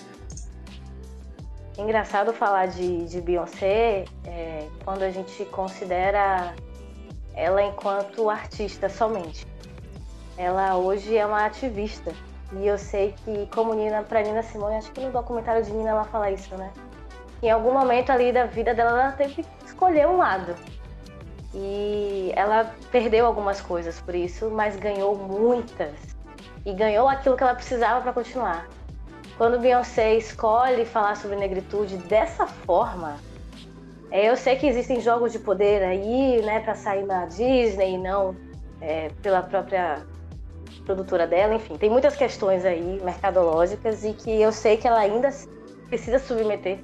Engraçado 1.76 2.32
falar 2.32 2.66
de, 2.66 3.04
de 3.06 3.20
Beyoncé 3.20 4.04
é, 4.24 4.68
quando 4.84 5.02
a 5.02 5.10
gente 5.10 5.44
considera 5.46 6.54
ela 7.34 7.62
enquanto 7.64 8.30
artista 8.30 8.88
somente. 8.88 9.44
Ela 10.38 10.76
hoje 10.76 11.16
é 11.16 11.26
uma 11.26 11.44
ativista. 11.44 12.12
E 12.52 12.66
eu 12.66 12.78
sei 12.78 13.14
que, 13.24 13.48
como 13.52 13.74
Nina, 13.74 14.04
para 14.04 14.22
Nina 14.22 14.42
Simone, 14.44 14.76
acho 14.76 14.92
que 14.92 15.00
no 15.00 15.10
documentário 15.10 15.64
de 15.64 15.72
Nina 15.72 15.90
ela 15.90 16.04
fala 16.04 16.30
isso, 16.30 16.56
né? 16.56 16.70
Em 17.42 17.50
algum 17.50 17.72
momento 17.72 18.10
ali 18.10 18.32
da 18.32 18.46
vida 18.46 18.72
dela, 18.72 18.90
ela 18.90 19.12
teve 19.12 19.44
escolher 19.74 20.06
um 20.08 20.16
lado. 20.16 20.54
E 21.52 22.32
ela 22.34 22.74
perdeu 22.90 23.26
algumas 23.26 23.60
coisas 23.60 24.00
por 24.00 24.14
isso, 24.14 24.50
mas 24.50 24.76
ganhou 24.76 25.16
muitas. 25.16 25.94
E 26.64 26.72
ganhou 26.72 27.08
aquilo 27.08 27.36
que 27.36 27.42
ela 27.42 27.54
precisava 27.54 28.00
para 28.00 28.12
continuar. 28.12 28.66
Quando 29.36 29.58
Beyoncé 29.58 30.14
escolhe 30.14 30.84
falar 30.84 31.16
sobre 31.16 31.36
negritude 31.36 31.96
dessa 31.98 32.46
forma, 32.46 33.16
é, 34.10 34.30
eu 34.30 34.36
sei 34.36 34.56
que 34.56 34.66
existem 34.66 35.00
jogos 35.00 35.32
de 35.32 35.40
poder 35.40 35.82
aí, 35.82 36.40
né, 36.42 36.60
para 36.60 36.74
sair 36.74 37.04
na 37.04 37.26
Disney 37.26 37.94
e 37.94 37.98
não 37.98 38.36
é, 38.80 39.08
pela 39.22 39.42
própria 39.42 40.02
produtora 40.86 41.26
dela, 41.26 41.54
enfim, 41.54 41.76
tem 41.76 41.90
muitas 41.90 42.14
questões 42.14 42.64
aí 42.64 43.00
mercadológicas 43.02 44.04
e 44.04 44.12
que 44.12 44.30
eu 44.40 44.52
sei 44.52 44.76
que 44.76 44.86
ela 44.86 45.00
ainda 45.00 45.30
precisa 45.88 46.18
submeter 46.18 46.78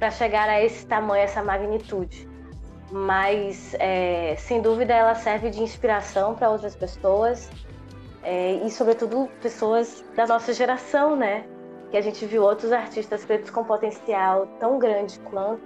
para 0.00 0.10
chegar 0.10 0.48
a 0.48 0.60
esse 0.60 0.84
tamanho, 0.84 1.22
essa 1.22 1.44
magnitude. 1.44 2.28
Mas, 2.90 3.76
é, 3.78 4.34
sem 4.36 4.60
dúvida, 4.60 4.92
ela 4.92 5.14
serve 5.14 5.50
de 5.50 5.62
inspiração 5.62 6.34
para 6.34 6.50
outras 6.50 6.74
pessoas 6.74 7.48
é, 8.24 8.54
e, 8.54 8.70
sobretudo, 8.70 9.30
pessoas 9.40 10.04
da 10.16 10.26
nossa 10.26 10.52
geração, 10.52 11.14
né? 11.14 11.44
que 11.90 11.96
a 11.96 12.00
gente 12.00 12.24
viu 12.24 12.42
outros 12.42 12.72
artistas 12.72 13.24
pretos 13.24 13.50
com 13.50 13.64
potencial 13.64 14.46
tão 14.58 14.78
grande 14.78 15.18
quanto, 15.20 15.62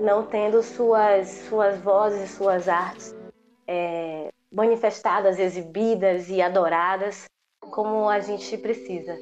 não 0.00 0.24
tendo 0.26 0.62
suas, 0.62 1.28
suas 1.48 1.78
vozes, 1.78 2.30
suas 2.30 2.68
artes 2.68 3.14
é, 3.66 4.28
manifestadas, 4.52 5.38
exibidas 5.38 6.28
e 6.28 6.42
adoradas 6.42 7.24
como 7.60 8.08
a 8.08 8.18
gente 8.18 8.58
precisa. 8.58 9.16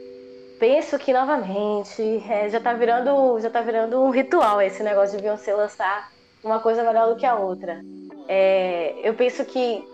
Penso 0.62 0.96
que 0.96 1.12
novamente 1.12 2.22
é, 2.30 2.48
já 2.48 2.58
está 2.58 2.72
virando 2.72 3.40
já 3.40 3.50
tá 3.50 3.62
virando 3.62 4.00
um 4.00 4.10
ritual 4.10 4.62
esse 4.62 4.80
negócio 4.80 5.16
de 5.16 5.22
Beyoncé 5.24 5.52
lançar 5.52 6.12
uma 6.44 6.60
coisa 6.60 6.84
melhor 6.84 7.08
do 7.08 7.16
que 7.16 7.26
a 7.26 7.34
outra. 7.34 7.82
É, 8.28 8.94
eu 9.02 9.12
penso 9.14 9.44
que 9.44 9.84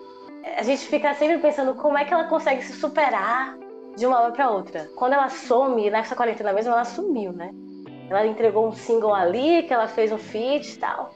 a 0.58 0.62
gente 0.62 0.86
fica 0.86 1.14
sempre 1.14 1.38
pensando 1.38 1.74
como 1.74 1.96
é 1.96 2.04
que 2.04 2.12
ela 2.12 2.24
consegue 2.24 2.62
se 2.62 2.74
superar 2.74 3.56
de 3.96 4.04
uma 4.04 4.20
hora 4.20 4.30
para 4.30 4.50
outra. 4.50 4.86
Quando 4.94 5.14
ela 5.14 5.30
some, 5.30 5.88
nessa 5.88 6.14
quarentena 6.14 6.52
mesmo, 6.52 6.70
ela 6.70 6.84
sumiu, 6.84 7.32
né? 7.32 7.50
Ela 8.10 8.26
entregou 8.26 8.68
um 8.68 8.72
single 8.72 9.14
ali, 9.14 9.62
que 9.62 9.72
ela 9.72 9.88
fez 9.88 10.12
um 10.12 10.18
feat 10.18 10.74
e 10.74 10.78
tal. 10.78 11.14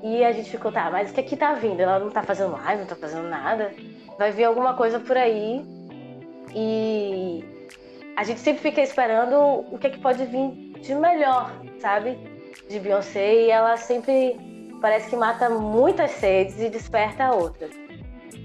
E 0.00 0.24
a 0.24 0.30
gente 0.30 0.48
ficou, 0.48 0.70
tá, 0.70 0.92
mas 0.92 1.10
o 1.10 1.14
que 1.14 1.22
aqui 1.22 1.36
tá 1.36 1.54
vindo? 1.54 1.80
Ela 1.80 1.98
não 1.98 2.10
tá 2.10 2.22
fazendo 2.22 2.52
live, 2.52 2.82
não 2.82 2.88
tá 2.88 2.94
fazendo 2.94 3.28
nada. 3.28 3.72
Vai 4.16 4.30
vir 4.30 4.44
alguma 4.44 4.74
coisa 4.74 5.00
por 5.00 5.16
aí. 5.16 5.60
E 6.54 7.51
a 8.16 8.24
gente 8.24 8.40
sempre 8.40 8.62
fica 8.62 8.80
esperando 8.80 9.36
o 9.70 9.78
que 9.78 9.86
é 9.86 9.90
que 9.90 9.98
pode 9.98 10.24
vir 10.26 10.72
de 10.80 10.94
melhor, 10.94 11.52
sabe? 11.80 12.18
De 12.68 12.78
Beyoncé. 12.78 13.34
E 13.34 13.50
ela 13.50 13.76
sempre 13.76 14.36
parece 14.80 15.08
que 15.08 15.16
mata 15.16 15.48
muitas 15.48 16.10
sedes 16.12 16.60
e 16.60 16.68
desperta 16.68 17.30
outras. 17.30 17.70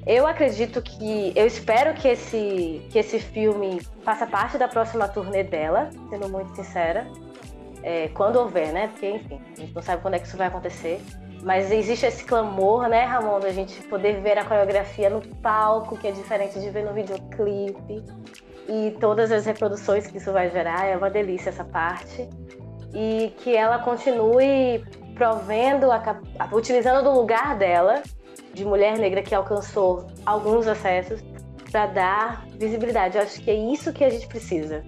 Eu 0.06 0.26
acredito 0.26 0.82
que. 0.82 1.34
Eu 1.36 1.46
espero 1.46 1.94
que 1.94 2.08
esse, 2.08 2.88
que 2.90 2.98
esse 2.98 3.20
filme 3.20 3.82
faça 4.04 4.26
parte 4.26 4.58
da 4.58 4.68
próxima 4.68 5.08
turnê 5.08 5.44
dela, 5.44 5.90
sendo 6.10 6.30
muito 6.30 6.56
sincera. 6.56 7.06
É, 7.84 8.08
quando 8.10 8.38
houver, 8.38 8.72
né? 8.72 8.88
Porque, 8.88 9.10
enfim, 9.10 9.40
a 9.56 9.60
gente 9.60 9.74
não 9.74 9.82
sabe 9.82 10.02
quando 10.02 10.14
é 10.14 10.20
que 10.20 10.28
isso 10.28 10.38
vai 10.38 10.48
acontecer. 10.48 11.02
Mas 11.44 11.72
existe 11.72 12.06
esse 12.06 12.24
clamor, 12.24 12.90
né, 12.90 13.04
Ramon, 13.04 13.40
da 13.40 13.52
gente 13.52 13.82
poder 13.84 14.22
ver 14.22 14.38
a 14.38 14.44
coreografia 14.44 15.10
no 15.10 15.22
palco, 15.38 15.98
que 15.98 16.08
é 16.08 16.12
diferente 16.12 16.60
de 16.60 16.70
ver 16.70 16.84
no 16.84 16.94
videoclipe. 16.94 18.04
E 18.68 18.92
todas 19.00 19.32
as 19.32 19.46
reproduções 19.46 20.08
que 20.08 20.18
isso 20.18 20.32
vai 20.32 20.50
gerar, 20.50 20.86
é 20.86 20.98
uma 20.98 21.10
delícia 21.10 21.50
essa 21.50 21.64
parte. 21.64 22.30
E 22.94 23.34
que 23.38 23.56
ela 23.56 23.80
continue 23.80 24.84
provendo, 25.16 25.92
a, 25.92 26.22
utilizando 26.52 27.04
do 27.04 27.12
lugar 27.12 27.56
dela, 27.58 28.04
de 28.54 28.66
mulher 28.66 28.98
negra 28.98 29.22
que 29.22 29.34
alcançou 29.34 30.08
alguns 30.26 30.68
acessos 30.68 31.24
para 31.72 31.88
dar 31.88 32.46
visibilidade. 32.56 33.18
Eu 33.18 33.24
acho 33.24 33.42
que 33.42 33.50
é 33.50 33.56
isso 33.56 33.94
que 33.94 34.04
a 34.04 34.10
gente 34.10 34.28
precisa. 34.28 34.84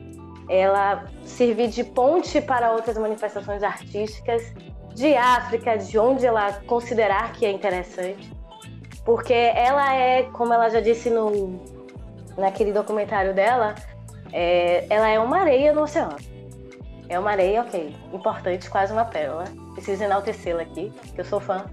Ela 0.49 1.05
servir 1.23 1.67
de 1.67 1.83
ponte 1.83 2.41
para 2.41 2.71
outras 2.71 2.97
manifestações 2.97 3.61
artísticas 3.61 4.53
de 4.95 5.15
África, 5.15 5.77
de 5.77 5.97
onde 5.97 6.25
ela 6.25 6.53
considerar 6.65 7.31
que 7.33 7.45
é 7.45 7.51
interessante. 7.51 8.31
Porque 9.05 9.33
ela 9.33 9.93
é, 9.93 10.23
como 10.23 10.53
ela 10.53 10.69
já 10.69 10.81
disse 10.81 11.09
no, 11.09 11.78
naquele 12.37 12.71
documentário 12.71 13.33
dela, 13.33 13.75
é, 14.31 14.85
ela 14.89 15.07
é 15.07 15.19
uma 15.19 15.39
areia 15.39 15.73
no 15.73 15.83
oceano. 15.83 16.15
É 17.07 17.17
uma 17.17 17.31
areia, 17.31 17.61
ok, 17.61 17.95
importante, 18.13 18.69
quase 18.69 18.93
uma 18.93 19.05
pérola. 19.05 19.45
Preciso 19.73 20.03
enaltecê-la 20.03 20.61
aqui, 20.61 20.91
que 21.15 21.21
eu 21.21 21.25
sou 21.25 21.39
fã 21.39 21.65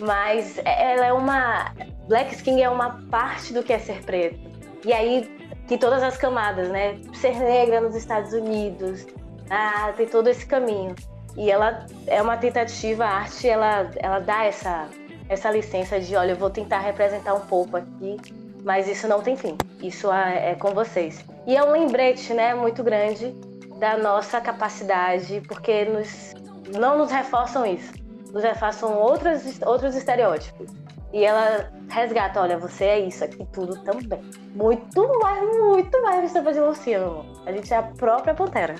mas 0.00 0.58
ela 0.64 1.06
é 1.06 1.12
uma. 1.12 1.72
Black 2.08 2.34
skin 2.34 2.62
é 2.62 2.68
uma 2.68 3.00
parte 3.10 3.52
do 3.52 3.62
que 3.62 3.72
é 3.72 3.78
ser 3.78 4.02
preto. 4.02 4.38
E 4.84 4.92
aí 4.92 5.28
tem 5.68 5.78
todas 5.78 6.02
as 6.02 6.16
camadas, 6.16 6.68
né? 6.68 6.98
Ser 7.14 7.36
negra 7.36 7.80
nos 7.80 7.94
Estados 7.94 8.32
Unidos, 8.32 9.06
ah, 9.48 9.92
tem 9.96 10.06
todo 10.06 10.28
esse 10.28 10.44
caminho. 10.46 10.94
E 11.36 11.50
ela 11.50 11.86
é 12.06 12.20
uma 12.20 12.36
tentativa, 12.36 13.04
a 13.04 13.10
arte, 13.10 13.48
ela, 13.48 13.90
ela 13.96 14.18
dá 14.18 14.44
essa, 14.44 14.88
essa 15.28 15.50
licença 15.50 16.00
de, 16.00 16.16
olha, 16.16 16.32
eu 16.32 16.36
vou 16.36 16.50
tentar 16.50 16.80
representar 16.80 17.34
um 17.34 17.40
pouco 17.40 17.76
aqui, 17.76 18.16
mas 18.64 18.88
isso 18.88 19.06
não 19.08 19.20
tem 19.22 19.36
fim. 19.36 19.56
Isso 19.82 20.12
é, 20.12 20.50
é 20.50 20.54
com 20.54 20.72
vocês. 20.72 21.24
E 21.46 21.56
é 21.56 21.64
um 21.64 21.72
lembrete, 21.72 22.32
né, 22.34 22.54
muito 22.54 22.82
grande 22.82 23.34
da 23.78 23.96
nossa 23.96 24.40
capacidade, 24.40 25.42
porque 25.48 25.84
nos, 25.86 26.34
não 26.78 26.98
nos 26.98 27.10
reforçam 27.10 27.64
isso 27.64 28.00
nos 28.32 28.42
refaçam 28.42 28.96
outros, 28.98 29.60
outros 29.62 29.94
estereótipos. 29.94 30.70
E 31.12 31.24
ela 31.24 31.72
resgata, 31.88 32.40
olha, 32.40 32.56
você 32.56 32.84
é 32.84 33.00
isso 33.00 33.24
aqui 33.24 33.44
tudo 33.52 33.76
também. 33.82 34.20
Muito 34.54 35.18
mais, 35.20 35.58
muito 35.58 36.02
mais 36.02 36.22
Gustavo 36.22 36.52
de 36.52 36.60
Luciano. 36.60 37.26
A 37.46 37.52
gente 37.52 37.72
é 37.72 37.76
a 37.76 37.82
própria 37.82 38.32
Pantera. 38.32 38.76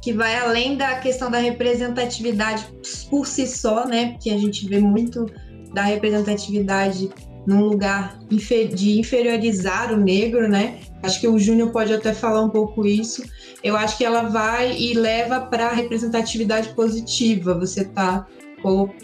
Que 0.00 0.12
vai 0.12 0.36
além 0.36 0.76
da 0.76 0.94
questão 0.96 1.30
da 1.30 1.38
representatividade 1.38 2.68
por 3.10 3.26
si 3.26 3.46
só, 3.46 3.86
né? 3.86 4.12
Porque 4.12 4.30
a 4.30 4.38
gente 4.38 4.68
vê 4.68 4.78
muito 4.78 5.26
da 5.72 5.82
representatividade 5.82 7.10
num 7.46 7.64
lugar 7.64 8.18
de 8.28 8.98
inferiorizar 8.98 9.92
o 9.92 9.96
negro, 9.96 10.48
né? 10.48 10.78
Acho 11.02 11.20
que 11.20 11.28
o 11.28 11.38
Júnior 11.38 11.70
pode 11.70 11.92
até 11.92 12.14
falar 12.14 12.42
um 12.42 12.48
pouco 12.48 12.86
isso. 12.86 13.22
Eu 13.62 13.76
acho 13.76 13.98
que 13.98 14.04
ela 14.04 14.22
vai 14.22 14.76
e 14.76 14.94
leva 14.94 15.40
para 15.40 15.66
a 15.66 15.72
representatividade 15.72 16.70
positiva. 16.70 17.58
Você 17.58 17.82
está 17.82 18.26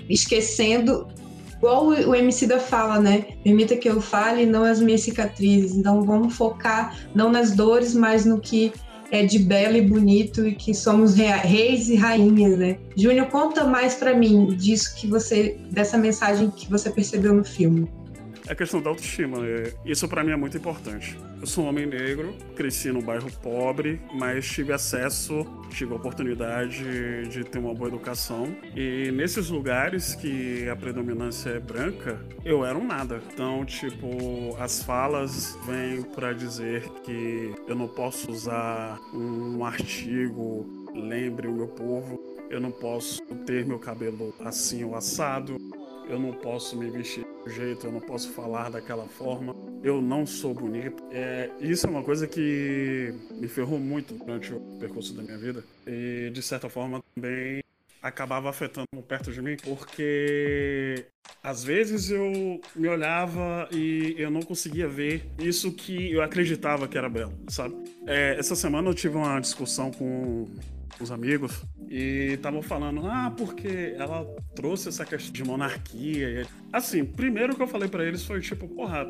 esquecendo, 0.08 1.06
igual 1.56 1.88
o 1.88 2.14
MC 2.14 2.46
da 2.46 2.58
fala, 2.58 2.98
né? 2.98 3.26
Permita 3.44 3.76
que 3.76 3.88
eu 3.88 4.00
fale, 4.00 4.46
não 4.46 4.64
as 4.64 4.80
minhas 4.80 5.02
cicatrizes. 5.02 5.76
Então 5.76 6.02
vamos 6.02 6.34
focar 6.34 6.98
não 7.14 7.30
nas 7.30 7.52
dores, 7.52 7.94
mas 7.94 8.24
no 8.24 8.40
que 8.40 8.72
é 9.10 9.24
de 9.24 9.38
belo 9.38 9.76
e 9.76 9.82
bonito 9.82 10.46
e 10.46 10.54
que 10.54 10.72
somos 10.72 11.14
reis 11.14 11.88
e 11.88 11.96
rainhas, 11.96 12.56
né? 12.56 12.78
Júnior, 12.96 13.26
conta 13.26 13.64
mais 13.64 13.94
para 13.94 14.14
mim 14.14 14.46
disso 14.56 14.94
que 14.96 15.06
você, 15.06 15.58
dessa 15.70 15.98
mensagem 15.98 16.50
que 16.50 16.70
você 16.70 16.88
percebeu 16.88 17.34
no 17.34 17.44
filme. 17.44 17.90
A 18.50 18.54
questão 18.54 18.82
da 18.82 18.90
autoestima. 18.90 19.46
É, 19.46 19.72
isso 19.84 20.08
para 20.08 20.24
mim 20.24 20.32
é 20.32 20.36
muito 20.36 20.56
importante. 20.56 21.16
Eu 21.40 21.46
sou 21.46 21.64
um 21.64 21.68
homem 21.68 21.86
negro, 21.86 22.34
cresci 22.56 22.90
num 22.90 23.00
bairro 23.00 23.30
pobre, 23.40 24.00
mas 24.12 24.46
tive 24.46 24.72
acesso, 24.72 25.46
tive 25.70 25.92
a 25.92 25.96
oportunidade 25.96 27.28
de 27.28 27.44
ter 27.44 27.58
uma 27.58 27.72
boa 27.72 27.88
educação. 27.88 28.54
E 28.74 29.10
nesses 29.12 29.48
lugares 29.48 30.14
que 30.14 30.68
a 30.68 30.74
predominância 30.74 31.50
é 31.50 31.60
branca, 31.60 32.20
eu 32.44 32.64
era 32.64 32.76
um 32.76 32.86
nada. 32.86 33.22
Então, 33.32 33.64
tipo, 33.64 34.56
as 34.58 34.82
falas 34.82 35.56
vêm 35.64 36.02
para 36.02 36.32
dizer 36.32 36.82
que 37.04 37.54
eu 37.68 37.76
não 37.76 37.86
posso 37.86 38.30
usar 38.30 38.98
um 39.14 39.64
artigo 39.64 40.80
lembre 40.94 41.46
o 41.46 41.52
meu 41.52 41.68
povo, 41.68 42.20
eu 42.50 42.60
não 42.60 42.70
posso 42.70 43.22
ter 43.46 43.64
meu 43.64 43.78
cabelo 43.78 44.34
assim 44.40 44.82
ou 44.84 44.96
assado, 44.96 45.56
eu 46.10 46.18
não 46.18 46.32
posso 46.32 46.76
me 46.76 46.90
vestir 46.90 47.24
do 47.44 47.50
jeito, 47.50 47.86
eu 47.86 47.92
não 47.92 48.00
posso 48.00 48.30
falar 48.32 48.70
daquela 48.70 49.06
forma, 49.06 49.54
eu 49.82 50.02
não 50.02 50.26
sou 50.26 50.52
bonito. 50.52 51.02
É, 51.10 51.50
isso 51.60 51.86
é 51.86 51.90
uma 51.90 52.02
coisa 52.02 52.26
que 52.26 53.14
me 53.30 53.48
ferrou 53.48 53.78
muito 53.78 54.14
durante 54.14 54.52
o 54.52 54.60
percurso 54.78 55.14
da 55.14 55.22
minha 55.22 55.38
vida 55.38 55.64
e 55.86 56.30
de 56.32 56.42
certa 56.42 56.68
forma 56.68 57.02
também 57.14 57.62
acabava 58.02 58.48
afetando 58.48 58.86
perto 59.06 59.32
de 59.32 59.42
mim, 59.42 59.56
porque 59.62 61.06
às 61.42 61.62
vezes 61.64 62.10
eu 62.10 62.60
me 62.74 62.88
olhava 62.88 63.68
e 63.72 64.14
eu 64.18 64.30
não 64.30 64.42
conseguia 64.42 64.88
ver 64.88 65.26
isso 65.38 65.72
que 65.72 66.12
eu 66.12 66.22
acreditava 66.22 66.88
que 66.88 66.96
era 66.96 67.08
belo, 67.08 67.32
sabe? 67.48 67.74
É, 68.06 68.36
essa 68.38 68.54
semana 68.54 68.88
eu 68.88 68.94
tive 68.94 69.16
uma 69.16 69.38
discussão 69.40 69.90
com 69.90 70.48
os 71.00 71.10
amigos 71.10 71.62
e 71.88 72.32
estavam 72.34 72.62
falando, 72.62 73.06
ah, 73.06 73.32
porque 73.36 73.94
ela 73.96 74.24
trouxe 74.54 74.88
essa 74.88 75.04
questão 75.04 75.32
de 75.32 75.42
monarquia. 75.42 76.46
Assim, 76.72 77.04
primeiro 77.04 77.56
que 77.56 77.62
eu 77.62 77.66
falei 77.66 77.88
para 77.88 78.04
eles 78.04 78.24
foi 78.24 78.40
tipo, 78.40 78.68
porra, 78.68 79.06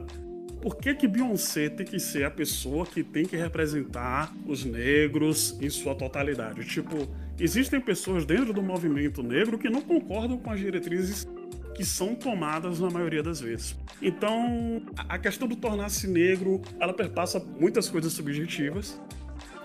por 0.60 0.76
que 0.76 0.94
que 0.94 1.08
Beyoncé 1.08 1.68
tem 1.68 1.86
que 1.86 1.98
ser 1.98 2.24
a 2.24 2.30
pessoa 2.30 2.84
que 2.86 3.02
tem 3.02 3.24
que 3.24 3.36
representar 3.36 4.32
os 4.46 4.64
negros 4.64 5.56
em 5.60 5.70
sua 5.70 5.94
totalidade? 5.94 6.64
Tipo, 6.64 7.08
existem 7.40 7.80
pessoas 7.80 8.24
dentro 8.24 8.52
do 8.52 8.62
movimento 8.62 9.22
negro 9.22 9.58
que 9.58 9.68
não 9.68 9.80
concordam 9.80 10.38
com 10.38 10.50
as 10.50 10.60
diretrizes 10.60 11.26
que 11.74 11.84
são 11.84 12.14
tomadas 12.14 12.78
na 12.78 12.90
maioria 12.90 13.22
das 13.22 13.40
vezes. 13.40 13.76
Então, 14.02 14.82
a 15.08 15.18
questão 15.18 15.48
do 15.48 15.56
tornar-se 15.56 16.06
negro, 16.06 16.60
ela 16.78 16.92
perpassa 16.92 17.40
muitas 17.58 17.88
coisas 17.88 18.12
subjetivas 18.12 19.00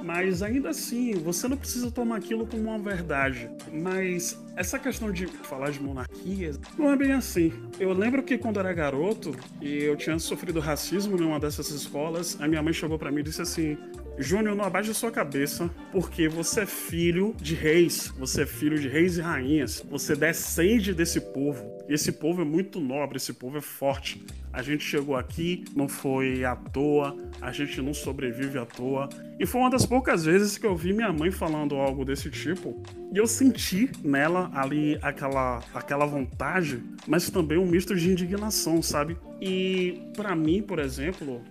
mas 0.05 0.43
ainda 0.43 0.69
assim, 0.69 1.13
você 1.13 1.47
não 1.47 1.57
precisa 1.57 1.89
tomar 1.89 2.17
aquilo 2.17 2.45
como 2.45 2.63
uma 2.63 2.77
verdade. 2.77 3.49
Mas 3.71 4.39
essa 4.55 4.77
questão 4.77 5.11
de 5.11 5.27
falar 5.27 5.71
de 5.71 5.81
monarquia 5.81 6.51
não 6.77 6.91
é 6.91 6.95
bem 6.95 7.11
assim. 7.11 7.51
Eu 7.79 7.93
lembro 7.93 8.21
que 8.21 8.37
quando 8.37 8.59
era 8.59 8.71
garoto 8.73 9.35
e 9.61 9.83
eu 9.83 9.95
tinha 9.95 10.17
sofrido 10.19 10.59
racismo 10.59 11.17
numa 11.17 11.39
dessas 11.39 11.69
escolas, 11.69 12.37
a 12.39 12.47
minha 12.47 12.61
mãe 12.61 12.73
chegou 12.73 12.99
para 12.99 13.11
mim 13.11 13.21
e 13.21 13.23
disse 13.23 13.41
assim: 13.41 13.77
Júnior, 14.17 14.55
não 14.55 14.63
abaixe 14.63 14.91
a 14.91 14.93
sua 14.93 15.11
cabeça, 15.11 15.69
porque 15.91 16.27
você 16.29 16.61
é 16.61 16.65
filho 16.65 17.35
de 17.37 17.53
reis, 17.53 18.13
você 18.17 18.43
é 18.43 18.45
filho 18.45 18.79
de 18.79 18.87
reis 18.87 19.17
e 19.17 19.21
rainhas, 19.21 19.83
você 19.89 20.15
descende 20.15 20.93
desse 20.93 21.19
povo. 21.19 21.75
E 21.87 21.93
esse 21.93 22.11
povo 22.11 22.41
é 22.41 22.45
muito 22.45 22.79
nobre, 22.79 23.17
esse 23.17 23.33
povo 23.33 23.57
é 23.57 23.61
forte. 23.61 24.25
A 24.51 24.61
gente 24.61 24.85
chegou 24.85 25.17
aqui, 25.17 25.65
não 25.75 25.87
foi 25.87 26.45
à 26.45 26.55
toa, 26.55 27.15
a 27.41 27.51
gente 27.51 27.81
não 27.81 27.93
sobrevive 27.93 28.57
à 28.57 28.65
toa. 28.65 29.09
E 29.37 29.45
foi 29.45 29.59
uma 29.59 29.69
das 29.69 29.85
poucas 29.85 30.23
vezes 30.23 30.57
que 30.57 30.65
eu 30.65 30.75
vi 30.75 30.93
minha 30.93 31.11
mãe 31.11 31.29
falando 31.29 31.75
algo 31.75 32.05
desse 32.05 32.29
tipo. 32.31 32.81
E 33.13 33.17
eu 33.17 33.27
senti 33.27 33.91
nela 34.01 34.49
ali 34.53 34.97
aquela, 35.01 35.61
aquela 35.73 36.05
vontade, 36.05 36.81
mas 37.05 37.29
também 37.29 37.57
um 37.57 37.65
misto 37.65 37.93
de 37.93 38.09
indignação, 38.09 38.81
sabe? 38.81 39.17
E 39.41 40.01
para 40.15 40.33
mim, 40.33 40.61
por 40.61 40.79
exemplo, 40.79 41.41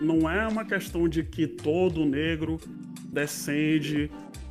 não 0.00 0.28
é 0.30 0.46
uma 0.46 0.64
questão 0.64 1.08
de 1.08 1.22
que 1.22 1.46
todo 1.46 2.04
negro 2.04 2.60
descende 3.12 4.10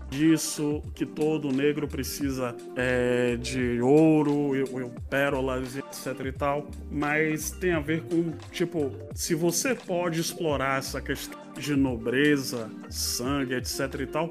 disso, 0.09 0.81
que 0.93 1.05
todo 1.05 1.51
negro 1.51 1.87
precisa 1.87 2.55
é, 2.75 3.35
de 3.35 3.81
ouro, 3.81 4.55
e, 4.55 4.63
pérolas, 5.09 5.75
etc 5.75 6.25
e 6.25 6.31
tal, 6.31 6.67
mas 6.91 7.51
tem 7.51 7.73
a 7.73 7.79
ver 7.79 8.03
com, 8.03 8.31
tipo, 8.51 8.91
se 9.13 9.33
você 9.33 9.73
pode 9.73 10.21
explorar 10.21 10.79
essa 10.79 11.01
questão 11.01 11.39
de 11.57 11.75
nobreza, 11.75 12.69
sangue, 12.89 13.55
etc 13.55 14.01
e 14.01 14.05
tal, 14.05 14.29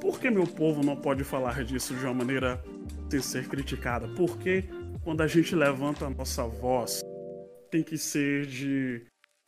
por 0.00 0.20
que 0.20 0.30
meu 0.30 0.46
povo 0.46 0.82
não 0.84 0.96
pode 0.96 1.24
falar 1.24 1.64
disso 1.64 1.94
de 1.94 2.04
uma 2.04 2.14
maneira 2.14 2.62
sem 3.10 3.20
ser 3.20 3.48
criticada? 3.48 4.06
Porque 4.08 4.64
quando 5.02 5.22
a 5.22 5.26
gente 5.26 5.54
levanta 5.54 6.06
a 6.06 6.10
nossa 6.10 6.44
voz, 6.44 7.00
tem 7.70 7.82
que 7.82 7.98
ser 7.98 8.46
de 8.46 9.04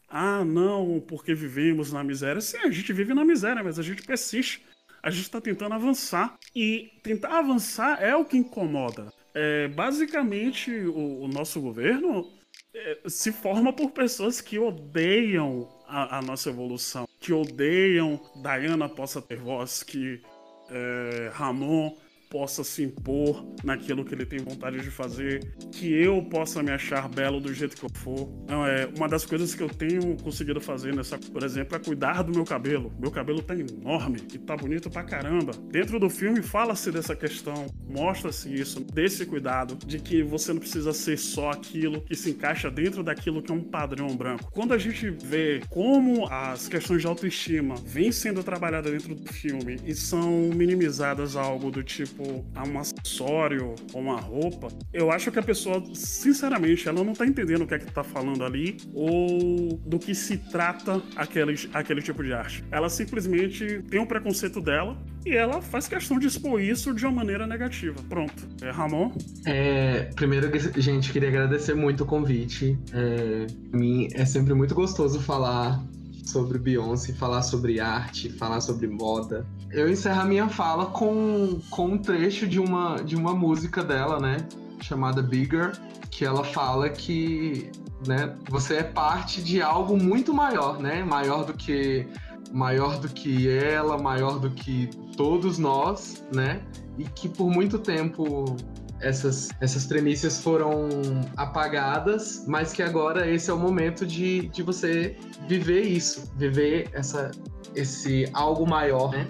ah, 0.09 0.44
não, 0.44 1.02
porque 1.06 1.34
vivemos 1.34 1.92
na 1.92 2.02
miséria. 2.02 2.40
Sim, 2.40 2.59
a 2.59 2.70
gente 2.70 2.92
vive 2.92 3.12
na 3.12 3.24
miséria, 3.24 3.62
mas 3.62 3.78
a 3.78 3.82
gente 3.82 4.02
persiste. 4.02 4.64
A 5.02 5.11
gente 5.11 5.24
está 5.24 5.40
tentando 5.40 5.74
avançar. 5.74 6.38
E 6.54 6.90
tentar 7.02 7.38
avançar 7.38 8.02
é 8.02 8.16
o 8.16 8.24
que 8.24 8.36
incomoda. 8.36 9.12
É, 9.34 9.68
basicamente, 9.68 10.70
o, 10.70 11.22
o, 11.22 11.28
nosso 11.28 11.61
governo 11.61 12.26
é, 12.74 12.98
se 13.06 13.30
forma 13.30 13.72
por 13.72 13.90
pessoas 13.90 14.40
que 14.40 14.59
odeiam 14.59 15.68
a, 15.86 16.18
a, 16.18 16.22
nossa 16.22 16.48
evolução, 16.48 17.06
que 17.20 17.32
odeiam 17.32 18.20
Diana 18.36 18.88
possa 18.88 19.20
ter 19.20 19.36
voz, 19.36 19.82
que 19.82 20.22
é, 20.70 21.30
Ramon 21.34 21.94
possa 22.29 22.62
se 22.62 22.83
impor 22.83 23.47
naquilo 23.64 24.05
que 24.05 24.14
ele 24.14 24.26
tem 24.26 24.39
vontade 24.39 24.81
de 24.81 24.91
fazer, 24.91 25.41
que 25.72 25.93
eu 25.93 26.22
possa 26.22 26.62
me 26.62 26.70
achar 26.70 27.09
belo 27.09 27.41
do 27.41 27.53
jeito 27.53 27.76
que 27.76 27.85
eu 27.85 27.91
for. 27.95 28.29
Então, 28.45 28.66
é, 28.66 28.89
uma 28.97 29.09
das 29.09 29.24
coisas 29.24 29.55
que 29.55 29.62
eu 29.62 29.68
tenho 29.68 30.16
conseguido 30.22 30.61
fazer 30.61 30.95
nessa, 30.95 31.18
por 31.18 31.43
exemplo, 31.43 31.76
é 31.76 31.79
cuidar 31.79 32.22
do 32.22 32.33
meu 32.33 32.45
cabelo. 32.45 32.93
Meu 32.99 33.11
cabelo 33.11 33.43
tá 33.43 33.55
enorme 33.55 34.20
e 34.33 34.39
tá 34.39 34.57
bonito 34.57 34.91
pra 34.91 35.03
caramba. 35.03 35.53
Dentro 35.70 35.99
do 35.99 36.11
filme 36.11 36.43
fala-se 36.43 36.91
dessa 36.91 37.16
questão, 37.16 37.66
mostra-se 37.89 38.53
isso, 38.53 38.81
desse 38.81 39.24
cuidado, 39.24 39.76
de 39.87 39.99
que 39.99 40.22
você 40.22 40.53
não 40.53 40.61
precisa 40.61 40.93
ser 40.93 41.16
só 41.16 41.51
aquilo 41.51 42.01
que 42.03 42.14
se 42.14 42.31
encaixa 42.31 42.70
dentro 42.70 43.03
daquilo 43.03 43.43
que 43.43 43.51
é 43.51 43.55
um 43.55 43.62
padrão 43.62 44.09
branco. 44.16 44.51
Quando 44.53 44.74
a 44.74 44.79
gente 44.79 45.09
vê 45.11 45.61
como 45.70 46.26
as 46.26 46.68
questões 46.68 47.01
de 47.01 47.07
autoestima 47.07 47.76
vêm 47.85 48.12
sendo 48.12 48.43
trabalhadas 48.43 48.93
dentro 48.93 49.14
do 49.14 49.33
filme 49.33 49.76
e 49.85 49.95
são 49.95 50.51
minimizadas 50.55 51.37
a 51.37 51.43
algo 51.43 51.70
do 51.70 51.83
tipo 51.83 52.17
tipo 52.18 52.44
um 52.66 52.78
acessório 52.78 53.74
ou 53.92 54.00
uma 54.00 54.20
roupa, 54.20 54.68
eu 54.92 55.10
acho 55.10 55.30
que 55.30 55.38
a 55.38 55.42
pessoa, 55.42 55.82
sinceramente, 55.94 56.88
ela 56.88 57.04
não 57.04 57.12
tá 57.12 57.26
entendendo 57.26 57.62
o 57.62 57.66
que 57.66 57.74
é 57.74 57.78
que 57.78 57.90
tá 57.92 58.02
falando 58.02 58.44
ali 58.44 58.76
ou 58.92 59.80
do 59.86 59.98
que 59.98 60.14
se 60.14 60.36
trata 60.36 61.00
aquele, 61.14 61.54
aquele 61.72 62.02
tipo 62.02 62.22
de 62.22 62.32
arte. 62.32 62.64
Ela 62.70 62.88
simplesmente 62.88 63.82
tem 63.88 64.00
um 64.00 64.06
preconceito 64.06 64.60
dela 64.60 64.96
e 65.24 65.34
ela 65.34 65.62
faz 65.62 65.86
questão 65.86 66.18
de 66.18 66.26
expor 66.26 66.60
isso 66.60 66.92
de 66.92 67.04
uma 67.06 67.12
maneira 67.12 67.46
negativa. 67.46 67.96
Pronto. 68.08 68.48
É, 68.62 68.70
Ramon? 68.70 69.12
É, 69.46 70.10
primeiro, 70.14 70.50
gente, 70.80 71.12
queria 71.12 71.28
agradecer 71.28 71.74
muito 71.74 72.02
o 72.02 72.06
convite. 72.06 72.78
É, 72.92 73.46
mim 73.72 74.08
é 74.14 74.24
sempre 74.24 74.54
muito 74.54 74.74
gostoso 74.74 75.20
falar 75.20 75.80
sobre 76.29 76.59
Beyoncé, 76.59 77.12
falar 77.12 77.43
sobre 77.43 77.81
arte, 77.81 78.29
falar 78.31 78.61
sobre 78.61 78.87
moda. 78.87 79.47
Eu 79.70 79.89
encerro 79.89 80.20
a 80.20 80.24
minha 80.24 80.49
fala 80.49 80.87
com, 80.87 81.59
com 81.70 81.87
um 81.87 81.99
trecho 81.99 82.47
de 82.47 82.61
uma, 82.61 82.97
de 82.97 83.16
uma 83.16 83.35
música 83.35 83.83
dela, 83.83 84.20
né? 84.20 84.37
Chamada 84.81 85.22
Bigger, 85.22 85.72
que 86.11 86.24
ela 86.24 86.45
fala 86.45 86.89
que 86.89 87.70
né, 88.07 88.37
você 88.49 88.76
é 88.76 88.83
parte 88.83 89.43
de 89.43 89.61
algo 89.61 89.97
muito 89.97 90.33
maior, 90.35 90.79
né? 90.79 91.03
Maior 91.03 91.45
do 91.45 91.55
que 91.55 92.07
maior 92.53 92.99
do 92.99 93.09
que 93.09 93.49
ela, 93.49 93.99
maior 93.99 94.39
do 94.39 94.51
que 94.51 94.89
todos 95.16 95.59
nós, 95.59 96.24
né? 96.35 96.62
E 96.97 97.05
que 97.05 97.29
por 97.29 97.51
muito 97.51 97.79
tempo 97.79 98.57
essas, 99.01 99.49
essas 99.61 99.86
premissas 99.86 100.40
foram 100.40 100.88
apagadas, 101.36 102.44
mas 102.46 102.72
que 102.72 102.82
agora 102.82 103.28
esse 103.30 103.51
é 103.51 103.55
o 103.55 103.59
momento 103.59 104.07
de, 104.07 104.49
de 104.49 104.62
você 104.62 105.16
viver 105.46 105.82
isso, 105.82 106.30
viver 106.36 106.88
essa, 106.92 107.30
esse 107.74 108.28
algo 108.32 108.68
maior 108.68 109.11
né, 109.12 109.28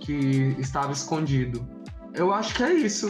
que 0.00 0.54
estava 0.58 0.92
escondido. 0.92 1.66
Eu 2.14 2.32
acho 2.32 2.54
que 2.54 2.62
é 2.62 2.72
isso. 2.72 3.08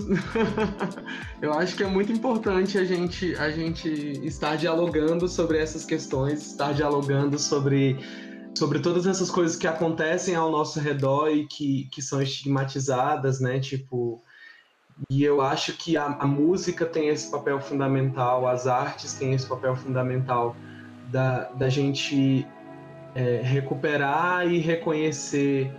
Eu 1.40 1.55
acho 1.55 1.74
que 1.74 1.82
é 1.82 1.86
muito 1.86 2.12
importante 2.12 2.76
a 2.76 2.84
gente, 2.84 3.34
a 3.36 3.51
gente 3.51 3.88
estar 4.26 4.57
dialogando 4.57 5.26
sobre 5.26 5.59
essas 5.59 5.84
questões, 5.86 6.46
estar 6.46 6.74
dialogando 6.74 7.38
sobre, 7.38 7.98
sobre 8.55 8.78
todas 8.78 9.07
essas 9.07 9.30
coisas 9.30 9.57
que 9.57 9.66
acontecem 9.66 10.34
ao 10.34 10.51
nosso 10.51 10.78
redor 10.78 11.30
e 11.30 11.46
que, 11.46 11.88
que 11.90 12.03
são 12.03 12.20
estigmatizadas, 12.20 13.40
né? 13.40 13.59
Tipo, 13.59 14.22
e 15.09 15.22
eu 15.22 15.40
acho 15.40 15.72
que 15.76 15.96
a, 15.96 16.05
a, 16.05 16.26
música 16.26 16.84
tem 16.84 17.09
esse 17.09 17.30
papel 17.30 17.61
fundamental, 17.61 18.46
as 18.46 18.66
artes 18.66 19.14
têm 19.14 19.32
esse 19.32 19.46
papel 19.46 19.74
fundamental 19.74 20.55
da, 21.11 21.44
da 21.51 21.68
gente 21.68 22.46
é, 23.14 23.40
recuperar 23.42 24.46
e 24.46 24.59
reconhecer 24.59 25.72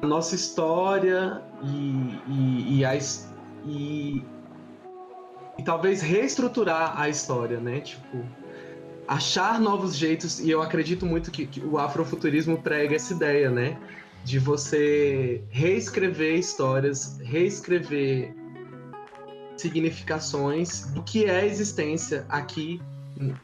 a 0.00 0.06
nossa 0.06 0.34
história 0.34 1.42
e, 1.62 2.20
e, 2.28 2.78
e, 2.78 2.84
a, 2.84 2.96
e 3.64 4.24
e 5.58 5.62
talvez 5.62 6.02
reestruturar 6.02 7.00
a 7.00 7.08
história, 7.08 7.58
né? 7.58 7.80
Tipo, 7.80 8.24
achar 9.08 9.58
novos 9.60 9.96
jeitos, 9.96 10.40
e 10.40 10.50
eu 10.50 10.62
acredito 10.62 11.06
muito 11.06 11.30
que, 11.30 11.46
que 11.46 11.60
o 11.60 11.78
afrofuturismo 11.78 12.60
prega 12.60 12.96
essa 12.96 13.14
ideia, 13.14 13.50
né? 13.50 13.78
De 14.24 14.38
você 14.38 15.42
reescrever 15.50 16.38
histórias, 16.38 17.18
reescrever 17.22 18.34
significações 19.56 20.86
do 20.92 21.02
que 21.02 21.24
é 21.24 21.40
a 21.40 21.46
existência 21.46 22.26
aqui 22.28 22.80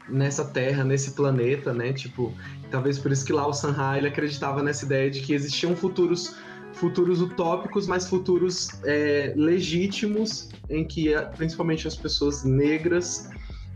nessa 0.07 0.45
terra, 0.45 0.83
nesse 0.83 1.11
planeta, 1.11 1.73
né? 1.73 1.93
Tipo, 1.93 2.33
talvez 2.69 2.99
por 2.99 3.11
isso 3.11 3.25
que 3.25 3.33
lá 3.33 3.47
o 3.47 3.53
Sanha 3.53 3.97
ele 3.97 4.07
acreditava 4.07 4.61
nessa 4.61 4.85
ideia 4.85 5.09
de 5.09 5.21
que 5.21 5.33
existiam 5.33 5.75
futuros 5.75 6.35
futuros 6.73 7.21
utópicos, 7.21 7.85
mas 7.85 8.07
futuros 8.07 8.69
é, 8.83 9.31
legítimos 9.35 10.49
em 10.67 10.83
que 10.83 11.13
principalmente 11.37 11.87
as 11.87 11.95
pessoas 11.95 12.43
negras 12.43 13.29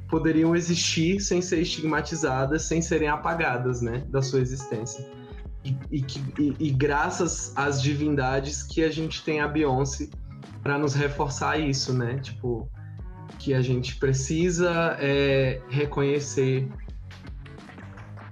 poderiam 0.10 0.56
existir 0.56 1.20
sem 1.20 1.42
ser 1.42 1.60
estigmatizadas, 1.60 2.64
sem 2.64 2.82
serem 2.82 3.08
apagadas, 3.08 3.82
né, 3.82 4.04
da 4.10 4.22
sua 4.22 4.40
existência. 4.40 5.06
E, 5.92 6.06
e, 6.40 6.56
e, 6.60 6.70
graças 6.70 7.52
às 7.56 7.82
divindades 7.82 8.64
que 8.64 8.84
a 8.84 8.92
gente 8.92 9.24
tem 9.24 9.42
a 9.42 9.48
Beyoncé 9.48 10.10
para 10.62 10.78
nos 10.78 10.94
reforçar 10.94 11.60
isso, 11.60 11.94
né? 11.94 12.20
Tipo, 12.20 12.70
que 13.40 13.54
a 13.54 13.62
gente 13.62 13.96
precisa 13.98 14.98
é, 15.00 15.62
reconhecer 15.70 16.68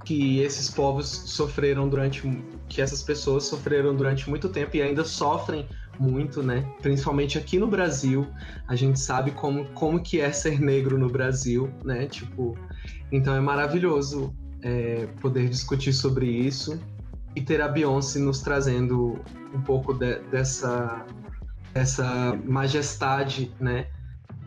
que 0.03 0.39
esses 0.39 0.69
povos 0.69 1.07
sofreram 1.07 1.89
durante 1.89 2.21
que 2.67 2.81
essas 2.81 3.01
pessoas 3.01 3.45
sofreram 3.45 3.95
durante 3.95 4.29
muito 4.29 4.49
tempo 4.49 4.75
e 4.77 4.81
ainda 4.81 5.03
sofrem 5.03 5.67
muito, 5.99 6.43
né? 6.43 6.69
Principalmente 6.81 7.37
aqui 7.37 7.57
no 7.57 7.67
Brasil, 7.67 8.27
a 8.67 8.75
gente 8.75 8.99
sabe 8.99 9.31
como, 9.31 9.65
como 9.69 9.99
que 10.01 10.19
é 10.19 10.31
ser 10.31 10.59
negro 10.59 10.97
no 10.97 11.09
Brasil, 11.09 11.69
né? 11.83 12.05
Tipo, 12.05 12.57
então 13.11 13.35
é 13.35 13.39
maravilhoso 13.39 14.35
é, 14.61 15.07
poder 15.21 15.47
discutir 15.49 15.93
sobre 15.93 16.27
isso 16.27 16.79
e 17.35 17.41
ter 17.41 17.61
a 17.61 17.67
Beyoncé 17.67 18.19
nos 18.19 18.41
trazendo 18.41 19.19
um 19.53 19.61
pouco 19.61 19.93
de, 19.93 20.19
dessa, 20.31 21.05
dessa 21.73 22.37
majestade, 22.45 23.53
né? 23.59 23.87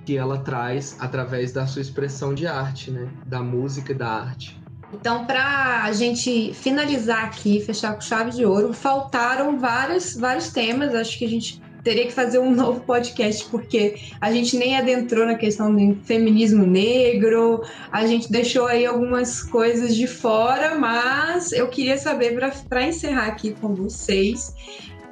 Que 0.05 0.17
ela 0.17 0.39
traz 0.39 0.97
através 0.99 1.53
da 1.53 1.67
sua 1.67 1.83
expressão 1.83 2.35
de 2.35 2.47
arte, 2.47 2.91
né? 2.91 3.09
Da 3.27 3.41
música 3.41 3.93
e 3.93 3.95
da 3.95 4.09
arte. 4.09 4.59
Então, 4.93 5.27
para 5.27 5.83
a 5.85 5.93
gente 5.93 6.55
finalizar 6.55 7.25
aqui, 7.25 7.61
fechar 7.61 7.93
com 7.95 8.01
chave 8.01 8.31
de 8.31 8.47
ouro, 8.47 8.73
faltaram 8.73 9.59
vários, 9.59 10.17
vários 10.17 10.51
temas. 10.51 10.95
Acho 10.95 11.19
que 11.19 11.27
a 11.27 11.29
gente 11.29 11.61
teria 11.89 12.07
que 12.07 12.13
fazer 12.13 12.39
um 12.39 12.51
novo 12.55 12.81
podcast, 12.81 13.47
porque 13.51 13.95
a 14.21 14.31
gente 14.31 14.59
nem 14.59 14.77
adentrou 14.77 15.25
na 15.25 15.37
questão 15.37 15.75
do 15.75 15.97
feminismo 16.05 16.67
negro, 16.67 17.63
a 17.91 18.07
gente 18.07 18.31
deixou 18.31 18.67
aí 18.67 18.85
algumas 18.85 19.43
coisas 19.43 19.97
de 19.97 20.07
fora, 20.07 20.75
mas 20.75 21.51
eu 21.51 21.69
queria 21.69 21.97
saber, 21.97 22.39
para 22.69 22.87
encerrar 22.87 23.29
aqui 23.29 23.55
com 23.59 23.75
vocês, 23.75 24.55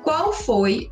qual 0.02 0.34
foi, 0.34 0.90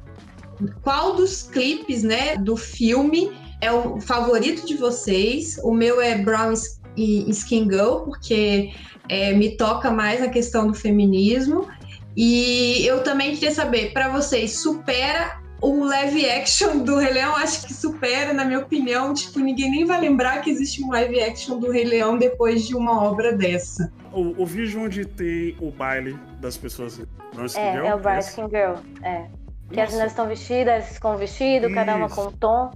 qual 0.81 1.15
dos 1.15 1.43
clipes 1.43 2.03
né, 2.03 2.39
do 2.39 2.57
filme 2.57 3.31
é 3.61 3.71
o 3.71 4.01
favorito 4.01 4.67
de 4.67 4.77
vocês? 4.77 5.59
O 5.63 5.73
meu 5.73 6.01
é 6.01 6.17
Brown 6.17 6.55
Skin 6.97 7.71
Girl, 7.71 8.05
porque 8.05 8.73
é, 9.07 9.35
me 9.35 9.55
toca 9.59 9.91
mais 9.91 10.23
a 10.23 10.29
questão 10.29 10.67
do 10.67 10.75
feminismo. 10.75 11.69
E 12.17 12.87
eu 12.87 13.03
também 13.03 13.35
queria 13.35 13.53
saber, 13.53 13.93
para 13.93 14.09
vocês, 14.09 14.59
supera 14.61 15.44
o 15.71 15.85
live 15.85 16.29
action 16.31 16.79
do 16.79 16.99
Rei 16.99 17.13
Leão? 17.13 17.37
Acho 17.37 17.67
que 17.67 17.73
supera, 17.73 18.33
na 18.33 18.45
minha 18.45 18.59
opinião. 18.59 19.15
Tipo, 19.15 19.39
ninguém 19.41 19.71
nem 19.71 19.85
vai 19.85 20.01
lembrar 20.01 20.41
que 20.41 20.51
existe 20.51 20.83
um 20.83 20.91
live 20.91 21.21
action 21.21 21.59
do 21.59 21.71
Rei 21.71 21.85
Leão 21.85 22.19
depois 22.19 22.67
de 22.67 22.75
uma 22.75 23.03
obra 23.03 23.33
dessa. 23.37 23.93
O, 24.13 24.43
o 24.43 24.47
vídeo 24.47 24.83
onde 24.83 25.05
tem 25.05 25.57
o 25.61 25.71
baile 25.71 26.19
das 26.41 26.57
pessoas. 26.57 26.99
Não, 27.35 27.45
é, 27.45 27.73
Girl, 27.73 27.87
é 27.87 27.95
o 27.95 27.99
Bright 27.99 28.29
Skin 28.29 28.49
Girl. 28.49 28.75
É. 29.03 29.27
Que 29.73 29.81
as 29.81 29.91
meninas 29.91 30.13
estão 30.13 30.29
vestidas 30.29 30.99
com 30.99 31.17
vestido, 31.17 31.67
Isso. 31.67 31.75
cada 31.75 31.97
uma 31.97 32.09
com 32.09 32.27
um 32.27 32.33
tom. 32.33 32.71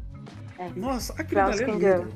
É. 0.58 0.68
Nossa, 0.74 1.12
aquilo 1.18 1.42
ali 1.42 1.62
é 1.62 1.66
lindo. 1.66 1.78
Girl 1.78 2.08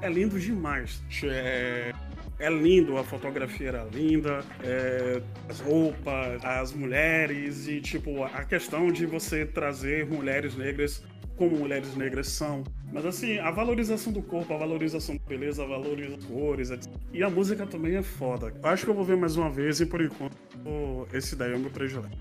é 0.00 0.08
lindo 0.08 0.38
demais. 0.38 1.02
É, 1.24 1.92
é 2.38 2.50
lindo, 2.50 2.96
a 2.98 3.04
fotografia 3.04 3.68
era 3.68 3.84
linda, 3.84 4.44
é, 4.62 5.22
as 5.48 5.60
roupas, 5.60 6.44
as 6.44 6.72
mulheres 6.72 7.66
e, 7.66 7.80
tipo, 7.80 8.22
a 8.24 8.44
questão 8.44 8.92
de 8.92 9.06
você 9.06 9.46
trazer 9.46 10.06
mulheres 10.06 10.56
negras 10.56 11.02
como 11.36 11.56
mulheres 11.56 11.94
negras 11.94 12.28
são. 12.28 12.64
Mas, 12.92 13.04
assim, 13.04 13.38
a 13.38 13.50
valorização 13.50 14.12
do 14.12 14.22
corpo, 14.22 14.52
a 14.54 14.56
valorização 14.56 15.16
da 15.16 15.22
beleza, 15.24 15.62
a 15.62 15.66
valorização 15.66 16.16
das 16.16 16.24
cores, 16.26 16.70
etc. 16.70 16.90
E 17.12 17.22
a 17.22 17.28
música 17.28 17.66
também 17.66 17.96
é 17.96 18.02
foda. 18.02 18.52
Eu 18.62 18.68
acho 18.68 18.84
que 18.84 18.90
eu 18.90 18.94
vou 18.94 19.04
ver 19.04 19.16
mais 19.16 19.36
uma 19.36 19.50
vez 19.50 19.80
e, 19.80 19.86
por 19.86 20.00
enquanto, 20.00 20.36
esse 21.12 21.36
daí 21.36 21.52
é 21.52 21.56
o 21.56 21.58
meu 21.58 21.70
predileto. 21.70 22.16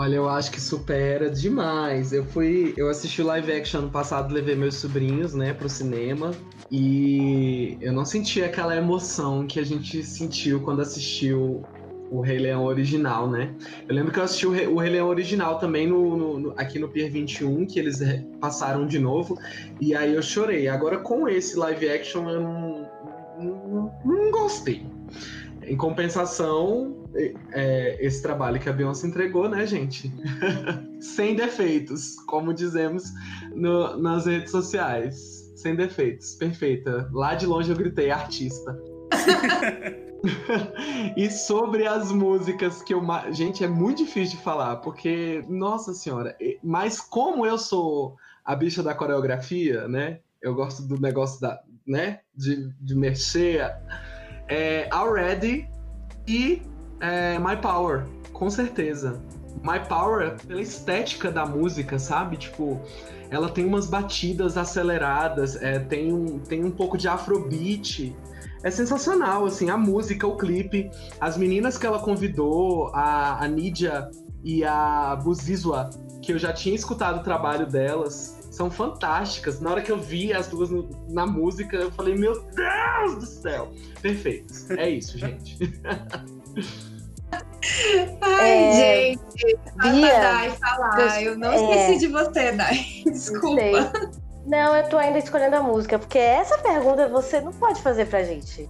Olha, 0.00 0.14
eu 0.14 0.30
acho 0.30 0.50
que 0.50 0.58
supera 0.58 1.28
demais. 1.28 2.10
Eu 2.10 2.24
fui, 2.24 2.72
eu 2.74 2.88
assisti 2.88 3.20
o 3.20 3.26
live 3.26 3.52
action 3.52 3.80
ano 3.80 3.90
passado, 3.90 4.32
levei 4.32 4.56
meus 4.56 4.76
sobrinhos, 4.76 5.34
né, 5.34 5.52
pro 5.52 5.68
cinema. 5.68 6.30
E 6.70 7.76
eu 7.82 7.92
não 7.92 8.06
senti 8.06 8.42
aquela 8.42 8.74
emoção 8.74 9.46
que 9.46 9.60
a 9.60 9.62
gente 9.62 10.02
sentiu 10.02 10.62
quando 10.62 10.80
assistiu 10.80 11.62
o 12.10 12.22
Rei 12.22 12.38
Leão 12.38 12.64
original, 12.64 13.28
né? 13.28 13.54
Eu 13.86 13.94
lembro 13.94 14.10
que 14.10 14.18
eu 14.18 14.22
assisti 14.22 14.46
o 14.46 14.50
Rei, 14.52 14.66
o 14.66 14.78
Rei 14.78 14.90
Leão 14.90 15.06
original 15.06 15.58
também 15.58 15.86
no, 15.86 16.16
no, 16.16 16.40
no, 16.40 16.54
aqui 16.56 16.78
no 16.78 16.88
Pier 16.88 17.12
21, 17.12 17.66
que 17.66 17.78
eles 17.78 17.98
passaram 18.40 18.86
de 18.86 18.98
novo, 18.98 19.38
e 19.78 19.94
aí 19.94 20.14
eu 20.14 20.22
chorei. 20.22 20.66
Agora 20.66 20.96
com 20.96 21.28
esse 21.28 21.58
live 21.58 21.90
action 21.90 22.26
eu 22.26 22.40
não, 22.40 22.88
não, 23.38 23.92
não 24.02 24.30
gostei. 24.30 24.82
Em 25.62 25.76
compensação, 25.76 26.99
é, 27.52 27.98
esse 28.00 28.22
trabalho 28.22 28.60
que 28.60 28.68
a 28.68 28.72
Beyoncé 28.72 29.06
entregou, 29.06 29.48
né, 29.48 29.66
gente? 29.66 30.12
Sem 31.00 31.34
defeitos, 31.34 32.16
como 32.26 32.54
dizemos 32.54 33.04
no, 33.54 33.96
nas 33.96 34.26
redes 34.26 34.50
sociais 34.50 35.40
sem 35.60 35.76
defeitos, 35.76 36.34
perfeita. 36.36 37.08
Lá 37.12 37.34
de 37.34 37.46
longe 37.46 37.70
eu 37.70 37.76
gritei, 37.76 38.10
artista. 38.10 38.78
e 41.16 41.30
sobre 41.30 41.86
as 41.86 42.10
músicas 42.10 42.82
que 42.82 42.94
eu. 42.94 43.02
Gente, 43.30 43.62
é 43.62 43.68
muito 43.68 43.98
difícil 43.98 44.38
de 44.38 44.42
falar, 44.42 44.76
porque, 44.76 45.44
nossa 45.48 45.92
senhora, 45.92 46.36
mas 46.62 47.00
como 47.00 47.44
eu 47.44 47.58
sou 47.58 48.16
a 48.44 48.56
bicha 48.56 48.82
da 48.82 48.94
coreografia, 48.94 49.86
né? 49.86 50.20
Eu 50.40 50.54
gosto 50.54 50.82
do 50.82 50.98
negócio 50.98 51.40
da. 51.40 51.60
né? 51.86 52.20
De, 52.34 52.72
de 52.80 52.94
mexer. 52.94 53.70
É, 54.48 54.88
Already 54.90 55.68
e 56.26 56.62
é, 57.00 57.38
My 57.38 57.56
Power, 57.56 58.06
com 58.32 58.48
certeza. 58.50 59.20
My 59.62 59.80
Power, 59.88 60.36
pela 60.46 60.60
estética 60.60 61.30
da 61.30 61.44
música, 61.44 61.98
sabe? 61.98 62.36
Tipo, 62.36 62.80
ela 63.30 63.48
tem 63.48 63.64
umas 63.64 63.86
batidas 63.86 64.56
aceleradas, 64.56 65.60
é, 65.60 65.78
tem, 65.78 66.12
um, 66.12 66.38
tem 66.38 66.64
um 66.64 66.70
pouco 66.70 66.96
de 66.96 67.08
afrobeat. 67.08 68.14
É 68.62 68.70
sensacional, 68.70 69.46
assim, 69.46 69.70
a 69.70 69.76
música, 69.76 70.26
o 70.26 70.36
clipe, 70.36 70.90
as 71.20 71.36
meninas 71.36 71.78
que 71.78 71.86
ela 71.86 71.98
convidou, 71.98 72.88
a, 72.94 73.42
a 73.42 73.48
Nidia 73.48 74.10
e 74.44 74.64
a 74.64 75.16
Buzizwa, 75.16 75.88
que 76.22 76.32
eu 76.32 76.38
já 76.38 76.52
tinha 76.52 76.74
escutado 76.74 77.20
o 77.20 77.22
trabalho 77.22 77.66
delas, 77.66 78.38
são 78.50 78.70
fantásticas. 78.70 79.60
Na 79.60 79.70
hora 79.70 79.82
que 79.82 79.90
eu 79.90 79.98
vi 79.98 80.32
as 80.32 80.48
duas 80.48 80.70
no, 80.70 80.88
na 81.08 81.26
música, 81.26 81.76
eu 81.76 81.90
falei, 81.90 82.14
meu 82.14 82.34
Deus 82.42 83.14
do 83.18 83.26
céu! 83.26 83.72
Perfeitos. 84.02 84.70
É 84.70 84.90
isso, 84.90 85.16
gente. 85.16 85.58
Ai, 88.20 88.50
é... 88.50 88.72
gente, 88.72 89.58
Bia, 89.76 90.16
a 90.16 90.20
Dai 90.20 90.50
falar. 90.50 91.22
Eu 91.22 91.38
não 91.38 91.52
é... 91.52 91.56
esqueci 91.56 91.98
de 91.98 92.06
você, 92.08 92.52
Dai. 92.52 92.76
Desculpa. 93.04 93.92
Não, 94.46 94.74
eu 94.74 94.88
tô 94.88 94.98
ainda 94.98 95.18
escolhendo 95.18 95.56
a 95.56 95.62
música, 95.62 95.98
porque 95.98 96.18
essa 96.18 96.58
pergunta 96.58 97.08
você 97.08 97.40
não 97.40 97.52
pode 97.52 97.80
fazer 97.82 98.06
pra 98.06 98.22
gente. 98.22 98.68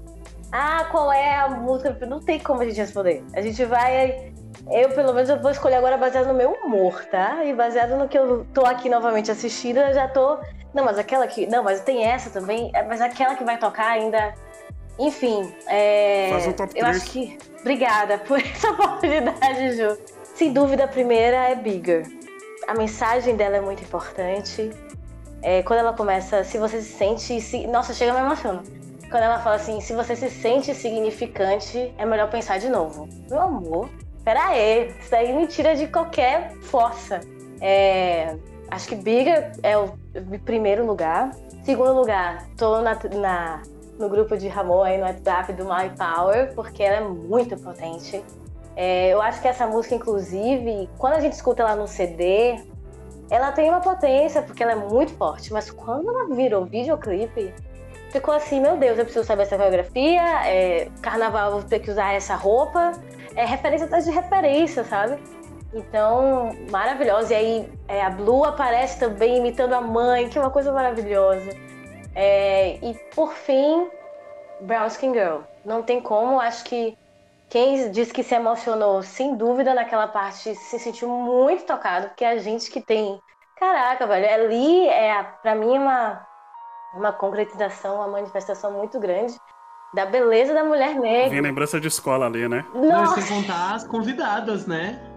Ah, 0.53 0.85
qual 0.91 1.13
é 1.13 1.37
a 1.37 1.49
música? 1.49 2.05
Não 2.07 2.21
tem 2.21 2.39
como 2.41 2.61
a 2.61 2.65
gente 2.65 2.77
responder. 2.77 3.25
A 3.35 3.41
gente 3.41 3.65
vai. 3.65 4.33
Eu, 4.69 4.91
pelo 4.91 5.15
menos, 5.15 5.31
eu 5.31 5.41
vou 5.41 5.51
escolher 5.51 5.77
agora 5.77 5.97
baseado 5.97 6.27
no 6.27 6.35
meu 6.35 6.53
humor, 6.53 7.05
tá? 7.07 7.45
E 7.45 7.55
baseado 7.55 7.97
no 7.97 8.09
que 8.09 8.19
eu 8.19 8.45
tô 8.53 8.67
aqui 8.67 8.89
novamente 8.89 9.31
assistindo, 9.31 9.79
eu 9.79 9.95
já 9.95 10.09
tô. 10.09 10.39
Não, 10.75 10.85
mas 10.85 10.99
aquela 10.99 11.27
que. 11.27 11.47
Não, 11.47 11.63
mas 11.63 11.81
tem 11.81 12.05
essa 12.05 12.31
também. 12.31 12.71
Mas 12.89 13.01
aquela 13.01 13.37
que 13.37 13.45
vai 13.45 13.59
tocar 13.59 13.93
ainda 13.93 14.35
enfim, 14.99 15.53
é... 15.67 16.29
Faz 16.31 16.47
um 16.47 16.53
top 16.53 16.71
3. 16.75 16.85
eu 16.85 16.91
acho 16.91 17.11
que. 17.11 17.39
Obrigada 17.61 18.19
por 18.19 18.39
essa 18.41 18.71
oportunidade, 18.71 19.77
Ju. 19.77 19.99
Sem 20.35 20.53
dúvida, 20.53 20.85
a 20.85 20.89
primeira 20.89 21.37
é 21.49 21.55
Bigger. 21.55 22.07
A 22.67 22.75
mensagem 22.75 23.37
dela 23.37 23.57
é 23.57 23.61
muito 23.61 23.83
importante. 23.83 24.71
É, 25.43 25.63
quando 25.63 25.81
ela 25.81 25.93
começa, 25.93 26.45
se 26.45 26.59
você 26.59 26.81
se 26.81 26.93
sente. 26.93 27.41
Se... 27.41 27.67
Nossa, 27.67 27.93
chega 27.93 28.13
me 28.13 28.21
emocionando. 28.21 28.81
Quando 29.11 29.25
ela 29.25 29.41
fala 29.41 29.57
assim, 29.57 29.81
se 29.81 29.93
você 29.93 30.15
se 30.15 30.31
sente 30.31 30.73
significante, 30.75 31.93
é 31.99 32.07
melhor 32.07 32.31
pensar 32.31 32.59
de 32.59 32.69
novo. 32.69 33.09
Meu 33.29 33.41
amor, 33.41 33.89
pera 34.25 34.49
aí, 34.49 34.95
isso 35.01 35.11
daí 35.11 35.33
me 35.33 35.49
tira 35.49 35.75
de 35.75 35.89
qualquer 35.89 36.55
força. 36.63 37.21
É, 37.61 38.37
acho 38.71 38.89
que 38.89 38.95
Bigger 38.95 39.53
é 39.65 39.77
o 39.77 39.93
primeiro 40.45 40.87
lugar. 40.87 41.33
Segundo 41.65 41.93
lugar, 41.93 42.47
tô 42.57 42.81
na, 42.83 42.97
na 43.13 43.63
no 44.01 44.09
grupo 44.09 44.37
de 44.37 44.49
Ramon 44.49 44.83
aí 44.83 44.97
no 44.97 45.05
WhatsApp 45.05 45.53
do 45.53 45.65
My 45.65 45.91
Power, 45.97 46.53
porque 46.55 46.83
ela 46.83 46.97
é 46.97 47.09
muito 47.09 47.57
potente. 47.61 48.25
É, 48.75 49.09
eu 49.13 49.21
acho 49.21 49.43
que 49.43 49.47
essa 49.47 49.67
música, 49.67 49.95
inclusive, 49.95 50.89
quando 50.97 51.15
a 51.15 51.21
gente 51.21 51.35
escuta 51.35 51.63
ela 51.63 51.77
no 51.77 51.87
CD, 51.87 52.59
ela 53.31 53.53
tem 53.53 53.69
uma 53.69 53.81
potência, 53.81 54.41
porque 54.41 54.63
ela 54.63 54.73
é 54.73 54.77
muito 54.77 55.13
forte, 55.13 55.53
mas 55.53 55.71
quando 55.71 56.09
ela 56.09 56.35
virou 56.35 56.65
videoclipe, 56.65 57.55
ficou 58.11 58.33
assim, 58.33 58.59
meu 58.59 58.79
Deus, 58.79 58.99
eu 58.99 59.05
preciso 59.05 59.27
saber 59.27 59.43
essa 59.43 59.57
coreografia, 59.57 60.23
é, 60.47 60.89
carnaval 61.03 61.47
eu 61.47 61.61
vou 61.61 61.63
ter 61.63 61.81
que 61.81 61.91
usar 61.91 62.15
essa 62.15 62.35
roupa, 62.35 62.93
é 63.37 63.45
referência 63.45 63.87
atrás 63.87 64.07
de 64.07 64.11
referência, 64.11 64.83
sabe? 64.83 65.19
Então, 65.73 66.51
maravilhosa. 66.71 67.33
E 67.33 67.37
aí 67.37 67.73
é, 67.87 68.03
a 68.03 68.11
Blue 68.11 68.45
aparece 68.45 68.99
também 68.99 69.39
imitando 69.39 69.75
a 69.75 69.81
mãe, 69.81 70.29
que 70.29 70.37
é 70.37 70.41
uma 70.41 70.51
coisa 70.51 70.73
maravilhosa. 70.73 71.51
É, 72.15 72.79
e 72.83 72.95
por 73.15 73.33
fim, 73.33 73.89
Brown 74.61 74.87
Skin 74.87 75.13
Girl. 75.13 75.41
Não 75.65 75.83
tem 75.83 76.01
como, 76.01 76.41
acho 76.41 76.65
que 76.65 76.97
quem 77.49 77.91
diz 77.91 78.13
que 78.13 78.23
se 78.23 78.35
emocionou, 78.35 79.03
sem 79.03 79.37
dúvida, 79.37 79.75
naquela 79.75 80.07
parte, 80.07 80.55
se 80.55 80.79
sentiu 80.79 81.09
muito 81.09 81.65
tocado, 81.65 82.09
porque 82.09 82.25
a 82.25 82.39
gente 82.39 82.71
que 82.71 82.81
tem. 82.81 83.19
Caraca, 83.57 84.07
velho, 84.07 84.33
ali 84.33 84.89
é, 84.89 85.23
pra 85.43 85.55
mim, 85.55 85.77
uma, 85.77 86.27
uma 86.95 87.13
concretização, 87.13 87.97
uma 87.97 88.09
manifestação 88.09 88.73
muito 88.73 88.99
grande 88.99 89.37
da 89.93 90.07
beleza 90.07 90.55
da 90.55 90.65
mulher 90.65 90.95
negra. 90.95 91.31
Vem 91.31 91.41
lembrança 91.41 91.81
de 91.81 91.89
escola 91.89 92.27
ali, 92.27 92.49
né? 92.49 92.65
Nossa. 92.73 93.17
Não, 93.17 93.21
sem 93.21 93.27
contar 93.27 93.75
as 93.75 93.87
convidadas, 93.87 94.67
né? 94.67 95.10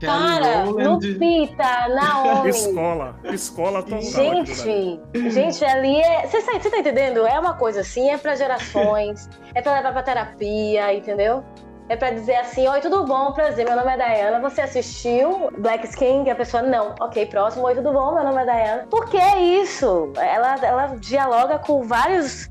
Cara, 0.00 0.64
Lupita, 0.64 1.88
Naomi. 1.88 2.48
Escola, 2.50 3.16
escola 3.24 3.82
total. 3.82 4.00
Gente, 4.00 5.00
gente, 5.30 5.64
ali 5.64 6.00
é. 6.00 6.26
Você 6.26 6.42
tá, 6.42 6.70
tá 6.70 6.78
entendendo? 6.78 7.26
É 7.26 7.38
uma 7.38 7.54
coisa 7.54 7.82
assim, 7.82 8.10
é 8.10 8.16
pra 8.16 8.34
gerações, 8.34 9.28
é 9.54 9.60
pra 9.60 9.74
levar 9.74 9.92
pra 9.92 10.02
terapia, 10.02 10.94
entendeu? 10.94 11.44
É 11.88 11.96
pra 11.96 12.10
dizer 12.12 12.36
assim, 12.36 12.68
oi, 12.68 12.80
tudo 12.80 13.04
bom? 13.04 13.32
Prazer, 13.32 13.66
meu 13.66 13.74
nome 13.74 13.90
é 13.90 13.96
Diana. 13.96 14.38
Você 14.48 14.60
assistiu 14.60 15.50
Black 15.58 15.84
Skin? 15.88 16.22
E 16.24 16.30
a 16.30 16.36
pessoa, 16.36 16.62
não. 16.62 16.94
Ok, 17.00 17.26
próximo. 17.26 17.66
Oi, 17.66 17.74
tudo 17.74 17.92
bom? 17.92 18.14
Meu 18.14 18.22
nome 18.22 18.42
é 18.42 18.44
Diana. 18.44 18.86
Por 18.88 19.06
que 19.06 19.18
isso? 19.18 20.12
Ela, 20.16 20.54
ela 20.64 20.86
dialoga 21.00 21.58
com 21.58 21.82
vários 21.82 22.48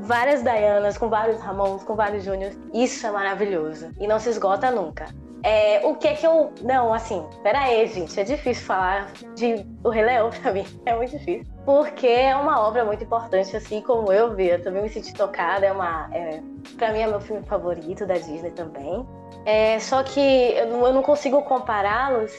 várias 0.00 0.42
Dianas, 0.42 0.98
com 0.98 1.08
vários 1.08 1.40
Ramons, 1.40 1.84
com 1.84 1.94
vários 1.94 2.24
Júniors. 2.24 2.58
Isso 2.74 3.06
é 3.06 3.10
maravilhoso. 3.10 3.90
E 4.00 4.06
não 4.06 4.18
se 4.18 4.30
esgota 4.30 4.70
nunca. 4.70 5.06
É, 5.42 5.80
o 5.86 5.94
que 5.94 6.08
é 6.08 6.14
que 6.14 6.26
eu. 6.26 6.52
Não, 6.62 6.92
assim, 6.92 7.24
pera 7.42 7.60
aí, 7.60 7.86
gente. 7.86 8.18
É 8.18 8.24
difícil 8.24 8.64
falar 8.66 9.10
de 9.34 9.66
O 9.82 9.88
Rei 9.88 10.04
Leão 10.04 10.30
pra 10.42 10.52
mim. 10.52 10.64
É 10.84 10.94
muito 10.94 11.16
difícil. 11.16 11.46
Porque 11.64 12.06
é 12.06 12.34
uma 12.36 12.60
obra 12.60 12.84
muito 12.84 13.04
importante, 13.04 13.56
assim 13.56 13.80
como 13.80 14.12
eu 14.12 14.34
vi. 14.34 14.48
Eu 14.48 14.62
também 14.62 14.82
me 14.82 14.88
senti 14.88 15.14
tocada. 15.14 15.66
É 15.66 15.72
uma. 15.72 16.08
É, 16.12 16.40
pra 16.76 16.92
mim 16.92 17.00
é 17.00 17.06
meu 17.06 17.20
filme 17.20 17.42
favorito 17.44 18.06
da 18.06 18.14
Disney 18.14 18.50
também. 18.50 19.06
É, 19.46 19.78
só 19.78 20.02
que 20.02 20.20
eu 20.20 20.66
não, 20.66 20.86
eu 20.86 20.92
não 20.92 21.02
consigo 21.02 21.42
compará-los 21.42 22.32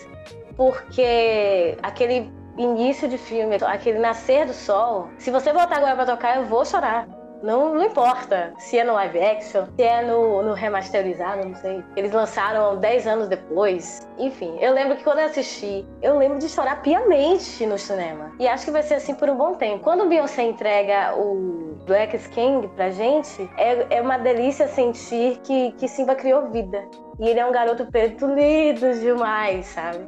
porque 0.56 1.78
aquele 1.82 2.32
início 2.58 3.08
de 3.08 3.18
filme, 3.18 3.58
aquele 3.66 4.00
nascer 4.00 4.46
do 4.46 4.54
sol, 4.54 5.10
se 5.18 5.32
você 5.32 5.52
voltar 5.52 5.78
agora 5.78 5.96
pra 5.96 6.06
tocar, 6.06 6.38
eu 6.38 6.46
vou 6.46 6.66
chorar. 6.66 7.08
Não, 7.42 7.74
não 7.74 7.86
importa 7.86 8.54
se 8.58 8.78
é 8.78 8.84
no 8.84 8.94
live 8.94 9.20
action, 9.20 9.66
se 9.76 9.84
é 9.84 10.02
no, 10.04 10.44
no 10.44 10.54
remasterizado, 10.54 11.48
não 11.48 11.56
sei. 11.56 11.84
Eles 11.96 12.12
lançaram 12.12 12.78
10 12.78 13.08
anos 13.08 13.28
depois. 13.28 14.08
Enfim, 14.18 14.58
eu 14.60 14.74
lembro 14.74 14.96
que 14.96 15.04
quando 15.04 15.20
eu 15.20 15.26
assisti, 15.26 15.86
eu 16.02 16.18
lembro 16.18 16.38
de 16.38 16.48
chorar 16.48 16.82
piamente 16.82 17.66
no 17.66 17.78
cinema. 17.78 18.32
E 18.40 18.48
acho 18.48 18.66
que 18.66 18.72
vai 18.72 18.84
ser 18.84 18.96
assim 18.96 19.16
por 19.16 19.30
um 19.30 19.36
bom 19.36 19.56
tempo. 19.56 19.84
Quando 19.84 20.04
o 20.04 20.08
Beyoncé 20.08 20.44
entrega 20.44 21.16
o 21.16 21.76
Black 21.86 22.18
King 22.30 22.68
pra 22.70 22.92
gente, 22.92 23.50
é, 23.58 23.98
é 23.98 24.02
uma 24.02 24.18
delícia 24.18 24.68
sentir 24.68 25.40
que, 25.44 25.72
que 25.74 25.88
Simba 25.88 26.16
criou 26.16 26.50
vida. 26.50 26.84
E 27.20 27.28
ele 27.28 27.40
é 27.40 27.46
um 27.46 27.52
garoto 27.52 27.86
preto 27.86 28.28
lindo 28.28 28.94
demais, 29.00 29.66
sabe? 29.68 30.08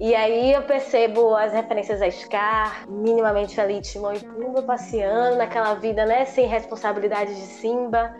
E 0.00 0.14
aí 0.14 0.54
eu 0.54 0.62
percebo 0.62 1.36
as 1.36 1.52
referências 1.52 2.00
a 2.00 2.10
Scar, 2.10 2.88
minimamente 2.88 3.60
ali 3.60 3.82
Timão 3.82 4.14
e 4.14 4.20
Pumba 4.20 4.62
passeando 4.62 5.36
naquela 5.36 5.74
vida, 5.74 6.06
né, 6.06 6.24
sem 6.24 6.46
responsabilidade 6.46 7.34
de 7.34 7.42
Simba. 7.42 8.16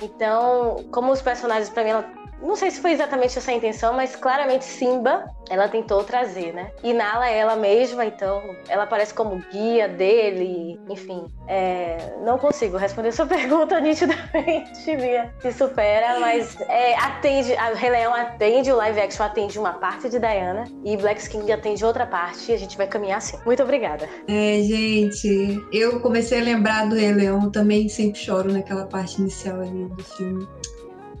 Então, 0.00 0.76
como 0.92 1.10
os 1.10 1.20
personagens 1.20 1.68
para 1.68 1.82
mim 1.82 1.90
não 2.44 2.56
sei 2.56 2.70
se 2.70 2.80
foi 2.80 2.92
exatamente 2.92 3.38
essa 3.38 3.50
a 3.50 3.54
intenção, 3.54 3.94
mas 3.94 4.14
claramente 4.14 4.64
Simba 4.64 5.24
ela 5.48 5.68
tentou 5.68 6.02
trazer, 6.04 6.52
né? 6.52 6.70
E 6.82 6.92
Nala 6.92 7.28
é 7.28 7.38
ela 7.38 7.56
mesma, 7.56 8.04
então 8.04 8.42
ela 8.68 8.84
aparece 8.84 9.12
como 9.12 9.42
guia 9.50 9.88
dele, 9.88 10.80
enfim. 10.88 11.26
É, 11.46 12.14
não 12.24 12.38
consigo 12.38 12.76
responder 12.76 13.12
sua 13.12 13.26
pergunta 13.26 13.80
nitidamente, 13.80 14.96
Bia. 14.96 15.34
Se 15.40 15.52
supera, 15.52 16.20
mas 16.20 16.58
é, 16.62 16.94
atende, 16.96 17.54
a 17.54 17.74
Rei 17.74 17.90
Leão 17.90 18.14
atende, 18.14 18.72
o 18.72 18.76
live 18.76 19.00
action 19.00 19.24
atende 19.24 19.58
uma 19.58 19.74
parte 19.74 20.08
de 20.08 20.18
Diana 20.18 20.64
e 20.84 20.96
Black 20.96 21.28
King 21.28 21.50
atende 21.50 21.84
outra 21.84 22.06
parte 22.06 22.50
e 22.50 22.54
a 22.54 22.58
gente 22.58 22.76
vai 22.76 22.86
caminhar 22.86 23.18
assim. 23.18 23.38
Muito 23.44 23.62
obrigada. 23.62 24.08
É, 24.28 24.62
gente, 24.62 25.62
eu 25.72 26.00
comecei 26.00 26.40
a 26.40 26.42
lembrar 26.42 26.86
do 26.86 26.94
Rei 26.94 27.12
Leão, 27.12 27.50
também 27.50 27.88
sempre 27.88 28.18
choro 28.18 28.52
naquela 28.52 28.86
parte 28.86 29.20
inicial 29.20 29.60
ali 29.60 29.86
do 29.86 30.04
filme 30.04 30.46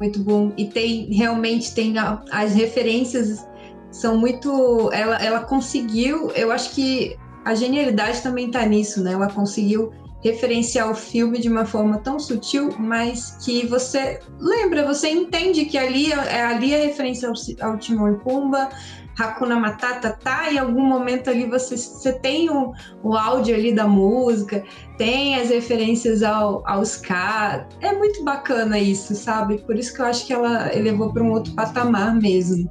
muito 0.00 0.18
bom. 0.20 0.52
E 0.56 0.66
tem 0.66 1.12
realmente 1.12 1.74
tem 1.74 1.94
as 2.30 2.54
referências 2.54 3.46
são 3.94 4.18
muito. 4.18 4.90
Ela, 4.92 5.22
ela 5.22 5.40
conseguiu, 5.40 6.30
eu 6.32 6.50
acho 6.50 6.74
que 6.74 7.16
a 7.44 7.54
genialidade 7.54 8.22
também 8.22 8.46
está 8.46 8.66
nisso, 8.66 9.02
né? 9.02 9.12
Ela 9.12 9.30
conseguiu 9.30 9.92
referenciar 10.20 10.90
o 10.90 10.94
filme 10.94 11.38
de 11.38 11.48
uma 11.48 11.66
forma 11.66 11.98
tão 11.98 12.18
sutil, 12.18 12.70
mas 12.78 13.36
que 13.44 13.66
você 13.66 14.20
lembra, 14.38 14.86
você 14.86 15.10
entende 15.10 15.66
que 15.66 15.76
ali 15.76 16.10
é 16.12 16.42
ali 16.42 16.72
é 16.72 16.86
referência 16.86 17.28
ao, 17.28 17.34
ao 17.70 17.76
Timão 17.76 18.10
e 18.10 18.16
Pumba, 18.16 18.70
Hakuna 19.18 19.56
Matata 19.56 20.10
tá, 20.10 20.52
em 20.52 20.58
algum 20.58 20.82
momento 20.82 21.30
ali 21.30 21.46
você, 21.46 21.76
você 21.76 22.12
tem 22.12 22.50
o, 22.50 22.72
o 23.02 23.16
áudio 23.16 23.54
ali 23.54 23.72
da 23.72 23.86
música, 23.86 24.64
tem 24.98 25.36
as 25.36 25.50
referências 25.50 26.22
ao, 26.22 26.66
ao 26.66 26.82
ska. 26.82 27.66
É 27.80 27.92
muito 27.92 28.24
bacana 28.24 28.78
isso, 28.78 29.14
sabe? 29.14 29.58
Por 29.58 29.76
isso 29.76 29.94
que 29.94 30.00
eu 30.00 30.06
acho 30.06 30.26
que 30.26 30.32
ela 30.32 30.74
elevou 30.74 31.12
para 31.12 31.22
um 31.22 31.32
outro 31.32 31.54
patamar 31.54 32.14
mesmo. 32.14 32.70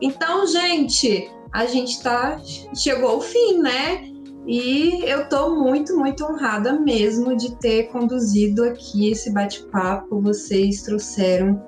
Então, 0.00 0.46
gente, 0.46 1.30
a 1.52 1.66
gente 1.66 2.02
tá. 2.02 2.40
Chegou 2.74 3.10
ao 3.10 3.20
fim, 3.20 3.58
né? 3.58 4.10
E 4.46 5.02
eu 5.06 5.28
tô 5.28 5.54
muito, 5.54 5.96
muito 5.96 6.22
honrada 6.24 6.78
mesmo 6.78 7.34
de 7.36 7.56
ter 7.56 7.84
conduzido 7.84 8.64
aqui 8.64 9.10
esse 9.10 9.32
bate-papo. 9.32 10.20
Vocês 10.20 10.82
trouxeram 10.82 11.62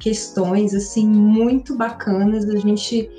questões 0.00 0.74
assim 0.74 1.06
muito 1.06 1.76
bacanas. 1.76 2.48
A 2.48 2.56
gente 2.56 3.10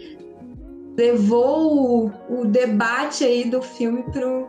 levou 0.98 2.08
o, 2.30 2.42
o 2.42 2.46
debate 2.46 3.24
aí 3.24 3.50
do 3.50 3.62
filme 3.62 4.04
pro 4.12 4.48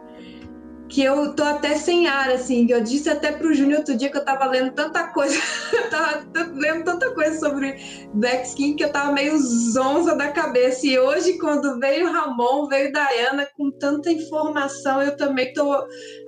que 0.89 1.03
eu 1.03 1.35
tô 1.35 1.43
até 1.43 1.77
sem 1.77 2.07
ar, 2.07 2.31
assim, 2.31 2.67
eu 2.71 2.81
disse 2.81 3.09
até 3.09 3.33
pro 3.33 3.55
Júnior 3.55 3.79
outro 3.79 3.97
dia 3.97 4.11
que 4.11 4.17
eu 4.17 4.25
tava 4.25 4.45
lendo 4.47 4.73
tanta 4.75 5.09
coisa, 5.09 5.35
eu 5.73 5.91
tava 5.91 6.25
lendo 6.55 6.85
tanta 6.85 7.13
coisa 7.15 7.39
sobre 7.39 7.75
Black 8.15 8.47
Skin 8.47 8.77
que 8.77 8.85
eu 8.85 8.93
tava 8.93 9.11
meio 9.11 9.37
zonza 9.39 10.15
da 10.15 10.31
cabeça, 10.31 10.87
e 10.87 10.99
hoje 10.99 11.39
quando 11.39 11.81
veio 11.81 12.13
Ramon, 12.13 12.69
veio 12.69 12.93
Diana 12.93 13.49
com 13.57 13.71
tanta 13.73 14.13
informação, 14.13 15.03
eu 15.03 15.17
também 15.17 15.53
tô, 15.53 15.75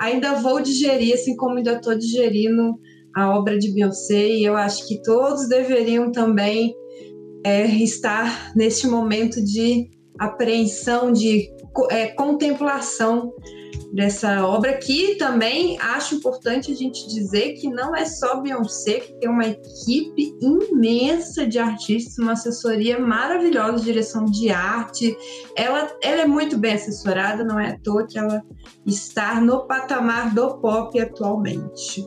ainda 0.00 0.34
vou 0.34 0.60
digerir, 0.60 1.14
assim 1.14 1.36
como 1.36 1.58
ainda 1.58 1.80
tô 1.80 1.94
digerindo 1.94 2.74
a 3.14 3.38
obra 3.38 3.58
de 3.58 3.72
Beyoncé, 3.72 4.26
e 4.26 4.44
eu 4.44 4.56
acho 4.56 4.88
que 4.88 5.00
todos 5.02 5.48
deveriam 5.48 6.10
também 6.10 6.74
é, 7.44 7.66
estar 7.66 8.52
neste 8.56 8.88
momento 8.88 9.40
de 9.44 9.95
apreensão, 10.18 11.12
de 11.12 11.50
é, 11.90 12.08
contemplação 12.08 13.32
dessa 13.92 14.46
obra 14.46 14.74
que 14.74 15.14
também 15.14 15.78
acho 15.80 16.16
importante 16.16 16.72
a 16.72 16.74
gente 16.74 17.08
dizer 17.08 17.54
que 17.54 17.68
não 17.68 17.94
é 17.94 18.04
só 18.04 18.40
Beyoncé, 18.40 19.00
que 19.00 19.12
tem 19.14 19.30
uma 19.30 19.46
equipe 19.46 20.36
imensa 20.40 21.46
de 21.46 21.58
artistas, 21.58 22.18
uma 22.18 22.32
assessoria 22.32 22.98
maravilhosa 22.98 23.78
de 23.78 23.84
direção 23.84 24.24
de 24.24 24.50
arte. 24.50 25.16
Ela, 25.56 25.90
ela 26.02 26.22
é 26.22 26.26
muito 26.26 26.58
bem 26.58 26.74
assessorada, 26.74 27.44
não 27.44 27.58
é 27.58 27.70
à 27.70 27.78
toa 27.78 28.06
que 28.06 28.18
ela 28.18 28.42
está 28.84 29.40
no 29.40 29.66
patamar 29.66 30.34
do 30.34 30.58
pop 30.58 30.98
atualmente. 30.98 32.06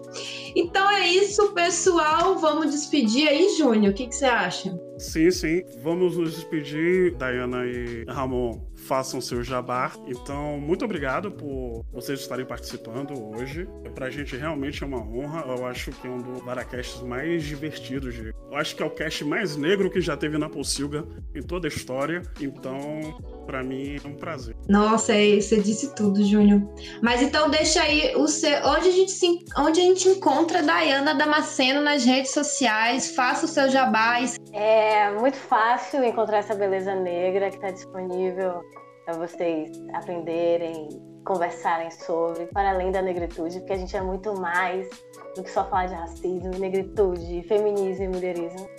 Então 0.55 0.89
é 0.91 1.07
isso, 1.07 1.53
pessoal. 1.53 2.38
Vamos 2.38 2.72
despedir 2.72 3.28
aí, 3.28 3.55
Júnior. 3.57 3.91
O 3.91 3.95
que, 3.95 4.07
que 4.07 4.16
você 4.16 4.26
acha? 4.26 4.88
Sim, 5.00 5.32
sim. 5.32 5.64
Vamos 5.82 6.18
nos 6.18 6.36
despedir, 6.36 7.16
Diana 7.16 7.66
e 7.66 8.04
Ramon. 8.06 8.62
Façam 8.80 9.21
seu 9.21 9.43
jabá. 9.43 9.91
Então, 10.07 10.59
muito 10.59 10.86
obrigado 10.86 11.32
por 11.32 11.86
vocês 11.91 12.19
estarem 12.19 12.45
participando 12.45 13.13
hoje. 13.36 13.67
Pra 13.93 14.09
gente 14.09 14.36
realmente 14.36 14.84
é 14.84 14.88
uma 14.88 15.01
honra. 15.01 15.45
Eu 15.47 15.65
acho 15.65 15.91
que 15.91 16.07
é 16.07 16.09
um 16.09 16.21
dos 16.21 16.43
Varacasts 16.43 17.01
mais 17.01 17.43
divertidos. 17.43 18.15
De... 18.15 18.34
Eu 18.49 18.55
acho 18.55 18.75
que 18.75 18.82
é 18.82 18.86
o 18.86 18.89
cast 18.89 19.23
mais 19.25 19.55
negro 19.55 19.89
que 19.89 20.01
já 20.01 20.15
teve 20.15 20.38
na 20.38 20.49
Pocilga 20.49 21.05
em 21.36 21.41
toda 21.41 21.67
a 21.67 21.69
história. 21.69 22.21
Então, 22.39 23.17
para 23.45 23.63
mim 23.63 23.97
é 24.03 24.07
um 24.07 24.15
prazer. 24.15 24.55
Nossa, 24.67 25.13
é, 25.13 25.39
você 25.39 25.59
disse 25.59 25.93
tudo, 25.95 26.23
Júnior. 26.23 26.61
Mas 27.01 27.21
então 27.21 27.49
deixa 27.49 27.82
aí 27.82 28.15
o 28.15 28.27
seu, 28.27 28.51
onde 28.65 28.88
a 28.88 28.91
gente 28.91 29.11
se, 29.11 29.39
onde 29.57 29.80
a 29.80 29.84
gente 29.84 30.07
encontra 30.07 30.59
a 30.59 30.61
Dayana 30.61 31.15
Damasceno 31.15 31.82
nas 31.82 32.05
redes 32.05 32.32
sociais. 32.32 33.15
Faça 33.15 33.45
o 33.45 33.49
seu 33.49 33.69
jabás. 33.69 34.38
É 34.53 35.11
muito 35.11 35.38
fácil 35.38 36.03
encontrar 36.03 36.39
essa 36.39 36.55
beleza 36.55 36.95
negra 36.95 37.49
que 37.49 37.55
está 37.55 37.71
disponível 37.71 38.63
para 39.10 39.28
vocês 39.28 39.72
aprenderem, 39.93 40.88
conversarem 41.26 41.89
sobre, 41.89 42.45
para 42.47 42.70
além 42.70 42.91
da 42.91 43.01
negritude, 43.01 43.57
porque 43.60 43.74
a 43.74 43.78
gente 43.78 43.97
é 43.97 44.01
muito 44.01 44.39
mais 44.39 44.88
do 45.36 45.41
que 45.41 45.49
só 45.49 45.66
falar 45.66 45.88
de 45.88 45.95
racismo, 45.95 46.51
negritude, 46.60 47.41
feminismo 47.47 48.03
e 48.03 48.07
mulherismo. 48.07 48.70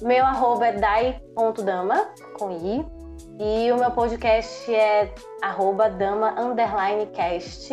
Meu 0.00 0.24
arroba 0.24 0.68
é 0.68 0.72
dai.dama, 0.72 2.08
com 2.38 2.50
i, 2.50 2.82
e 3.38 3.70
o 3.70 3.76
meu 3.76 3.90
podcast 3.90 4.74
é 4.74 5.12
dama_cast. 5.98 7.70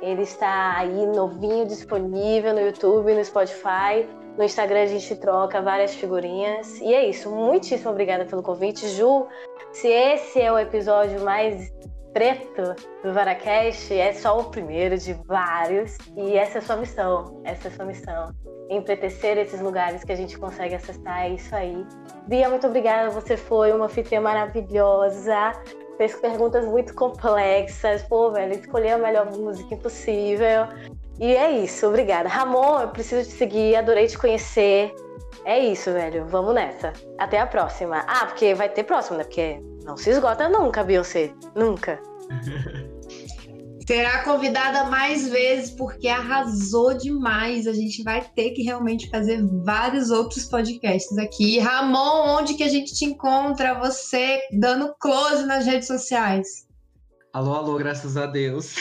Ele 0.00 0.22
está 0.22 0.76
aí 0.76 1.04
novinho, 1.06 1.66
disponível 1.66 2.54
no 2.54 2.60
YouTube, 2.60 3.12
no 3.12 3.24
Spotify. 3.24 4.06
No 4.38 4.44
Instagram 4.44 4.82
a 4.82 4.86
gente 4.86 5.16
troca 5.16 5.60
várias 5.60 5.96
figurinhas. 5.96 6.80
E 6.80 6.94
é 6.94 7.04
isso. 7.04 7.28
Muitíssimo 7.28 7.90
obrigada 7.90 8.24
pelo 8.24 8.40
convite. 8.40 8.88
Ju, 8.88 9.26
se 9.72 9.88
esse 9.88 10.40
é 10.40 10.52
o 10.52 10.56
episódio 10.56 11.20
mais 11.22 11.72
preto 12.12 12.76
do 13.02 13.12
Varacast, 13.12 13.92
é 13.92 14.12
só 14.12 14.38
o 14.38 14.44
primeiro 14.44 14.96
de 14.96 15.12
vários. 15.26 15.98
E 16.16 16.36
essa 16.36 16.58
é 16.58 16.60
a 16.60 16.62
sua 16.62 16.76
missão. 16.76 17.42
Essa 17.44 17.66
é 17.66 17.70
a 17.72 17.74
sua 17.74 17.84
missão 17.84 18.32
empretecer 18.70 19.38
esses 19.38 19.60
lugares 19.60 20.04
que 20.04 20.12
a 20.12 20.16
gente 20.16 20.38
consegue 20.38 20.76
acessar. 20.76 21.24
É 21.24 21.30
isso 21.30 21.52
aí. 21.56 21.84
Bia, 22.28 22.48
muito 22.48 22.66
obrigada. 22.66 23.10
Você 23.10 23.36
foi 23.36 23.72
uma 23.72 23.86
anfitriã 23.86 24.20
maravilhosa. 24.20 25.52
Fez 25.96 26.14
perguntas 26.14 26.64
muito 26.64 26.94
complexas. 26.94 28.02
Pô, 28.04 28.30
velho, 28.30 28.52
escolher 28.52 28.90
a 28.90 28.98
melhor 28.98 29.26
música 29.32 29.74
impossível. 29.74 30.68
E 31.20 31.34
é 31.34 31.50
isso, 31.50 31.86
obrigada. 31.86 32.28
Ramon, 32.28 32.80
eu 32.80 32.88
preciso 32.88 33.28
te 33.28 33.36
seguir, 33.36 33.74
adorei 33.74 34.06
te 34.06 34.16
conhecer. 34.16 34.94
É 35.44 35.58
isso, 35.58 35.92
velho. 35.92 36.26
Vamos 36.26 36.54
nessa. 36.54 36.92
Até 37.18 37.40
a 37.40 37.46
próxima. 37.46 38.04
Ah, 38.06 38.26
porque 38.26 38.54
vai 38.54 38.68
ter 38.68 38.84
próximo, 38.84 39.18
né? 39.18 39.24
Porque 39.24 39.60
não 39.84 39.96
se 39.96 40.10
esgota 40.10 40.48
nunca, 40.48 40.84
Beyoncé. 40.84 41.32
Nunca. 41.54 42.00
Será 43.88 44.22
convidada 44.22 44.84
mais 44.84 45.26
vezes 45.26 45.70
porque 45.70 46.08
arrasou 46.08 46.92
demais. 46.92 47.66
A 47.66 47.72
gente 47.72 48.02
vai 48.02 48.20
ter 48.20 48.50
que 48.50 48.62
realmente 48.62 49.08
fazer 49.08 49.42
vários 49.64 50.10
outros 50.10 50.44
podcasts 50.44 51.16
aqui. 51.16 51.58
Ramon, 51.58 52.36
onde 52.38 52.52
que 52.52 52.62
a 52.62 52.68
gente 52.68 52.94
te 52.94 53.06
encontra? 53.06 53.78
Você 53.80 54.40
dando 54.52 54.94
close 55.00 55.46
nas 55.46 55.64
redes 55.64 55.88
sociais. 55.88 56.67
Alô, 57.30 57.52
alô, 57.52 57.76
graças 57.76 58.16
a 58.16 58.24
Deus. 58.24 58.74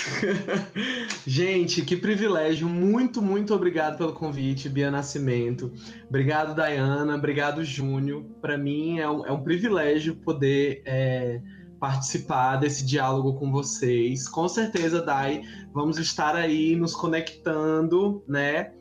gente, 1.28 1.82
que 1.82 1.98
privilégio. 1.98 2.68
Muito, 2.68 3.22
muito 3.22 3.54
obrigado 3.54 3.98
pelo 3.98 4.14
convite, 4.14 4.70
Bia 4.70 4.89
Nascimento. 4.89 5.72
Obrigado, 6.08 6.56
Dayana. 6.56 7.16
Obrigado, 7.16 7.64
Júnior. 7.64 8.24
Para 8.41 8.58
mim 8.58 9.00
é 9.00 9.10
um, 9.10 9.26
é 9.26 9.32
um 9.32 9.43
privilégio 9.43 10.16
poder. 10.16 10.82
É 10.86 11.41
participar 11.80 12.56
desse 12.56 12.84
diálogo 12.84 13.36
com 13.36 13.52
vocês. 13.52 14.28
Com 14.28 14.48
certeza, 14.48 15.02
Dai, 15.02 15.43
vamos 15.74 16.00
estar 16.00 16.36
aí 16.36 16.76
nos 16.76 16.95
conectando, 16.95 18.24
né, 18.28 18.72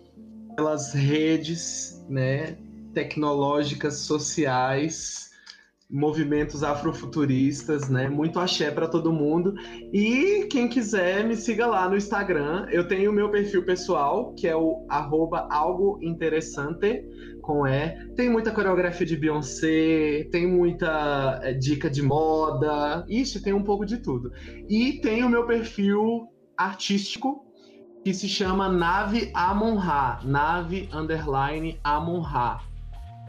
pelas 0.57 0.95
redes, 0.95 2.03
né, 2.09 2.57
tecnológicas, 2.95 3.99
sociais, 3.99 5.26
movimentos 5.89 6.65
afrofuturistas, 6.65 7.89
né? 7.89 8.09
Muito 8.09 8.41
axé 8.41 8.71
para 8.71 8.89
todo 8.89 9.13
mundo. 9.13 9.55
E 9.93 10.47
quem 10.51 10.69
quiser, 10.69 11.25
me 11.25 11.37
siga 11.37 11.67
lá 11.67 11.89
no 11.89 11.97
Instagram. 11.97 12.67
Eu 12.71 12.89
tenho 12.89 13.11
o 13.11 13.15
meu 13.15 13.31
perfil 13.31 13.65
pessoal, 13.65 14.35
que 14.35 14.49
é 14.49 14.57
o 14.57 14.85
arroba 14.89 15.47
algo 15.51 15.99
interessante 16.03 17.05
com 17.41 17.67
E. 17.67 18.13
Tem 18.17 18.29
muita 18.29 18.51
coreografia 18.51 19.07
de 19.07 19.17
Beyoncé, 19.17 20.29
tem 20.33 20.47
muita 20.47 21.41
é, 21.43 21.53
dica 21.53 21.89
de 21.89 22.03
moda, 22.03 23.07
isso 23.09 23.41
tem 23.41 23.53
um 23.53 23.63
pouco 23.63 23.87
de 23.87 23.99
tudo. 23.99 24.33
E 24.69 24.95
tem 25.01 25.23
o 25.23 25.29
meu 25.29 25.47
perfil 25.47 26.29
artístico 26.57 27.45
que 28.05 28.13
se 28.13 28.29
chama 28.29 28.69
Nave 28.69 29.31
Amon-Ra, 29.35 30.21
Nave 30.25 30.89
Underline 30.93 31.79
Amon-Ra. 31.85 32.61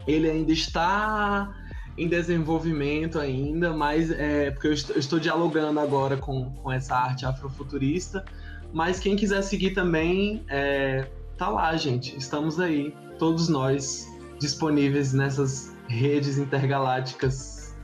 Ele 0.06 0.28
ainda 0.28 0.52
está 0.52 1.52
em 1.98 2.08
desenvolvimento 2.08 3.18
ainda, 3.18 3.72
mas 3.72 4.10
é 4.10 4.50
porque 4.52 4.68
eu 4.68 4.72
estou, 4.72 4.96
eu 4.96 5.00
estou 5.00 5.18
dialogando 5.18 5.80
agora 5.80 6.16
com, 6.16 6.50
com 6.50 6.70
essa 6.70 6.94
arte 6.94 7.26
afrofuturista. 7.26 8.24
Mas 8.72 9.00
quem 9.00 9.16
quiser 9.16 9.42
seguir 9.42 9.72
também, 9.72 10.44
é, 10.48 11.08
tá 11.36 11.48
lá, 11.48 11.76
gente. 11.76 12.16
Estamos 12.16 12.60
aí, 12.60 12.94
todos 13.18 13.48
nós 13.48 14.06
disponíveis 14.38 15.12
nessas 15.12 15.74
redes 15.88 16.38
intergalácticas. 16.38 17.74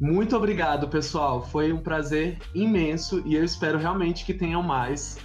Muito 0.00 0.34
obrigado, 0.36 0.88
pessoal. 0.88 1.46
Foi 1.46 1.72
um 1.72 1.78
prazer 1.78 2.38
imenso 2.54 3.22
e 3.24 3.34
eu 3.36 3.44
espero 3.44 3.78
realmente 3.78 4.24
que 4.24 4.34
tenham 4.34 4.62
mais 4.62 5.18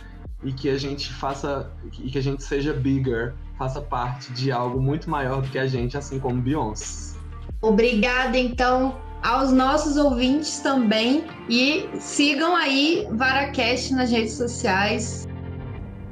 e 0.43 0.51
que 0.51 0.69
a 0.69 0.77
gente 0.77 1.11
faça 1.13 1.71
e 2.03 2.11
que 2.11 2.17
a 2.17 2.21
gente 2.21 2.43
seja 2.43 2.73
bigger, 2.73 3.33
faça 3.57 3.81
parte 3.81 4.31
de 4.33 4.51
algo 4.51 4.81
muito 4.81 5.09
maior 5.09 5.41
do 5.41 5.49
que 5.49 5.57
a 5.57 5.65
gente, 5.65 5.97
assim 5.97 6.19
como 6.19 6.41
Beyoncé. 6.41 7.14
Obrigada, 7.61 8.37
então, 8.37 8.97
aos 9.23 9.51
nossos 9.51 9.97
ouvintes 9.97 10.59
também 10.59 11.25
e 11.49 11.89
sigam 11.99 12.55
aí 12.55 13.07
Varacast 13.11 13.93
nas 13.93 14.11
redes 14.11 14.33
sociais. 14.33 15.27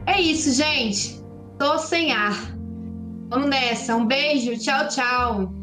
É 0.07 0.19
isso, 0.19 0.51
gente. 0.51 1.21
Tô 1.59 1.77
sem 1.77 2.11
ar. 2.11 2.35
Vamos 3.29 3.49
nessa. 3.49 3.95
Um 3.95 4.05
beijo. 4.05 4.57
Tchau, 4.57 4.87
tchau. 4.87 5.62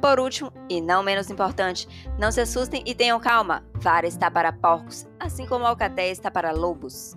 Por 0.00 0.18
último, 0.18 0.50
e 0.68 0.80
não 0.80 1.02
menos 1.02 1.30
importante, 1.30 1.86
não 2.18 2.32
se 2.32 2.40
assustem 2.40 2.82
e 2.86 2.94
tenham 2.94 3.20
calma. 3.20 3.62
Vara 3.74 4.06
está 4.06 4.30
para 4.30 4.52
porcos, 4.52 5.06
assim 5.18 5.46
como 5.46 5.66
Alcaté 5.66 6.08
está 6.08 6.30
para 6.30 6.52
lobos. 6.52 7.14